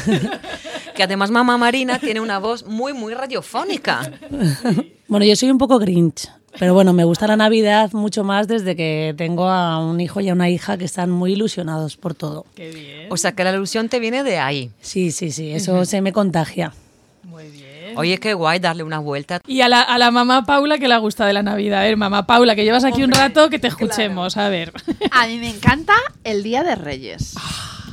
Que 0.95 1.01
además 1.01 1.31
mamá 1.31 1.57
Marina 1.57 1.97
tiene 1.97 2.19
una 2.21 2.37
voz 2.37 2.67
muy, 2.67 2.93
muy 2.93 3.15
radiofónica. 3.15 4.11
bueno, 5.07 5.25
yo 5.25 5.35
soy 5.35 5.49
un 5.49 5.57
poco 5.57 5.79
grinch, 5.79 6.29
pero 6.59 6.75
bueno, 6.75 6.93
me 6.93 7.03
gusta 7.03 7.25
la 7.25 7.35
Navidad 7.35 7.91
mucho 7.93 8.23
más 8.23 8.47
desde 8.47 8.75
que 8.75 9.15
tengo 9.17 9.49
a 9.49 9.83
un 9.83 9.99
hijo 9.99 10.21
y 10.21 10.29
a 10.29 10.33
una 10.33 10.51
hija 10.51 10.77
que 10.77 10.85
están 10.85 11.09
muy 11.09 11.33
ilusionados 11.33 11.97
por 11.97 12.13
todo. 12.13 12.45
Qué 12.55 12.69
bien, 12.69 13.07
O 13.11 13.17
sea 13.17 13.31
que 13.31 13.43
la 13.43 13.51
ilusión 13.53 13.89
te 13.89 13.99
viene 13.99 14.23
de 14.23 14.37
ahí. 14.37 14.69
Sí, 14.81 15.09
sí, 15.09 15.31
sí, 15.31 15.51
eso 15.51 15.83
se 15.85 16.01
me 16.01 16.13
contagia. 16.13 16.73
muy 17.23 17.49
bien. 17.49 17.97
Oye, 17.97 18.19
qué 18.19 18.35
guay 18.35 18.59
darle 18.59 18.83
una 18.83 18.99
vuelta. 18.99 19.41
Y 19.47 19.61
a 19.61 19.69
la, 19.69 19.81
a 19.81 19.97
la 19.97 20.11
mamá 20.11 20.45
Paula 20.45 20.77
que 20.77 20.87
le 20.87 20.97
gusta 20.99 21.25
de 21.25 21.33
la 21.33 21.41
Navidad. 21.41 21.79
A 21.79 21.83
ver, 21.85 21.97
mamá 21.97 22.27
Paula, 22.27 22.55
que 22.55 22.63
llevas 22.65 22.83
aquí 22.83 23.03
un 23.03 23.11
rato, 23.11 23.49
que 23.49 23.57
te 23.57 23.67
escuchemos. 23.67 24.37
A 24.37 24.47
ver. 24.49 24.73
A 25.09 25.25
mí 25.25 25.39
me 25.39 25.49
encanta 25.49 25.93
el 26.23 26.43
Día 26.43 26.63
de 26.63 26.75
Reyes. 26.75 27.33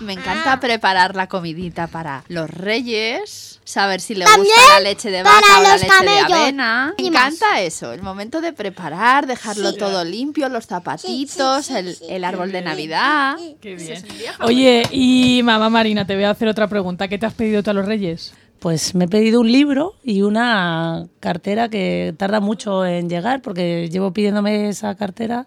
Me 0.00 0.14
encanta 0.14 0.58
preparar 0.60 1.14
la 1.14 1.28
comidita 1.28 1.86
para 1.86 2.24
los 2.28 2.48
Reyes, 2.50 3.60
saber 3.64 4.00
si 4.00 4.14
le 4.14 4.24
También 4.24 4.54
gusta 4.56 4.74
la 4.74 4.80
leche 4.80 5.10
de 5.10 5.22
para 5.22 5.36
vaca 5.36 5.58
o 5.58 5.62
la 5.62 5.72
los 5.72 5.80
leche 5.82 5.92
camellos. 5.94 6.28
de 6.28 6.34
avena. 6.34 6.94
Me 6.98 7.06
encanta 7.08 7.60
eso, 7.60 7.92
el 7.92 8.02
momento 8.02 8.40
de 8.40 8.52
preparar, 8.52 9.26
dejarlo 9.26 9.72
Sí. 9.72 9.78
todo 9.78 10.04
limpio, 10.04 10.48
los 10.48 10.66
zapatitos, 10.66 11.66
Sí, 11.66 11.74
sí, 11.74 11.94
sí, 11.94 12.04
el, 12.08 12.24
árbol 12.24 12.50
de 12.50 12.62
Navidad. 12.62 13.36
Qué 13.60 13.74
bien. 13.74 14.02
Oye, 14.40 14.82
y 14.90 15.42
mamá 15.44 15.68
Marina, 15.68 16.06
te 16.06 16.14
voy 16.14 16.24
a 16.24 16.30
hacer 16.30 16.48
otra 16.48 16.66
pregunta. 16.68 17.06
¿Qué 17.08 17.18
te 17.18 17.26
has 17.26 17.34
pedido 17.34 17.62
tú 17.62 17.70
a 17.70 17.74
los 17.74 17.84
Reyes? 17.86 18.32
Pues 18.58 18.94
me 18.94 19.06
he 19.06 19.08
pedido 19.08 19.40
un 19.40 19.50
libro 19.50 19.94
y 20.04 20.20
una 20.22 21.06
cartera 21.20 21.68
que 21.70 22.14
tarda 22.18 22.40
mucho 22.40 22.84
en 22.84 23.08
llegar 23.08 23.40
porque 23.40 23.88
llevo 23.90 24.12
pidiéndome 24.12 24.68
esa 24.68 24.94
cartera 24.96 25.46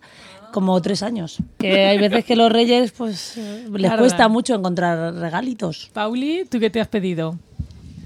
como 0.53 0.79
tres 0.81 1.03
años. 1.03 1.37
Que 1.57 1.87
hay 1.87 1.97
veces 1.97 2.23
que 2.23 2.35
los 2.35 2.51
reyes 2.51 2.91
pues 2.91 3.35
eh, 3.37 3.67
les 3.73 3.91
cuesta 3.93 4.27
mucho 4.29 4.53
encontrar 4.55 5.15
regalitos. 5.15 5.89
Pauli, 5.91 6.45
¿tú 6.49 6.59
qué 6.59 6.69
te 6.69 6.79
has 6.79 6.87
pedido? 6.87 7.37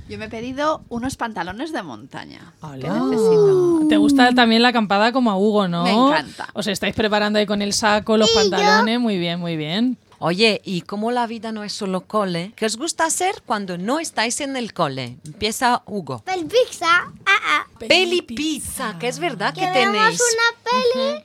Yo 0.09 0.17
me 0.17 0.25
he 0.25 0.29
pedido 0.29 0.81
unos 0.87 1.17
pantalones 1.17 1.73
de 1.73 1.83
montaña. 1.83 2.53
que 2.61 2.89
necesito. 2.89 3.81
Te 3.89 3.97
gusta 3.97 4.33
también 4.33 4.61
la 4.61 4.69
acampada 4.69 5.11
como 5.11 5.29
a 5.29 5.37
Hugo, 5.37 5.67
¿no? 5.67 5.83
Me 5.83 5.91
encanta. 5.91 6.47
Os 6.53 6.67
estáis 6.67 6.95
preparando 6.95 7.37
ahí 7.39 7.45
con 7.45 7.61
el 7.61 7.73
saco, 7.73 8.15
los 8.15 8.31
pantalones. 8.31 8.99
Muy 9.01 9.17
bien, 9.17 9.39
muy 9.39 9.57
bien. 9.57 9.97
Oye, 10.19 10.61
y 10.63 10.81
como 10.81 11.11
la 11.11 11.27
vida 11.27 11.51
no 11.51 11.63
es 11.63 11.73
solo 11.73 12.01
cole, 12.01 12.53
¿qué 12.55 12.65
os 12.65 12.77
gusta 12.77 13.05
hacer 13.05 13.43
cuando 13.45 13.77
no 13.77 13.99
estáis 13.99 14.41
en 14.41 14.55
el 14.55 14.73
cole? 14.73 15.17
Empieza 15.25 15.83
Hugo. 15.85 16.23
Pel 16.25 16.45
pizza. 16.45 16.87
Ah, 17.25 17.39
ah. 17.45 17.65
Peli 17.77 18.23
pizza, 18.23 18.97
que 18.97 19.09
es 19.09 19.19
verdad 19.19 19.53
que 19.53 19.59
Que 19.61 19.67
tenéis. 19.67 20.19
una 20.19 20.71
peli 20.71 21.23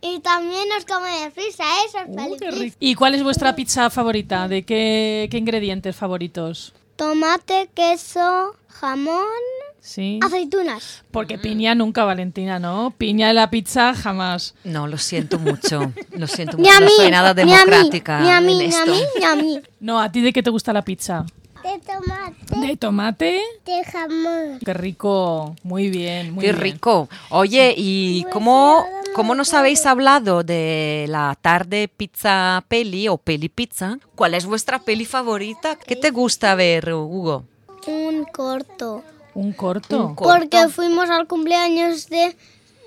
y 0.00 0.20
también 0.20 0.68
nos 0.68 0.84
comemos 0.84 1.32
pizza. 1.34 1.64
Eso 1.86 1.98
es 1.98 2.08
Uh. 2.08 2.72
¿Y 2.78 2.94
cuál 2.94 3.14
es 3.14 3.22
vuestra 3.22 3.54
pizza 3.54 3.90
favorita? 3.90 4.48
¿De 4.48 4.62
qué, 4.62 5.28
qué 5.30 5.38
ingredientes 5.38 5.94
favoritos? 5.96 6.72
Tomate, 6.96 7.70
queso, 7.74 8.56
jamón, 8.68 9.24
Sí. 9.80 10.20
aceitunas. 10.22 11.02
Porque 11.10 11.38
piña 11.38 11.74
nunca, 11.74 12.04
Valentina, 12.04 12.58
¿no? 12.58 12.94
Piña 12.98 13.30
en 13.30 13.36
la 13.36 13.48
pizza 13.50 13.94
jamás. 13.94 14.54
No, 14.64 14.86
lo 14.86 14.98
siento 14.98 15.38
mucho. 15.38 15.92
Lo 16.12 16.26
siento 16.26 16.58
mucho. 16.58 16.70
No 16.80 16.88
soy 16.90 17.10
nada 17.10 17.32
democrática 17.32 18.20
ni 18.20 18.30
a 18.30 18.40
mí, 18.42 18.54
ni 18.58 18.74
a 18.74 18.84
mí, 18.84 19.00
ni 19.18 19.24
a 19.24 19.34
mí. 19.36 19.60
No, 19.80 20.00
¿a 20.00 20.12
ti 20.12 20.20
de 20.20 20.32
qué 20.34 20.42
te 20.42 20.50
gusta 20.50 20.72
la 20.74 20.82
pizza? 20.82 21.24
De 21.62 21.78
tomate, 21.80 22.56
¿De 22.66 22.76
tomate? 22.76 23.42
de 23.66 23.84
jamón. 23.84 24.58
Qué 24.64 24.72
rico. 24.74 25.54
Muy 25.62 25.90
bien, 25.90 26.32
muy 26.32 26.42
Qué 26.44 26.52
bien. 26.52 26.62
rico. 26.62 27.08
Oye, 27.30 27.74
¿y 27.76 28.22
Pues 28.22 28.32
cómo, 28.32 28.84
cómo 29.14 29.34
nos 29.34 29.52
habéis 29.54 29.84
hablado 29.86 30.42
de 30.42 31.04
la 31.08 31.36
tarde 31.40 31.88
pizza 31.88 32.64
peli 32.68 33.08
o 33.08 33.18
peli 33.18 33.48
pizza? 33.48 33.98
¿Cuál 34.14 34.34
es 34.34 34.46
vuestra 34.46 34.78
peli 34.80 35.04
favorita? 35.04 35.76
¿Qué 35.76 35.96
te 35.96 36.10
gusta 36.10 36.54
ver, 36.54 36.92
Hugo? 36.94 37.44
Un 37.86 38.24
corto. 38.24 39.02
¿Un 39.34 39.52
corto? 39.52 40.06
Un 40.06 40.14
corto. 40.14 40.32
Porque 40.38 40.68
fuimos 40.68 41.08
al 41.10 41.26
cumpleaños 41.26 42.08
de 42.08 42.34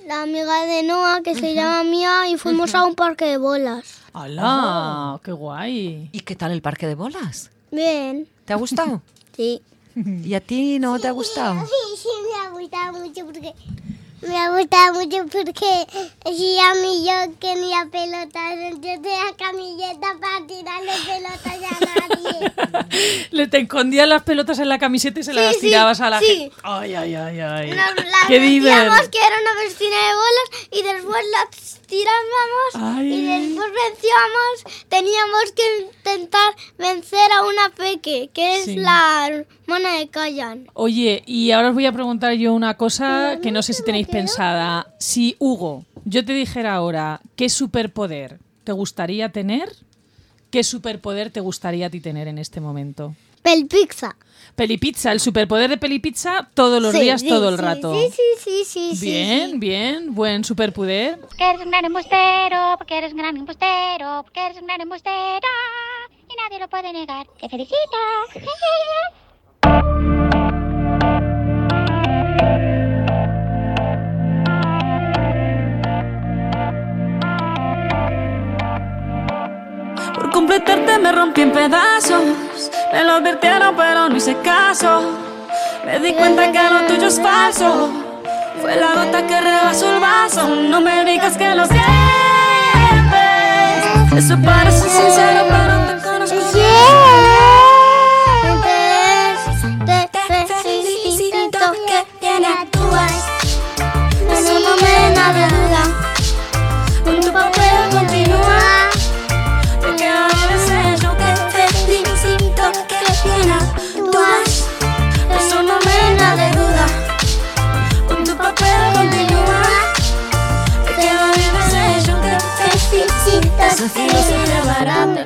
la 0.07 0.23
amiga 0.23 0.65
de 0.65 0.83
Noah 0.83 1.21
que 1.23 1.35
se 1.35 1.53
llama 1.53 1.83
Mía 1.83 2.27
y 2.29 2.37
fuimos 2.37 2.75
a 2.75 2.83
un 2.85 2.95
parque 2.95 3.25
de 3.25 3.37
bolas. 3.37 3.99
¡Hala! 4.13 5.19
¡Qué 5.23 5.31
guay! 5.31 6.09
¿Y 6.11 6.19
qué 6.21 6.35
tal 6.35 6.51
el 6.51 6.61
parque 6.61 6.85
de 6.87 6.95
bolas? 6.95 7.49
Bien. 7.73 8.27
¿Te 8.45 8.53
ha 8.53 8.55
gustado? 8.55 9.01
Sí. 9.35 9.63
¿Y 9.95 10.35
a 10.35 10.39
ti 10.41 10.77
no 10.77 10.99
te 10.99 11.07
ha 11.07 11.11
gustado? 11.11 11.59
Sí, 11.65 11.97
sí, 12.03 12.07
me 12.29 12.39
ha 12.47 12.49
gustado 12.51 12.99
mucho 12.99 13.25
porque 13.25 13.51
Me 14.21 14.57
gusta 14.61 14.93
mucho 14.93 15.25
porque 15.25 15.87
si 16.35 16.59
a 16.59 16.75
mí 16.75 17.03
yo 17.03 17.33
quería 17.39 17.87
pelotas, 17.91 18.53
yo 18.75 19.01
tenía 19.01 19.35
camiseta 19.35 20.15
para 20.21 20.45
tirarle 20.45 20.91
pelotas 21.07 21.47
a 21.47 21.85
nadie. 21.85 23.27
Le 23.31 23.47
te 23.47 23.57
escondías 23.61 24.07
las 24.07 24.21
pelotas 24.21 24.59
en 24.59 24.69
la 24.69 24.77
camiseta 24.77 25.19
y 25.19 25.23
se 25.23 25.33
las 25.33 25.55
Sí, 25.55 25.61
sí, 25.61 25.67
tirabas 25.67 25.99
a 25.99 26.11
la 26.11 26.19
sí. 26.19 26.25
gente. 26.27 26.55
Ay, 26.61 26.93
ay, 26.93 27.15
ay, 27.15 27.39
ay. 27.39 27.69
Nos 27.71 27.95
las 28.05 28.27
Qué 28.27 28.37
que 28.39 29.17
era 29.17 29.35
una 29.41 29.63
piscina 29.63 29.97
de 29.97 30.13
bolas 30.13 30.67
y 30.71 30.81
después 30.83 31.23
las 31.31 31.81
tirábamos 31.97 32.97
Ay. 32.97 33.13
y 33.13 33.21
después 33.25 33.67
vencíamos. 33.71 34.85
Teníamos 34.89 35.51
que 35.55 35.85
intentar 35.85 36.53
vencer 36.77 37.31
a 37.31 37.43
una 37.45 37.69
peque, 37.75 38.29
que 38.33 38.57
es 38.59 38.65
Sí. 38.65 38.75
la 38.77 39.27
hermana 39.27 39.97
de 39.99 40.07
Callan. 40.09 40.67
Oye, 40.73 41.23
y 41.27 41.51
ahora 41.51 41.69
os 41.69 41.73
voy 41.75 41.85
a 41.85 41.91
preguntar 41.91 42.33
yo 42.33 42.53
una 42.53 42.75
cosa 42.77 43.37
que 43.41 43.51
no 43.51 43.61
sé 43.61 43.73
si 43.73 43.83
tenéis 43.83 44.07
pensada. 44.07 44.87
Si 44.99 45.35
Hugo, 45.39 45.85
yo 46.05 46.25
te 46.25 46.33
dijera 46.33 46.73
ahora, 46.73 47.21
¿qué 47.35 47.49
superpoder 47.49 48.39
te 48.63 48.71
gustaría 48.71 49.29
tener? 49.31 49.71
¿Qué 50.49 50.63
superpoder 50.63 51.31
te 51.31 51.39
gustaría 51.41 51.87
a 51.87 51.89
ti 51.89 51.99
tener 51.99 52.27
en 52.27 52.37
este 52.37 52.59
momento? 52.59 53.15
Pelpizza. 53.41 54.15
Pelipizza, 54.55 55.11
el 55.11 55.19
superpoder 55.19 55.69
de 55.69 55.77
Pelipizza 55.77 56.47
todos 56.53 56.81
los 56.81 56.91
Sí, 56.91 57.01
días, 57.01 57.21
sí, 57.21 57.27
todo 57.27 57.49
el 57.49 57.55
sí, 57.55 57.61
rato. 57.61 57.93
Sí, 57.95 58.09
sí, 58.11 58.21
sí, 58.43 58.65
sí. 58.65 58.95
sí, 58.95 59.05
Bien, 59.05 59.51
sí. 59.51 59.57
bien, 59.57 60.13
buen 60.13 60.43
superpoder. 60.43 61.19
Porque 61.19 61.43
eres 61.49 61.61
un 61.61 61.71
gran 61.71 61.85
embustero, 61.85 62.75
porque 62.77 62.97
eres 62.97 63.11
un 63.13 63.17
gran 63.17 63.35
embustero, 63.37 64.21
porque 64.23 64.45
eres 64.45 64.57
un 64.59 64.67
gran 64.67 64.81
embustero. 64.81 65.47
Y 66.29 66.35
nadie 66.41 66.59
lo 66.59 66.67
puede 66.69 66.93
negar. 66.93 67.25
¡Te 67.39 67.49
felicito! 67.49 67.97
Por 80.15 80.29
completarte 80.31 80.99
me 80.99 81.11
rompí 81.11 81.41
en 81.41 81.51
pedazos. 81.51 82.23
Me 82.93 83.03
lo 83.03 83.13
advirtieron, 83.13 83.75
pero 83.75 84.07
no 84.07 84.15
hice 84.15 84.37
caso. 84.43 85.01
Me 85.83 85.99
di 85.99 86.13
cuenta 86.13 86.51
que 86.51 86.59
lo 86.69 86.81
tuyo 86.85 87.07
es 87.07 87.19
falso. 87.19 87.89
Fue 88.61 88.75
la 88.75 88.93
gota 88.93 89.25
que 89.25 89.41
rebasó 89.41 89.95
el 89.95 89.99
vaso. 89.99 90.47
No 90.47 90.79
me 90.79 91.03
digas 91.03 91.35
que 91.35 91.55
lo 91.55 91.65
sientes. 91.65 91.81
Eso 94.15 94.37
parece 94.45 94.87
sincero, 94.87 95.43
pero 95.49 95.82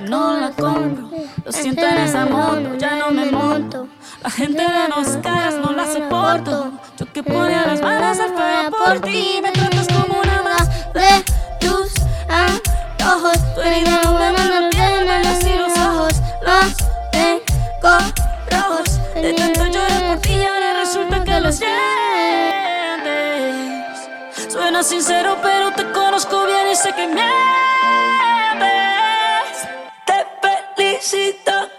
no 0.02 0.40
la 0.40 0.52
compro. 0.52 1.10
Lo 1.44 1.52
siento 1.52 1.82
en 1.82 1.98
esa 1.98 2.26
moto, 2.26 2.76
ya 2.78 2.96
no 2.98 3.12
me 3.12 3.32
monto. 3.32 3.88
La 4.24 4.30
gente 4.30 4.62
de 4.62 4.88
dos 4.96 5.18
caras 5.24 5.56
no 5.56 5.72
la 5.72 5.86
soporto. 5.92 6.72
Yo 6.98 7.12
que 7.14 7.24
ponía 7.24 7.66
las 7.66 7.82
manos 7.82 8.20
al 8.20 8.34
fuego 8.34 8.78
por 8.78 9.00
ti. 9.02 9.40
Me 9.42 9.52
tratas 9.52 9.88
como 9.88 10.20
una 10.20 10.42
más 10.44 10.70
de 10.94 11.24
tus 11.60 11.94
antojos. 12.30 13.56
Tu 13.56 13.62
herida 13.62 14.02
no 14.04 14.14
me 14.14 14.32
no 14.32 14.70
tiene 14.70 15.28
así 15.28 15.54
los 15.54 15.78
ojos. 15.78 16.14
Los 16.44 16.76
tengo 17.12 17.98
rojos. 18.52 19.00
De 19.16 19.34
tanto 19.34 19.66
llorar 19.66 20.08
por 20.08 20.20
ti 20.20 20.34
y 20.34 20.46
ahora 20.46 20.74
resulta 20.80 21.24
que 21.24 21.40
lo 21.40 21.52
sientes. 21.52 21.72
Suena 24.52 24.84
sincero, 24.84 25.38
pero 25.42 25.72
te 25.72 25.84
conozco 25.92 26.46
bien 26.46 26.68
y 26.72 26.76
sé 26.76 26.94
que 26.94 27.08
mientes. 27.08 27.28
Felicito 31.10 31.77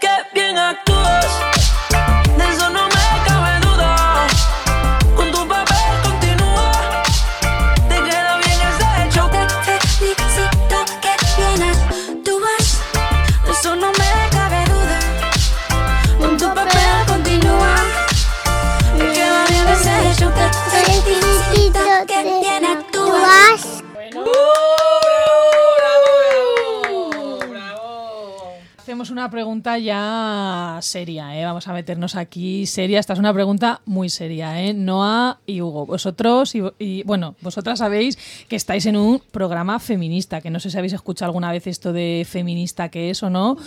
una 29.19 29.29
pregunta 29.29 29.77
ya 29.77 30.79
seria, 30.81 31.37
¿eh? 31.37 31.43
Vamos 31.43 31.67
a 31.67 31.73
meternos 31.73 32.15
aquí 32.15 32.65
seria. 32.65 33.01
Esta 33.01 33.11
es 33.11 33.19
una 33.19 33.33
pregunta 33.33 33.81
muy 33.85 34.09
seria, 34.09 34.61
¿eh? 34.63 34.73
Noah 34.73 35.39
y 35.45 35.59
Hugo. 35.61 35.85
Vosotros, 35.85 36.55
y, 36.55 36.61
y, 36.79 37.03
bueno, 37.03 37.35
vosotras 37.41 37.79
sabéis 37.79 38.17
que 38.47 38.55
estáis 38.55 38.85
en 38.85 38.95
un 38.95 39.19
programa 39.31 39.79
feminista, 39.79 40.39
que 40.39 40.49
no 40.49 40.61
sé 40.61 40.71
si 40.71 40.77
habéis 40.77 40.93
escuchado 40.93 41.27
alguna 41.27 41.51
vez 41.51 41.67
esto 41.67 41.91
de 41.91 42.25
feminista 42.29 42.87
que 42.87 43.09
es 43.09 43.21
o 43.21 43.29
no. 43.29 43.57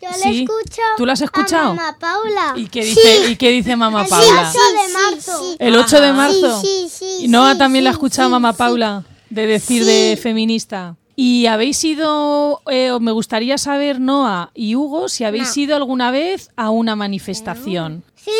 Yo 0.00 0.08
le 0.10 0.14
Sí. 0.16 0.42
escucho 0.44 0.82
¿Tú 0.96 1.04
lo 1.04 1.12
has 1.12 1.20
escuchado? 1.20 1.72
a 1.72 1.74
mamá 1.74 1.96
Paula. 2.00 2.54
¿Y 2.56 2.66
qué 2.68 2.82
dice, 2.84 3.30
¿y 3.30 3.36
qué 3.36 3.50
dice 3.50 3.76
mamá 3.76 4.04
El 4.04 4.08
Paula? 4.08 4.50
8 4.50 4.58
de 4.58 4.92
marzo. 4.92 5.56
El 5.58 5.76
8 5.76 6.00
de 6.00 6.12
marzo. 6.14 6.60
Sí, 6.62 6.88
sí, 6.88 7.06
sí. 7.20 7.24
¿Y 7.26 7.28
Noah 7.28 7.52
sí, 7.52 7.58
también 7.58 7.84
la 7.84 7.90
ha 7.90 7.92
escuchado 7.92 8.28
sí, 8.28 8.32
mamá 8.32 8.52
sí. 8.52 8.58
Paula 8.58 9.04
de 9.28 9.46
decir 9.46 9.84
de 9.84 10.18
feminista? 10.20 10.96
¿Y 11.16 11.46
habéis 11.46 11.82
ido, 11.84 12.60
eh, 12.70 12.90
o 12.90 12.98
me 13.00 13.12
gustaría 13.12 13.56
saber, 13.58 14.00
Noah 14.00 14.50
y 14.54 14.74
Hugo, 14.74 15.08
si 15.08 15.22
habéis 15.24 15.56
No. 15.56 15.62
ido 15.62 15.76
alguna 15.76 16.10
vez 16.10 16.50
a 16.56 16.70
una 16.70 16.96
manifestación? 16.96 18.02
Sí. 18.16 18.30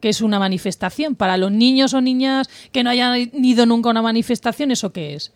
¿Qué 0.00 0.10
es 0.10 0.20
una 0.20 0.38
manifestación? 0.38 1.14
Para 1.14 1.36
los 1.38 1.50
niños 1.52 1.94
o 1.94 2.00
niñas 2.00 2.48
que 2.72 2.82
no 2.84 2.90
hayan 2.90 3.30
ido 3.32 3.64
nunca 3.64 3.88
a 3.88 3.92
una 3.92 4.02
manifestación, 4.02 4.70
¿eso 4.70 4.92
qué 4.92 5.14
es? 5.14 5.32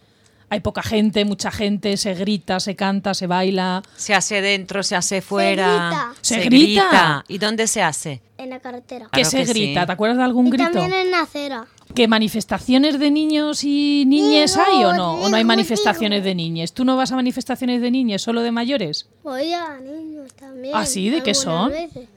Hay 0.53 0.61
poca 0.61 0.82
gente, 0.82 1.24
mucha 1.24 1.51
gente, 1.53 1.96
se 1.96 2.12
grita, 2.14 2.59
se 2.59 2.74
canta, 2.74 3.14
se 3.14 3.26
baila. 3.28 3.82
Se 3.96 4.14
hace 4.14 4.40
dentro, 4.42 4.82
se 4.82 4.96
hace 4.96 5.22
fuera. 5.22 5.88
grita. 5.88 6.12
¿Se 6.20 6.40
grita? 6.40 7.24
¿Y 7.28 7.38
dónde 7.38 7.66
se 7.68 7.82
hace? 7.82 8.20
En 8.36 8.51
la 8.51 8.59
carretera. 8.59 9.07
¿Qué 9.12 9.20
Claro 9.22 9.30
se 9.30 9.36
que 9.38 9.44
grita? 9.44 9.80
sí. 9.82 9.86
¿Te 9.86 9.92
acuerdas 9.92 10.18
de 10.18 10.24
algún 10.24 10.48
Y 10.48 10.51
grito? 10.51 10.70
también 10.72 10.92
en 10.92 11.11
la 11.12 11.20
acera. 11.20 11.66
¿Qué 11.94 12.09
manifestaciones 12.09 12.98
de 12.98 13.11
niños 13.11 13.62
y 13.64 14.05
niñes 14.07 14.55
Digo, 14.55 14.64
hay 14.66 14.84
o 14.84 14.92
no? 14.92 15.14
¿O 15.14 15.28
no 15.28 15.36
hay 15.36 15.42
digo, 15.42 15.48
manifestaciones 15.48 16.24
de 16.24 16.34
niñes? 16.34 16.72
¿Tú 16.72 16.84
no 16.84 16.96
vas 16.96 17.11
a 17.12 17.16
manifestaciones 17.16 17.80
de 17.80 17.90
niñes, 17.90 18.22
solo 18.22 18.42
de 18.42 18.51
mayores? 18.51 19.07
Voy 19.22 19.53
a 19.53 19.78
niños 19.78 20.32
también. 20.34 20.74
¿Ah, 20.74 20.84
sí? 20.86 21.11
¿De 21.11 21.22
qué 21.22 21.34
son? 21.34 21.70
veces. 21.70 22.09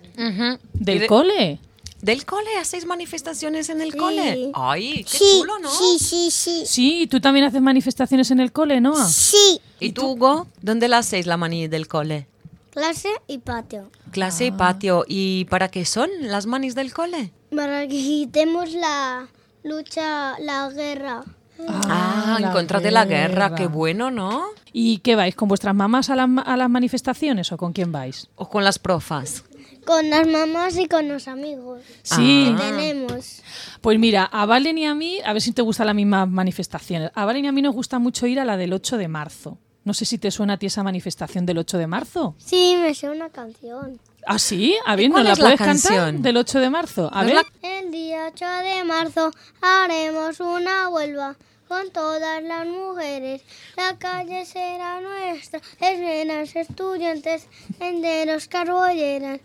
¿Del 0.74 0.96
¿Y 0.98 1.00
de- 1.00 1.08
cole? 1.08 1.60
¿Del 2.04 2.26
cole? 2.26 2.50
¿Hacéis 2.60 2.86
manifestaciones 2.86 3.70
en 3.70 3.80
el 3.82 3.94
Sí. 3.94 3.98
cole? 3.98 4.52
Ay, 4.54 5.06
qué 5.10 5.18
Sí, 5.18 5.24
chulo, 5.40 5.58
¿no? 5.60 5.70
sí, 5.72 5.98
sí, 6.00 6.30
sí. 6.32 6.64
Sí, 6.66 7.08
¿tú 7.10 7.22
también 7.22 7.46
haces 7.46 7.62
manifestaciones 7.62 8.30
en 8.30 8.42
el 8.42 8.52
cole, 8.52 8.82
no? 8.82 8.94
Sí. 9.08 9.62
¿Y 9.80 9.94
tú, 9.94 10.08
Hugo? 10.12 10.48
¿Dónde 10.62 10.90
la 10.90 10.98
hacéis 10.98 11.28
la 11.28 11.38
mani 11.38 11.70
del 11.70 11.88
cole? 11.88 12.28
Clase 12.72 13.08
y 13.28 13.38
patio. 13.38 13.90
Clase 14.12 14.48
y 14.48 14.50
Ah. 14.50 14.58
patio. 14.58 15.06
¿Y 15.08 15.46
para 15.46 15.70
qué 15.70 15.86
son 15.86 16.10
las 16.22 16.46
manis 16.46 16.76
del 16.76 16.94
cole? 16.94 17.32
Para 17.56 17.84
que 17.84 17.96
quitemos 17.96 18.74
la 18.74 19.28
lucha, 19.64 20.38
la 20.40 20.68
guerra. 20.70 21.24
Ah, 21.70 22.36
en 22.40 22.42
la 22.46 22.52
contra 22.52 22.80
de 22.82 22.92
la 22.92 23.06
guerra. 23.06 23.48
guerra. 23.50 23.56
Qué 23.56 23.68
bueno, 23.68 24.12
¿no? 24.12 24.44
¿Y 24.74 24.98
qué 24.98 25.16
vais? 25.16 25.36
¿Con 25.36 25.48
vuestras 25.48 25.74
mamás 25.74 26.10
a, 26.10 26.16
la- 26.18 26.42
a 26.46 26.58
las 26.58 26.70
manifestaciones 26.70 27.52
o 27.54 27.58
con 27.58 27.72
quién 27.72 27.92
vais? 27.94 28.28
O 28.36 28.50
con 28.50 28.64
las 28.66 28.78
profas. 28.80 29.44
Con 29.86 30.10
las 30.10 30.28
mamás 30.28 30.78
y 30.78 30.88
con 30.88 31.08
los 31.10 31.28
amigos 31.28 31.82
Sí. 32.04 32.54
que 32.58 32.64
tenemos. 32.64 33.42
Pues 33.82 34.00
mira, 34.00 34.24
a 34.24 34.46
Valen 34.46 34.78
y 34.78 34.86
a 34.86 34.96
mí, 34.96 35.20
a 35.26 35.34
ver 35.34 35.42
si 35.42 35.52
te 35.52 35.62
gustan 35.62 35.88
las 35.88 35.96
mismas 35.96 36.28
manifestaciones. 36.30 37.12
A 37.16 37.26
Valen 37.26 37.46
y 37.46 37.48
a 37.48 37.52
mí 37.52 37.62
nos 37.62 37.74
gusta 37.76 38.00
mucho 38.00 38.26
ir 38.28 38.40
a 38.40 38.46
la 38.46 38.58
del 38.58 38.74
8 38.74 38.98
de 38.98 39.08
marzo. 39.08 39.58
No 39.84 39.94
sé 39.94 40.06
si 40.06 40.18
te 40.18 40.32
suena 40.32 40.54
a 40.54 40.58
ti 40.58 40.68
esa 40.68 40.82
manifestación 40.84 41.46
del 41.46 41.58
8 41.58 41.78
de 41.78 41.88
marzo. 41.88 42.36
Sí, 42.38 42.78
me 42.82 42.94
sé 42.94 43.10
una 43.10 43.30
canción. 43.30 44.00
¿Ah, 44.26 44.40
sí? 44.40 44.78
A 44.86 44.96
ver, 44.96 45.10
¿nos 45.10 45.22
la 45.26 45.34
es 45.34 45.40
la 45.40 45.44
puedes 45.44 45.60
cantar 45.60 45.92
canción? 45.92 46.22
del 46.22 46.38
8 46.38 46.60
de 46.62 46.70
marzo? 46.70 47.10
A 47.12 47.24
¿Nos 47.24 47.34
ver. 47.34 47.36
la- 47.62 47.70
El 47.80 47.92
día 47.92 48.30
8 48.34 48.46
de 48.46 48.84
marzo 48.86 49.32
haremos 49.62 50.40
una 50.40 50.88
huelga 50.88 51.36
con 51.74 51.90
todas 51.90 52.44
las 52.44 52.68
mujeres. 52.68 53.42
La 53.76 53.98
calle 53.98 54.46
será 54.46 55.02
nuestra, 55.02 55.60
lesbianas, 55.82 56.56
estudiantes, 56.56 57.48
enteros, 57.80 58.48
carbolleras. 58.48 59.40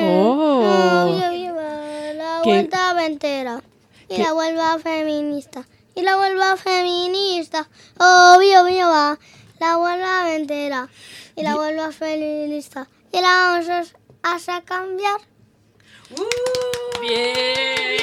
Oh. 0.00 1.04
La 2.16 2.40
vuelta 2.42 2.94
ventera. 2.94 3.62
Y 4.08 4.16
la 4.16 4.32
vuelva 4.32 4.78
feminista. 4.78 5.66
Y 5.94 6.00
la 6.00 6.16
vuelva 6.16 6.56
feminista. 6.56 7.68
Obvio, 7.98 8.62
obvio 8.62 8.88
va. 8.88 9.18
La 9.60 9.76
vuelva 9.76 10.24
ventera. 10.24 10.88
Y 11.36 11.42
la 11.42 11.56
vuelva 11.56 11.92
feminista. 11.92 12.88
Y 13.12 13.20
la 13.20 13.28
vamos 13.28 13.92
a, 14.22 14.56
a 14.56 14.62
cambiar. 14.62 15.20
Bien. 17.00 17.98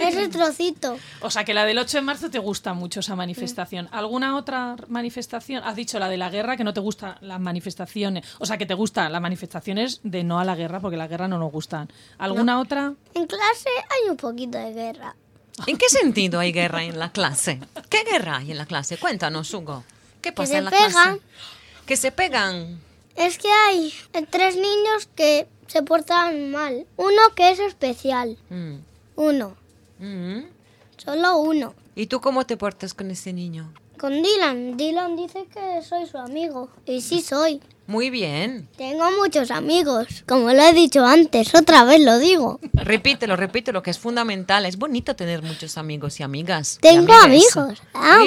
Ese 0.00 0.28
trocito. 0.28 0.96
O 1.20 1.30
sea 1.30 1.44
que 1.44 1.54
la 1.54 1.64
del 1.64 1.78
8 1.78 1.98
de 1.98 2.02
marzo 2.02 2.30
te 2.30 2.38
gusta 2.38 2.74
mucho 2.74 3.00
esa 3.00 3.14
manifestación. 3.16 3.88
¿Alguna 3.92 4.36
otra 4.36 4.76
manifestación? 4.88 5.62
Has 5.64 5.76
dicho 5.76 5.98
la 5.98 6.08
de 6.08 6.16
la 6.16 6.28
guerra, 6.30 6.56
que 6.56 6.64
no 6.64 6.74
te 6.74 6.80
gustan 6.80 7.16
las 7.20 7.40
manifestaciones. 7.40 8.26
O 8.38 8.46
sea 8.46 8.58
que 8.58 8.66
te 8.66 8.74
gustan 8.74 9.12
las 9.12 9.20
manifestaciones 9.22 10.00
de 10.02 10.24
no 10.24 10.38
a 10.40 10.44
la 10.44 10.54
guerra, 10.56 10.80
porque 10.80 10.96
la 10.96 11.06
guerra 11.06 11.28
no 11.28 11.38
nos 11.38 11.52
gustan. 11.52 11.88
¿Alguna 12.18 12.60
otra? 12.60 12.94
En 13.14 13.26
clase 13.26 13.70
hay 13.90 14.10
un 14.10 14.16
poquito 14.16 14.58
de 14.58 14.72
guerra. 14.72 15.14
¿En 15.66 15.76
qué 15.76 15.88
sentido 15.88 16.40
hay 16.40 16.52
guerra 16.52 16.82
en 16.82 16.98
la 16.98 17.12
clase? 17.12 17.60
¿Qué 17.88 18.04
guerra 18.04 18.38
hay 18.38 18.50
en 18.50 18.58
la 18.58 18.66
clase? 18.66 18.96
Cuéntanos, 18.96 19.52
Hugo. 19.54 19.84
¿Qué 20.20 20.32
pasa 20.32 20.52
se 20.52 20.58
en 20.58 20.64
la 20.64 20.70
pegan. 20.70 20.90
clase? 20.90 21.20
Que 21.86 21.96
se 21.96 22.12
pegan. 22.12 22.80
Es 23.16 23.38
que 23.38 23.48
hay 23.48 23.92
tres 24.30 24.56
niños 24.56 25.08
que 25.14 25.46
se 25.66 25.82
portan 25.82 26.50
mal. 26.50 26.86
Uno 26.96 27.22
que 27.34 27.50
es 27.50 27.58
especial. 27.58 28.38
Mm. 28.50 28.76
Uno. 29.16 29.56
Mm. 29.98 30.40
Solo 30.96 31.38
uno. 31.38 31.74
¿Y 31.94 32.06
tú 32.06 32.20
cómo 32.20 32.46
te 32.46 32.56
portas 32.56 32.94
con 32.94 33.10
ese 33.10 33.32
niño? 33.32 33.72
Con 33.98 34.22
Dylan. 34.22 34.76
Dylan 34.76 35.16
dice 35.16 35.46
que 35.52 35.82
soy 35.82 36.06
su 36.06 36.18
amigo. 36.18 36.70
Y 36.86 37.00
sí 37.00 37.20
soy. 37.20 37.60
Muy 37.86 38.10
bien. 38.10 38.68
Tengo 38.76 39.10
muchos 39.12 39.50
amigos. 39.50 40.24
Como 40.26 40.52
lo 40.52 40.62
he 40.62 40.72
dicho 40.72 41.04
antes, 41.04 41.54
otra 41.54 41.84
vez 41.84 42.00
lo 42.00 42.18
digo. 42.18 42.58
Repítelo, 42.72 43.36
repítelo, 43.36 43.82
que 43.82 43.90
es 43.90 43.98
fundamental. 43.98 44.66
Es 44.66 44.78
bonito 44.78 45.14
tener 45.14 45.42
muchos 45.42 45.76
amigos 45.76 46.18
y 46.20 46.22
amigas. 46.22 46.78
Tengo 46.80 47.12
amigos. 47.12 47.82
Ah, 47.92 48.20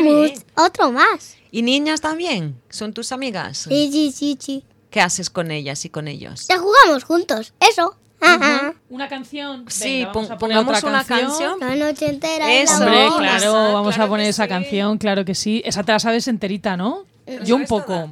otro 0.55 0.91
más. 0.91 1.36
¿Y 1.51 1.61
niñas 1.61 2.01
también? 2.01 2.61
¿Son 2.69 2.93
tus 2.93 3.11
amigas? 3.11 3.65
Sí, 3.69 3.89
sí, 3.91 4.11
sí, 4.11 4.38
sí. 4.39 4.63
¿Qué 4.95 5.01
haces 5.01 5.29
con 5.29 5.51
ellas 5.51 5.83
y 5.83 5.89
con 5.89 6.07
ellos? 6.07 6.47
Ya 6.47 6.57
jugamos 6.57 7.03
juntos. 7.03 7.51
Eso. 7.59 7.97
Ajá. 8.21 8.73
¿Una 8.89 9.09
canción? 9.09 9.65
Sí, 9.67 10.05
Venga, 10.05 10.13
vamos 10.13 10.27
pon- 10.27 10.35
a 10.35 10.37
poner 10.37 10.55
pongamos 10.57 10.77
otra 10.77 10.89
una 10.89 11.03
canción. 11.03 11.59
La 11.59 11.75
noche 11.75 12.07
entera. 12.07 12.53
Eso. 12.53 12.75
Hombre, 12.77 13.09
claro, 13.17 13.51
vamos 13.73 13.93
claro 13.95 14.03
a 14.05 14.07
poner 14.07 14.25
que 14.27 14.29
esa 14.29 14.43
sí. 14.43 14.49
canción, 14.49 14.97
claro 14.97 15.25
que 15.25 15.35
sí. 15.35 15.61
Esa 15.65 15.83
te 15.83 15.91
la 15.91 15.99
sabes 15.99 16.29
enterita, 16.29 16.77
¿no? 16.77 17.03
Yo 17.43 17.57
un 17.57 17.65
poco. 17.65 18.09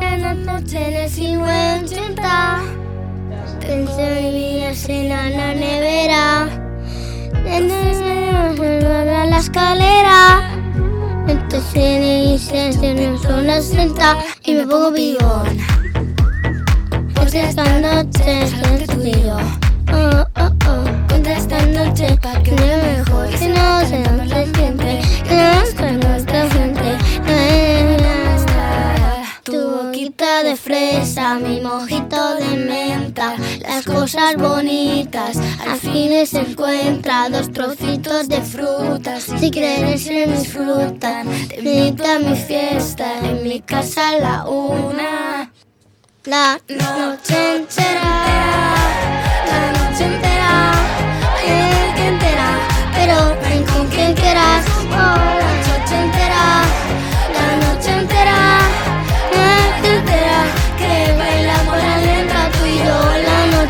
En 0.00 0.20
la 0.22 0.34
noche 0.34 0.84
en 0.88 0.94
el 0.96 1.08
50 1.08 2.62
Pensé 3.60 4.20
mi 4.20 4.30
vida 4.32 4.72
en 4.88 5.08
la 5.08 5.54
nevera 5.54 6.42
a 9.22 9.26
la 9.26 9.38
escalera 9.38 10.58
Entonces 11.28 12.40
dice 12.42 12.72
son 13.22 13.46
las 13.46 13.70
30 13.70 14.16
Y 14.44 14.54
me 14.54 14.66
pongo 14.66 14.92
pibón. 14.92 15.58
Porque 17.14 17.44
esta 17.48 17.64
noche 17.80 18.42
es 18.42 18.86
tuyo. 18.88 19.36
Oh, 19.92 20.24
oh, 20.36 20.50
oh. 20.68 20.84
Cuenta 21.08 21.32
esta 21.32 21.64
noche 21.66 22.16
pa' 22.20 22.42
que 22.42 22.50
me 22.52 22.76
mejor. 22.76 23.28
Si 23.38 23.46
no 23.46 23.86
se 23.86 23.98
nos 24.00 24.28
se 24.28 24.52
siente 24.54 25.00
Que 25.28 25.36
nos 25.36 25.74
con 25.74 26.00
nuestra 26.00 26.46
frente 26.46 26.98
tu 29.44 29.52
boquita 29.52 30.44
de 30.44 30.56
fresa, 30.56 31.34
mi 31.34 31.60
mojito 31.60 32.36
de 32.36 32.56
menta, 32.56 33.34
las 33.62 33.84
cosas 33.84 34.36
bonitas 34.36 35.36
al 35.66 35.78
fin 35.78 36.26
se 36.26 36.40
encuentran 36.40 37.32
dos 37.32 37.52
trocitos 37.52 38.28
de 38.28 38.40
fruta. 38.42 39.20
Si 39.20 39.50
quieres 39.50 40.02
se 40.02 40.26
disfrutan, 40.26 41.28
te 41.48 41.60
invito 41.60 42.04
a 42.04 42.18
mi 42.18 42.36
fiesta, 42.36 43.18
en 43.22 43.42
mi 43.42 43.60
casa 43.60 44.10
a 44.10 44.18
la 44.18 44.44
una. 44.44 45.52
La 46.24 46.60
noche 46.68 47.56
entera, 47.56 48.74
la 49.50 49.72
noche 49.72 50.04
entera, 50.04 50.72
el 51.44 51.94
que 51.94 52.06
entera, 52.08 52.50
pero 52.94 53.16
ven 53.42 53.64
con 53.64 53.86
quien 53.88 54.14
quieras. 54.14 54.64
Oh, 54.90 55.16
la 55.42 55.52
noche 55.68 55.96
entera, 56.04 56.62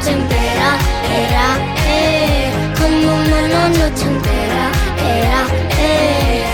noche 0.02 0.12
entera. 0.12 0.78
Era, 1.14 1.46
eh, 1.86 2.50
como 2.76 3.14
una 3.14 3.40
la 3.48 3.68
noche 3.68 4.04
entera, 4.04 4.70
era, 4.98 5.46
eh, 5.78 6.44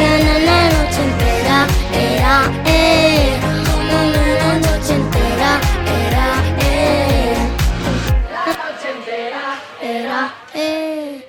la, 0.00 0.12
la, 0.24 0.38
la 0.38 0.58
noche 0.70 1.00
entera, 1.02 1.66
era, 1.92 2.34
eh, 2.64 3.36
como 3.66 3.94
una 4.08 4.24
la 4.40 4.52
noche 4.58 4.94
entera, 4.94 5.60
era, 6.06 6.26
eh, 6.60 7.36
la 8.32 8.44
noche 8.46 8.88
entera, 8.96 9.44
era, 9.82 10.34
eh. 10.54 11.28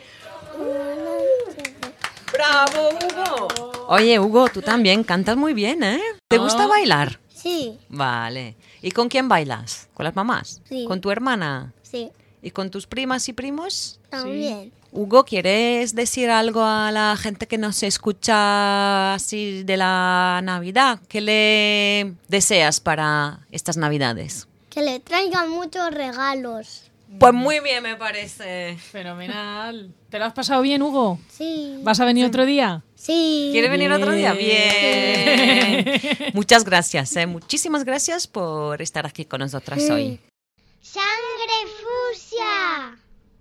¡Bravo, 2.32 2.89
Hugo! 2.89 3.47
Oye, 3.88 4.19
Hugo, 4.19 4.47
tú 4.49 4.61
también 4.61 5.03
cantas 5.03 5.36
muy 5.36 5.53
bien, 5.53 5.84
¿eh? 5.84 5.99
¿Te 6.30 6.38
gusta 6.38 6.67
bailar? 6.67 7.19
Sí, 7.45 7.77
Vale. 7.89 8.55
¿Y 8.81 8.89
con 8.89 9.07
quién 9.07 9.29
bailas? 9.29 9.87
¿Con 9.93 10.03
las 10.03 10.15
mamás? 10.15 10.61
Sí. 10.67 10.85
¿Con 10.87 10.99
tu 10.99 11.11
hermana? 11.11 11.73
sí, 11.83 12.09
¿Y 12.41 12.49
con 12.49 12.71
tus 12.71 12.87
primas 12.87 13.29
y 13.29 13.33
primos? 13.33 13.99
también. 14.09 14.71
Hugo, 14.91 15.25
¿quieres 15.25 15.93
decir 15.93 16.31
algo 16.31 16.63
a 16.63 16.91
la 16.91 17.15
gente 17.17 17.45
que 17.47 17.59
nos 17.59 17.83
escucha 17.83 19.13
así 19.13 19.61
de 19.61 19.77
la 19.77 20.41
Navidad? 20.43 20.99
¿Qué 21.07 21.21
le 21.21 22.15
deseas 22.29 22.79
para 22.79 23.41
estas 23.51 23.77
Navidades? 23.77 24.47
Que 24.71 24.81
le 24.81 24.99
traigan 24.99 25.51
muchos 25.51 25.91
regalos. 25.91 26.89
Pues 27.20 27.34
muy 27.34 27.60
bien, 27.60 27.84
me 27.84 27.95
parece. 27.95 28.78
Fenomenal. 28.91 29.93
¿Te 30.10 30.20
lo 30.20 30.26
has 30.26 30.34
pasado 30.34 30.62
bien, 30.62 30.82
Hugo? 30.82 31.20
Sí. 31.30 31.80
¿Vas 31.84 31.99
a 31.99 32.06
venir 32.06 32.26
otro 32.26 32.45
día? 32.45 32.84
Sí. 32.95 33.49
¿Quiere 33.51 33.70
venir 33.70 33.91
otro 33.91 34.12
día? 34.12 34.34
Bien. 34.34 35.86
Muchas 36.34 36.66
gracias, 36.66 37.16
¿eh? 37.16 37.26
muchísimas 37.26 37.86
gracias 37.86 38.28
por 38.28 38.82
estar 38.82 39.06
aquí 39.06 39.26
con 39.26 39.39
nosotras 39.39 39.89
hoy. 39.89 40.20
¡Sangre 40.82 41.58
fusia! 41.82 42.97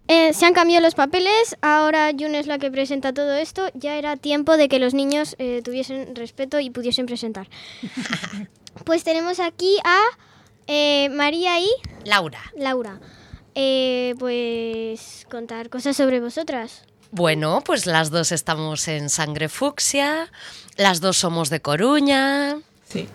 Eh, 0.06 0.34
se 0.34 0.44
han 0.44 0.52
cambiado 0.52 0.82
los 0.82 0.94
papeles, 0.94 1.56
ahora 1.62 2.10
June 2.10 2.38
es 2.38 2.46
la 2.46 2.58
que 2.58 2.70
presenta 2.70 3.14
todo 3.14 3.32
esto. 3.34 3.68
Ya 3.74 3.96
era 3.96 4.16
tiempo 4.16 4.56
de 4.56 4.68
que 4.68 4.78
los 4.78 4.92
niños 4.92 5.34
eh, 5.38 5.62
tuviesen 5.64 6.14
respeto 6.14 6.60
y 6.60 6.70
pudiesen 6.70 7.06
presentar. 7.06 7.48
pues 8.84 9.02
tenemos 9.02 9.40
aquí 9.40 9.78
a 9.84 10.00
eh, 10.66 11.08
María 11.10 11.58
y 11.58 11.70
Laura. 12.04 12.40
Laura. 12.56 13.00
Eh, 13.54 14.14
pues 14.18 15.26
contar 15.30 15.68
cosas 15.70 15.96
sobre 15.96 16.20
vosotras. 16.20 16.82
Bueno, 17.10 17.62
pues 17.64 17.86
las 17.86 18.10
dos 18.10 18.32
estamos 18.32 18.88
en 18.88 19.08
Sangre 19.08 19.48
Fucsia, 19.48 20.30
las 20.76 21.00
dos 21.00 21.16
somos 21.18 21.48
de 21.50 21.60
Coruña. 21.60 22.56
Sí. 22.88 23.08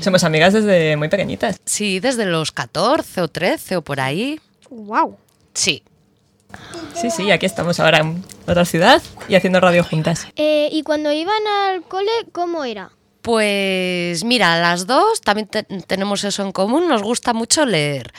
Somos 0.00 0.24
amigas 0.24 0.52
desde 0.54 0.96
muy 0.96 1.08
pequeñitas. 1.08 1.56
Sí, 1.64 2.00
desde 2.00 2.24
los 2.26 2.52
14 2.52 3.20
o 3.22 3.28
13 3.28 3.76
o 3.76 3.82
por 3.82 4.00
ahí. 4.00 4.40
¡Wow! 4.70 5.16
Sí. 5.52 5.82
Sí, 6.94 7.10
sí, 7.10 7.30
aquí 7.30 7.44
estamos 7.46 7.80
ahora 7.80 7.98
en 7.98 8.24
otra 8.46 8.64
ciudad 8.64 9.02
y 9.28 9.34
haciendo 9.34 9.60
radio 9.60 9.84
juntas. 9.84 10.26
Eh, 10.36 10.68
y 10.72 10.82
cuando 10.82 11.12
iban 11.12 11.42
al 11.46 11.82
cole, 11.82 12.10
¿cómo 12.32 12.64
era? 12.64 12.90
Pues 13.22 14.22
mira, 14.24 14.60
las 14.60 14.86
dos 14.86 15.20
también 15.22 15.48
te- 15.48 15.62
tenemos 15.64 16.24
eso 16.24 16.42
en 16.44 16.52
común, 16.52 16.88
nos 16.88 17.02
gusta 17.02 17.32
mucho 17.32 17.64
leer. 17.66 18.12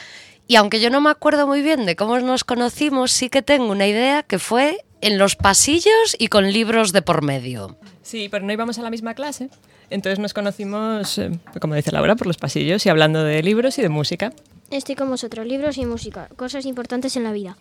Y 0.47 0.57
aunque 0.57 0.79
yo 0.79 0.89
no 0.89 1.01
me 1.01 1.09
acuerdo 1.09 1.47
muy 1.47 1.61
bien 1.61 1.85
de 1.85 1.95
cómo 1.95 2.19
nos 2.19 2.43
conocimos, 2.43 3.11
sí 3.11 3.29
que 3.29 3.41
tengo 3.41 3.71
una 3.71 3.87
idea 3.87 4.23
que 4.23 4.37
fue 4.37 4.85
en 5.01 5.17
los 5.17 5.35
pasillos 5.35 6.15
y 6.19 6.27
con 6.27 6.51
libros 6.51 6.91
de 6.91 7.01
por 7.01 7.23
medio. 7.23 7.77
Sí, 8.03 8.29
pero 8.29 8.45
no 8.45 8.53
íbamos 8.53 8.77
a 8.77 8.83
la 8.83 8.91
misma 8.91 9.15
clase. 9.15 9.49
Entonces 9.89 10.19
nos 10.19 10.33
conocimos, 10.33 11.17
eh, 11.17 11.31
como 11.59 11.75
dice 11.75 11.91
Laura, 11.91 12.15
por 12.15 12.27
los 12.27 12.37
pasillos 12.37 12.85
y 12.85 12.89
hablando 12.89 13.23
de 13.23 13.41
libros 13.41 13.77
y 13.77 13.81
de 13.81 13.89
música. 13.89 14.33
Estoy 14.71 14.95
con 14.95 15.09
vosotros, 15.09 15.45
libros 15.45 15.77
y 15.77 15.85
música, 15.85 16.27
cosas 16.35 16.65
importantes 16.65 17.15
en 17.15 17.23
la 17.23 17.31
vida. 17.31 17.57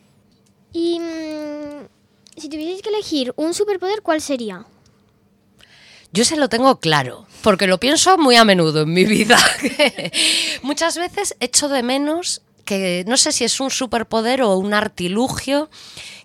Y 0.73 1.01
mm, 1.01 1.87
si 2.37 2.49
tuvierais 2.49 2.83
que 2.83 2.89
elegir 2.89 3.33
un 3.37 3.55
superpoder, 3.55 4.03
¿cuál 4.03 4.21
sería? 4.21 4.67
Yo 6.13 6.25
se 6.25 6.37
lo 6.37 6.49
tengo 6.49 6.79
claro, 6.81 7.27
porque 7.43 7.67
lo 7.67 7.81
pienso 7.81 8.17
muy 8.19 8.37
a 8.37 8.45
menudo 8.45 8.83
en 8.83 8.93
mi 8.93 9.05
vida. 9.05 9.39
Muchas 10.63 10.97
veces 10.97 11.37
echo 11.41 11.69
de 11.69 11.83
menos 11.83 12.43
que 12.65 13.05
no 13.07 13.17
sé 13.17 13.33
si 13.33 13.45
es 13.45 13.61
un 13.61 13.71
superpoder 13.71 14.43
o 14.43 14.57
un 14.57 14.75
artilugio 14.75 15.71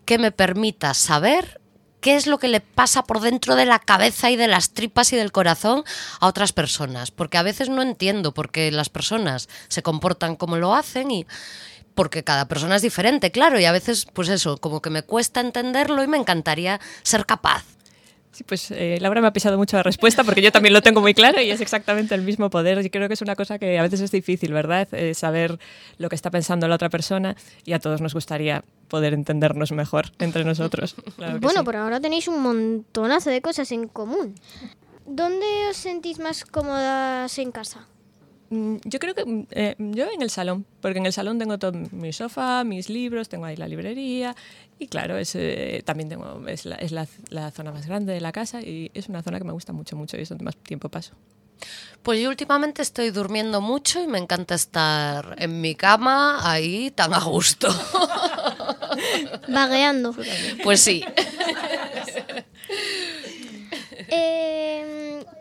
que 0.05 0.17
me 0.17 0.31
permita 0.31 0.93
saber 0.93 1.59
qué 2.01 2.15
es 2.15 2.27
lo 2.27 2.39
que 2.39 2.47
le 2.47 2.61
pasa 2.61 3.03
por 3.03 3.19
dentro 3.19 3.55
de 3.55 3.65
la 3.65 3.79
cabeza 3.79 4.31
y 4.31 4.35
de 4.35 4.47
las 4.47 4.71
tripas 4.71 5.11
y 5.13 5.17
del 5.17 5.31
corazón 5.31 5.83
a 6.19 6.27
otras 6.27 6.53
personas, 6.53 7.11
porque 7.11 7.37
a 7.37 7.43
veces 7.43 7.69
no 7.69 7.81
entiendo 7.81 8.33
por 8.33 8.51
qué 8.51 8.71
las 8.71 8.89
personas 8.89 9.49
se 9.67 9.83
comportan 9.83 10.35
como 10.35 10.57
lo 10.57 10.73
hacen 10.73 11.11
y 11.11 11.27
porque 11.95 12.23
cada 12.23 12.47
persona 12.47 12.77
es 12.77 12.81
diferente, 12.81 13.31
claro, 13.31 13.59
y 13.59 13.65
a 13.65 13.73
veces, 13.73 14.07
pues 14.13 14.29
eso, 14.29 14.57
como 14.57 14.81
que 14.81 14.89
me 14.89 15.03
cuesta 15.03 15.41
entenderlo 15.41 16.01
y 16.01 16.07
me 16.07 16.17
encantaría 16.17 16.79
ser 17.03 17.25
capaz. 17.25 17.65
Sí, 18.31 18.43
pues 18.43 18.69
eh, 18.71 18.97
Laura 19.01 19.21
me 19.21 19.27
ha 19.27 19.33
pisado 19.33 19.57
mucho 19.57 19.75
la 19.75 19.83
respuesta 19.83 20.23
porque 20.23 20.41
yo 20.41 20.51
también 20.51 20.73
lo 20.73 20.81
tengo 20.81 21.01
muy 21.01 21.13
claro 21.15 21.41
y 21.41 21.49
es 21.49 21.61
exactamente 21.61 22.13
el 22.13 22.21
mismo 22.21 22.49
poder. 22.49 22.83
Y 22.85 22.89
creo 22.89 23.07
que 23.07 23.15
es 23.15 23.21
una 23.21 23.35
cosa 23.35 23.57
que 23.57 23.79
a 23.79 23.81
veces 23.81 24.01
es 24.01 24.11
difícil, 24.11 24.53
¿verdad? 24.53 24.87
Eh, 24.93 25.13
saber 25.15 25.57
lo 25.97 26.09
que 26.09 26.15
está 26.15 26.29
pensando 26.29 26.67
la 26.67 26.75
otra 26.75 26.89
persona 26.89 27.35
y 27.65 27.73
a 27.73 27.79
todos 27.79 28.01
nos 28.01 28.13
gustaría 28.13 28.63
poder 28.87 29.13
entendernos 29.13 29.71
mejor 29.71 30.11
entre 30.19 30.43
nosotros. 30.43 30.95
Claro 31.17 31.39
Bueno, 31.39 31.61
sí. 31.61 31.65
por 31.65 31.75
ahora 31.75 31.99
tenéis 31.99 32.27
un 32.27 32.41
montonazo 32.41 33.29
de 33.29 33.41
cosas 33.41 33.71
en 33.71 33.87
común. 33.87 34.35
¿Dónde 35.05 35.45
os 35.69 35.77
sentís 35.77 36.19
más 36.19 36.45
cómodas 36.45 37.37
en 37.39 37.51
casa? 37.51 37.87
Mm, 38.49 38.77
Yo 38.85 38.99
creo 38.99 39.13
que 39.13 39.25
mm, 39.25 39.47
eh, 39.51 39.75
yo 39.77 40.07
en 40.11 40.21
el 40.21 40.29
salón, 40.29 40.65
porque 40.81 40.97
en 40.99 41.05
el 41.05 41.13
salón 41.13 41.37
tengo 41.37 41.57
todo 41.59 41.71
mi 41.91 42.11
sofá, 42.13 42.63
mis 42.63 42.89
libros, 42.89 43.29
tengo 43.29 43.45
ahí 43.45 43.55
la 43.55 43.67
librería 43.67 44.35
y 44.79 44.87
claro, 44.87 45.17
es, 45.17 45.35
eh, 45.35 45.83
también 45.85 46.09
tengo, 46.09 46.47
es, 46.47 46.65
la, 46.65 46.75
es 46.75 46.91
la- 46.91 47.07
la 47.29 47.51
zona 47.51 47.71
más 47.71 47.85
grande 47.85 48.13
de 48.13 48.21
la 48.21 48.31
casa 48.31 48.61
y 48.61 48.89
es 48.93 49.07
una 49.09 49.21
zona 49.21 49.37
que 49.37 49.43
me 49.43 49.51
gusta 49.53 49.71
mucho, 49.73 49.95
mucho 49.95 50.17
y 50.17 50.21
es 50.21 50.29
donde 50.29 50.43
más 50.45 50.55
tiempo 50.57 50.89
paso. 50.89 51.13
Pues 52.01 52.21
yo 52.21 52.29
últimamente 52.29 52.81
estoy 52.81 53.11
durmiendo 53.11 53.59
mucho 53.59 54.01
y 54.01 54.07
me 54.07 54.17
encanta 54.17 54.55
estar 54.55 55.35
en 55.37 55.59
mi 55.59 55.75
cama 55.75 56.39
ahí 56.49 56.89
tan 56.91 57.13
a 57.13 57.19
gusto. 57.19 57.67
Vagueando. 59.49 60.15
Pues 60.63 60.79
sí. 60.79 61.03
Eh, 64.11 64.48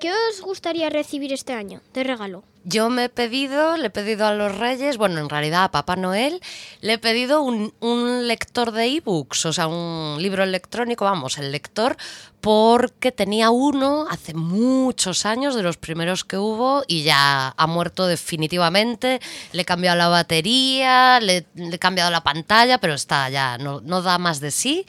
¿Qué 0.01 0.13
os 0.13 0.41
gustaría 0.41 0.91
recibir 0.91 1.33
este 1.33 1.55
año 1.55 1.81
de 1.93 2.05
regalo? 2.05 2.45
Yo 2.63 2.89
me 2.89 3.05
he 3.05 3.09
pedido, 3.09 3.77
le 3.77 3.87
he 3.87 3.91
pedido 3.91 4.27
a 4.27 4.35
los 4.35 4.57
Reyes, 4.57 4.97
bueno, 4.97 5.19
en 5.19 5.29
realidad 5.29 5.65
a 5.65 5.71
Papá 5.71 5.97
Noel, 5.97 6.41
le 6.83 6.93
he 6.93 6.99
pedido 6.99 7.43
un, 7.43 7.73
un 7.81 8.29
lector 8.29 8.71
de 8.71 8.85
ebooks, 8.85 9.47
o 9.47 9.53
sea, 9.53 9.67
un 9.67 10.19
libro 10.21 10.45
electrónico, 10.45 11.05
vamos, 11.05 11.39
el 11.39 11.51
lector, 11.51 11.97
porque 12.41 13.11
tenía 13.11 13.51
uno 13.51 14.07
hace 14.09 14.35
muchos 14.35 15.27
años, 15.27 15.57
de 15.57 15.63
los 15.63 15.79
primeros 15.79 16.25
que 16.25 16.37
hubo, 16.37 16.85
y 16.87 17.03
ya 17.03 17.55
ha 17.57 17.67
muerto 17.67 18.07
definitivamente. 18.07 19.21
Le 19.53 19.63
he 19.63 19.65
cambiado 19.65 19.97
la 19.97 20.09
batería, 20.09 21.19
le, 21.21 21.47
le 21.55 21.75
he 21.75 21.79
cambiado 21.79 22.11
la 22.11 22.23
pantalla, 22.23 22.79
pero 22.79 22.95
está 22.95 23.29
ya, 23.31 23.59
no, 23.59 23.81
no 23.81 24.03
da 24.03 24.19
más 24.19 24.39
de 24.41 24.51
sí. 24.51 24.87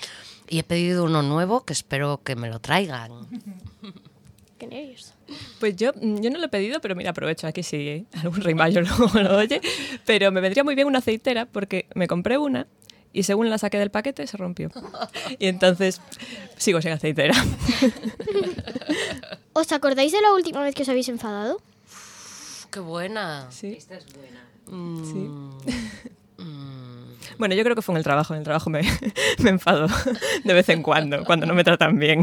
Y 0.50 0.60
he 0.60 0.64
pedido 0.64 1.06
uno 1.06 1.22
nuevo 1.22 1.64
que 1.64 1.74
espero 1.74 2.22
que 2.24 2.36
me 2.36 2.50
lo 2.50 2.60
traigan. 2.60 3.12
Qué 4.60 4.68
nervios. 4.68 5.14
Pues 5.60 5.78
yo, 5.78 5.94
mm, 5.94 6.20
yo 6.20 6.30
no 6.30 6.38
lo 6.38 6.46
he 6.46 6.50
pedido, 6.50 6.82
pero 6.82 6.94
mira, 6.94 7.12
aprovecho 7.12 7.48
aquí 7.48 7.64
si 7.64 8.06
algún 8.22 8.42
rey 8.42 8.54
mayo 8.54 8.82
luego 8.82 9.08
lo 9.20 9.38
oye. 9.38 9.62
Pero 10.06 10.32
me 10.32 10.42
vendría 10.42 10.66
muy 10.66 10.76
bien 10.76 10.86
una 10.86 11.00
aceitera 11.00 11.46
porque 11.46 11.88
me 11.96 12.08
compré 12.08 12.38
una 12.38 12.68
y 13.14 13.24
según 13.24 13.50
la 13.50 13.58
saqué 13.58 13.80
del 13.80 13.90
paquete 13.90 14.28
se 14.28 14.36
rompió. 14.36 14.70
Y 15.40 15.48
entonces 15.48 16.02
sigo 16.58 16.82
sin 16.82 16.92
aceitera. 16.92 17.34
¿Os 19.54 19.72
acordáis 19.72 20.12
de 20.12 20.22
la 20.22 20.34
última 20.34 20.62
vez 20.62 20.76
que 20.76 20.84
os 20.84 20.90
habéis 20.90 21.08
enfadado? 21.08 21.62
¡Qué 22.70 22.82
buena! 22.82 23.48
Sí. 23.50 23.76
Esta 23.78 23.96
es 23.96 24.06
buena. 24.14 24.46
Bueno, 27.38 27.56
yo 27.56 27.64
creo 27.64 27.74
que 27.74 27.82
fue 27.82 27.94
en 27.94 27.98
el 27.98 28.04
trabajo. 28.04 28.34
En 28.34 28.40
el 28.40 28.44
trabajo 28.44 28.70
me, 28.70 28.82
me 29.40 29.50
enfado 29.50 29.88
de 30.44 30.54
vez 30.54 30.68
en 30.68 30.84
cuando, 30.84 31.24
cuando 31.24 31.46
no 31.46 31.54
me 31.54 31.64
tratan 31.64 31.98
bien. 31.98 32.22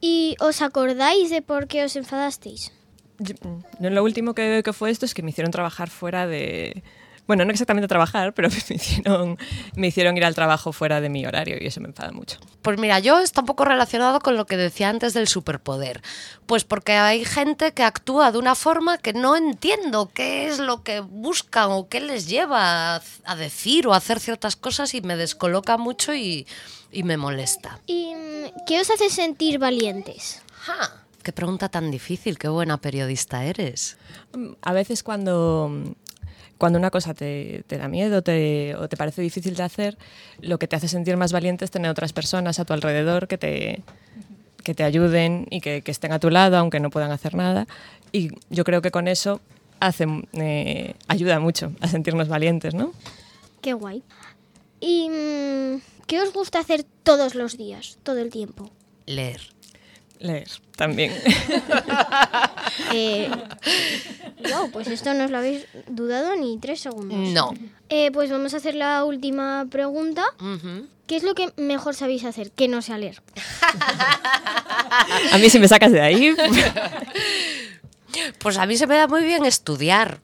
¿Y 0.00 0.36
os 0.40 0.62
acordáis 0.62 1.30
de 1.30 1.42
por 1.42 1.66
qué 1.66 1.84
os 1.84 1.96
enfadasteis? 1.96 2.72
Yo, 3.18 3.34
yo 3.78 3.90
lo 3.90 4.02
último 4.02 4.34
que, 4.34 4.62
que 4.64 4.72
fue 4.72 4.90
esto 4.90 5.04
es 5.04 5.14
que 5.14 5.22
me 5.22 5.30
hicieron 5.30 5.50
trabajar 5.50 5.90
fuera 5.90 6.26
de... 6.26 6.82
Bueno, 7.26 7.44
no 7.44 7.52
exactamente 7.52 7.86
trabajar, 7.86 8.32
pero 8.34 8.48
me 8.68 8.74
hicieron, 8.76 9.38
me 9.76 9.86
hicieron 9.86 10.16
ir 10.16 10.24
al 10.24 10.34
trabajo 10.34 10.72
fuera 10.72 11.00
de 11.00 11.08
mi 11.08 11.24
horario 11.26 11.56
y 11.60 11.66
eso 11.66 11.80
me 11.80 11.88
enfada 11.88 12.10
mucho. 12.12 12.38
Pues 12.62 12.78
mira, 12.78 12.98
yo 12.98 13.18
está 13.20 13.40
un 13.40 13.46
poco 13.46 13.64
relacionado 13.64 14.20
con 14.20 14.36
lo 14.36 14.46
que 14.46 14.56
decía 14.56 14.88
antes 14.88 15.14
del 15.14 15.28
superpoder. 15.28 16.02
Pues 16.46 16.64
porque 16.64 16.92
hay 16.92 17.24
gente 17.24 17.72
que 17.72 17.84
actúa 17.84 18.32
de 18.32 18.38
una 18.38 18.54
forma 18.54 18.98
que 18.98 19.12
no 19.12 19.36
entiendo 19.36 20.10
qué 20.12 20.48
es 20.48 20.58
lo 20.58 20.82
que 20.82 21.00
buscan 21.00 21.68
o 21.70 21.88
qué 21.88 22.00
les 22.00 22.26
lleva 22.28 22.96
a, 22.96 23.02
a 23.24 23.36
decir 23.36 23.86
o 23.86 23.94
a 23.94 23.98
hacer 23.98 24.18
ciertas 24.18 24.56
cosas 24.56 24.94
y 24.94 25.00
me 25.00 25.16
descoloca 25.16 25.76
mucho 25.76 26.14
y, 26.14 26.46
y 26.90 27.02
me 27.04 27.16
molesta. 27.16 27.78
¿Y 27.86 28.12
mm, 28.14 28.64
qué 28.66 28.80
os 28.80 28.90
hace 28.90 29.08
sentir 29.10 29.58
valientes? 29.58 30.42
Qué 31.22 31.32
pregunta 31.32 31.68
tan 31.68 31.90
difícil, 31.90 32.38
qué 32.38 32.48
buena 32.48 32.78
periodista 32.78 33.44
eres. 33.44 33.96
Mm, 34.32 34.52
A 34.62 34.72
veces 34.72 35.02
cuando, 35.02 35.70
cuando 36.60 36.78
una 36.78 36.90
cosa 36.90 37.14
te, 37.14 37.64
te 37.66 37.78
da 37.78 37.88
miedo 37.88 38.20
te, 38.20 38.74
o 38.76 38.86
te 38.86 38.98
parece 38.98 39.22
difícil 39.22 39.56
de 39.56 39.62
hacer, 39.62 39.96
lo 40.42 40.58
que 40.58 40.68
te 40.68 40.76
hace 40.76 40.88
sentir 40.88 41.16
más 41.16 41.32
valiente 41.32 41.64
es 41.64 41.70
tener 41.70 41.90
otras 41.90 42.12
personas 42.12 42.60
a 42.60 42.66
tu 42.66 42.74
alrededor 42.74 43.28
que 43.28 43.38
te, 43.38 43.82
que 44.62 44.74
te 44.74 44.84
ayuden 44.84 45.46
y 45.50 45.62
que, 45.62 45.80
que 45.80 45.90
estén 45.90 46.12
a 46.12 46.18
tu 46.18 46.28
lado, 46.28 46.58
aunque 46.58 46.78
no 46.78 46.90
puedan 46.90 47.12
hacer 47.12 47.34
nada. 47.34 47.66
Y 48.12 48.32
yo 48.50 48.64
creo 48.64 48.82
que 48.82 48.90
con 48.90 49.08
eso 49.08 49.40
hace, 49.80 50.06
eh, 50.34 50.94
ayuda 51.08 51.40
mucho 51.40 51.72
a 51.80 51.88
sentirnos 51.88 52.28
valientes, 52.28 52.74
¿no? 52.74 52.92
Qué 53.62 53.72
guay. 53.72 54.02
¿Y 54.80 55.08
mm, 55.08 55.80
qué 56.06 56.20
os 56.20 56.30
gusta 56.34 56.58
hacer 56.58 56.84
todos 57.02 57.34
los 57.34 57.56
días, 57.56 57.96
todo 58.02 58.18
el 58.18 58.28
tiempo? 58.28 58.70
Leer. 59.06 59.40
Leer 60.20 60.48
también. 60.76 61.12
Eh, 62.92 63.30
wow, 64.52 64.70
pues 64.70 64.88
esto 64.88 65.14
no 65.14 65.24
os 65.24 65.30
lo 65.30 65.38
habéis 65.38 65.66
dudado 65.88 66.34
ni 66.34 66.58
tres 66.58 66.80
segundos. 66.80 67.18
No. 67.30 67.52
Eh, 67.88 68.10
pues 68.12 68.30
vamos 68.30 68.54
a 68.54 68.56
hacer 68.56 68.74
la 68.74 69.04
última 69.04 69.66
pregunta. 69.70 70.24
¿Qué 71.06 71.16
es 71.16 71.22
lo 71.22 71.34
que 71.34 71.52
mejor 71.56 71.94
sabéis 71.94 72.24
hacer? 72.24 72.50
Que 72.50 72.66
no 72.66 72.82
sea 72.82 72.98
leer. 72.98 73.22
A 75.32 75.38
mí 75.38 75.50
si 75.50 75.58
me 75.58 75.68
sacas 75.68 75.92
de 75.92 76.00
ahí... 76.00 76.34
Pues 78.38 78.58
a 78.58 78.66
mí 78.66 78.76
se 78.76 78.86
me 78.88 78.96
da 78.96 79.06
muy 79.06 79.22
bien 79.22 79.44
estudiar. 79.44 80.20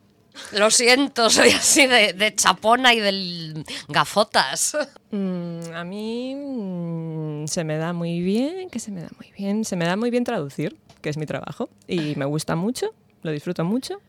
Lo 0.53 0.71
siento, 0.71 1.31
soy 1.31 1.51
así 1.51 1.87
de, 1.87 2.13
de 2.13 2.35
chapona 2.35 2.95
y 2.95 3.01
del 3.01 3.65
gafotas. 3.89 4.77
Mm, 5.11 5.61
a 5.75 5.85
mí 5.85 6.35
mm, 6.35 7.47
se 7.47 7.65
me 7.65 7.77
da 7.77 7.93
muy 7.93 8.21
bien, 8.21 8.71
que 8.71 8.79
se 8.79 8.91
me 8.91 9.01
da 9.01 9.09
muy 9.19 9.33
bien, 9.33 9.65
se 9.65 9.77
me 9.77 9.85
da 9.85 9.97
muy 9.97 10.11
bien 10.11 10.25
traducir, 10.25 10.77
que 11.01 11.09
es 11.09 11.17
mi 11.17 11.27
trabajo, 11.27 11.69
y 11.87 12.15
me 12.17 12.25
gusta 12.25 12.57
mucho, 12.57 12.95
lo 13.23 13.31
disfruto 13.31 13.65
mucho, 13.65 14.01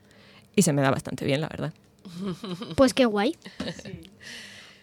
y 0.56 0.64
se 0.64 0.74
me 0.74 0.82
da 0.82 0.92
bastante 0.92 1.26
bien, 1.26 1.42
la 1.42 1.48
verdad. 1.48 1.74
Pues 2.76 2.94
qué 2.94 3.06
guay. 3.06 3.38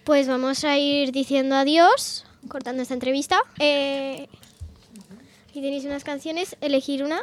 Pues 0.05 0.29
vamos 0.29 0.65
a 0.65 0.77
ir 0.79 1.13
diciendo 1.13 1.57
adiós, 1.57 2.27
cortando 2.49 2.83
esta 2.83 2.95
entrevista. 2.95 3.39
Eh, 3.59 4.29
y 5.55 5.63
tenéis 5.63 5.85
unas 5.85 6.05
canciones, 6.05 6.57
elegir 6.61 7.05
una. 7.05 7.23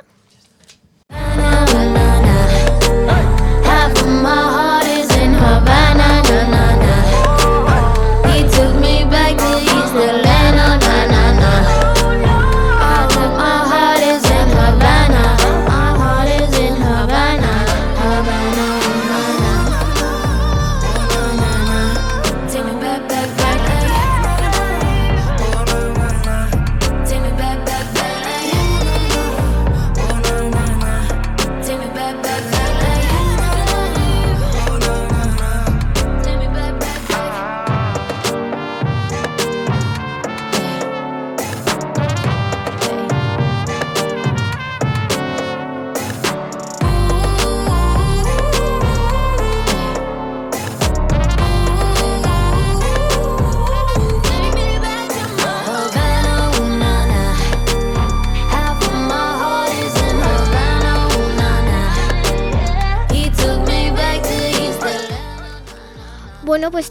my 4.22 4.30
heart 4.30 4.86
is 4.86 5.10
in 5.18 5.34
her 5.34 5.66
back. 5.66 5.81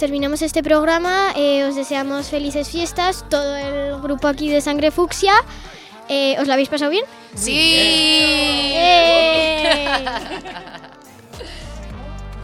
Terminamos 0.00 0.40
este 0.40 0.62
programa. 0.62 1.32
Eh, 1.36 1.64
os 1.64 1.76
deseamos 1.76 2.28
felices 2.28 2.70
fiestas, 2.70 3.24
todo 3.28 3.54
el 3.56 4.00
grupo 4.00 4.26
aquí 4.26 4.50
de 4.50 4.62
Sangre 4.62 4.90
Fucsia. 4.90 5.34
Eh, 6.08 6.36
¿Os 6.40 6.46
lo 6.48 6.54
habéis 6.54 6.70
pasado 6.70 6.90
bien? 6.90 7.04
Sí. 7.34 7.52
¡Eh! 8.74 9.84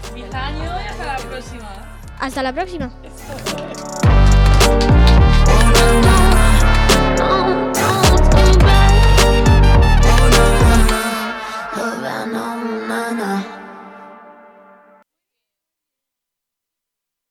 Feliz 0.03 0.35
año 0.35 0.71
y 0.85 0.89
hasta 0.89 1.07
la 1.07 1.17
próxima. 1.17 1.99
Hasta 2.21 2.43
la 2.43 2.53
próxima. 2.53 2.93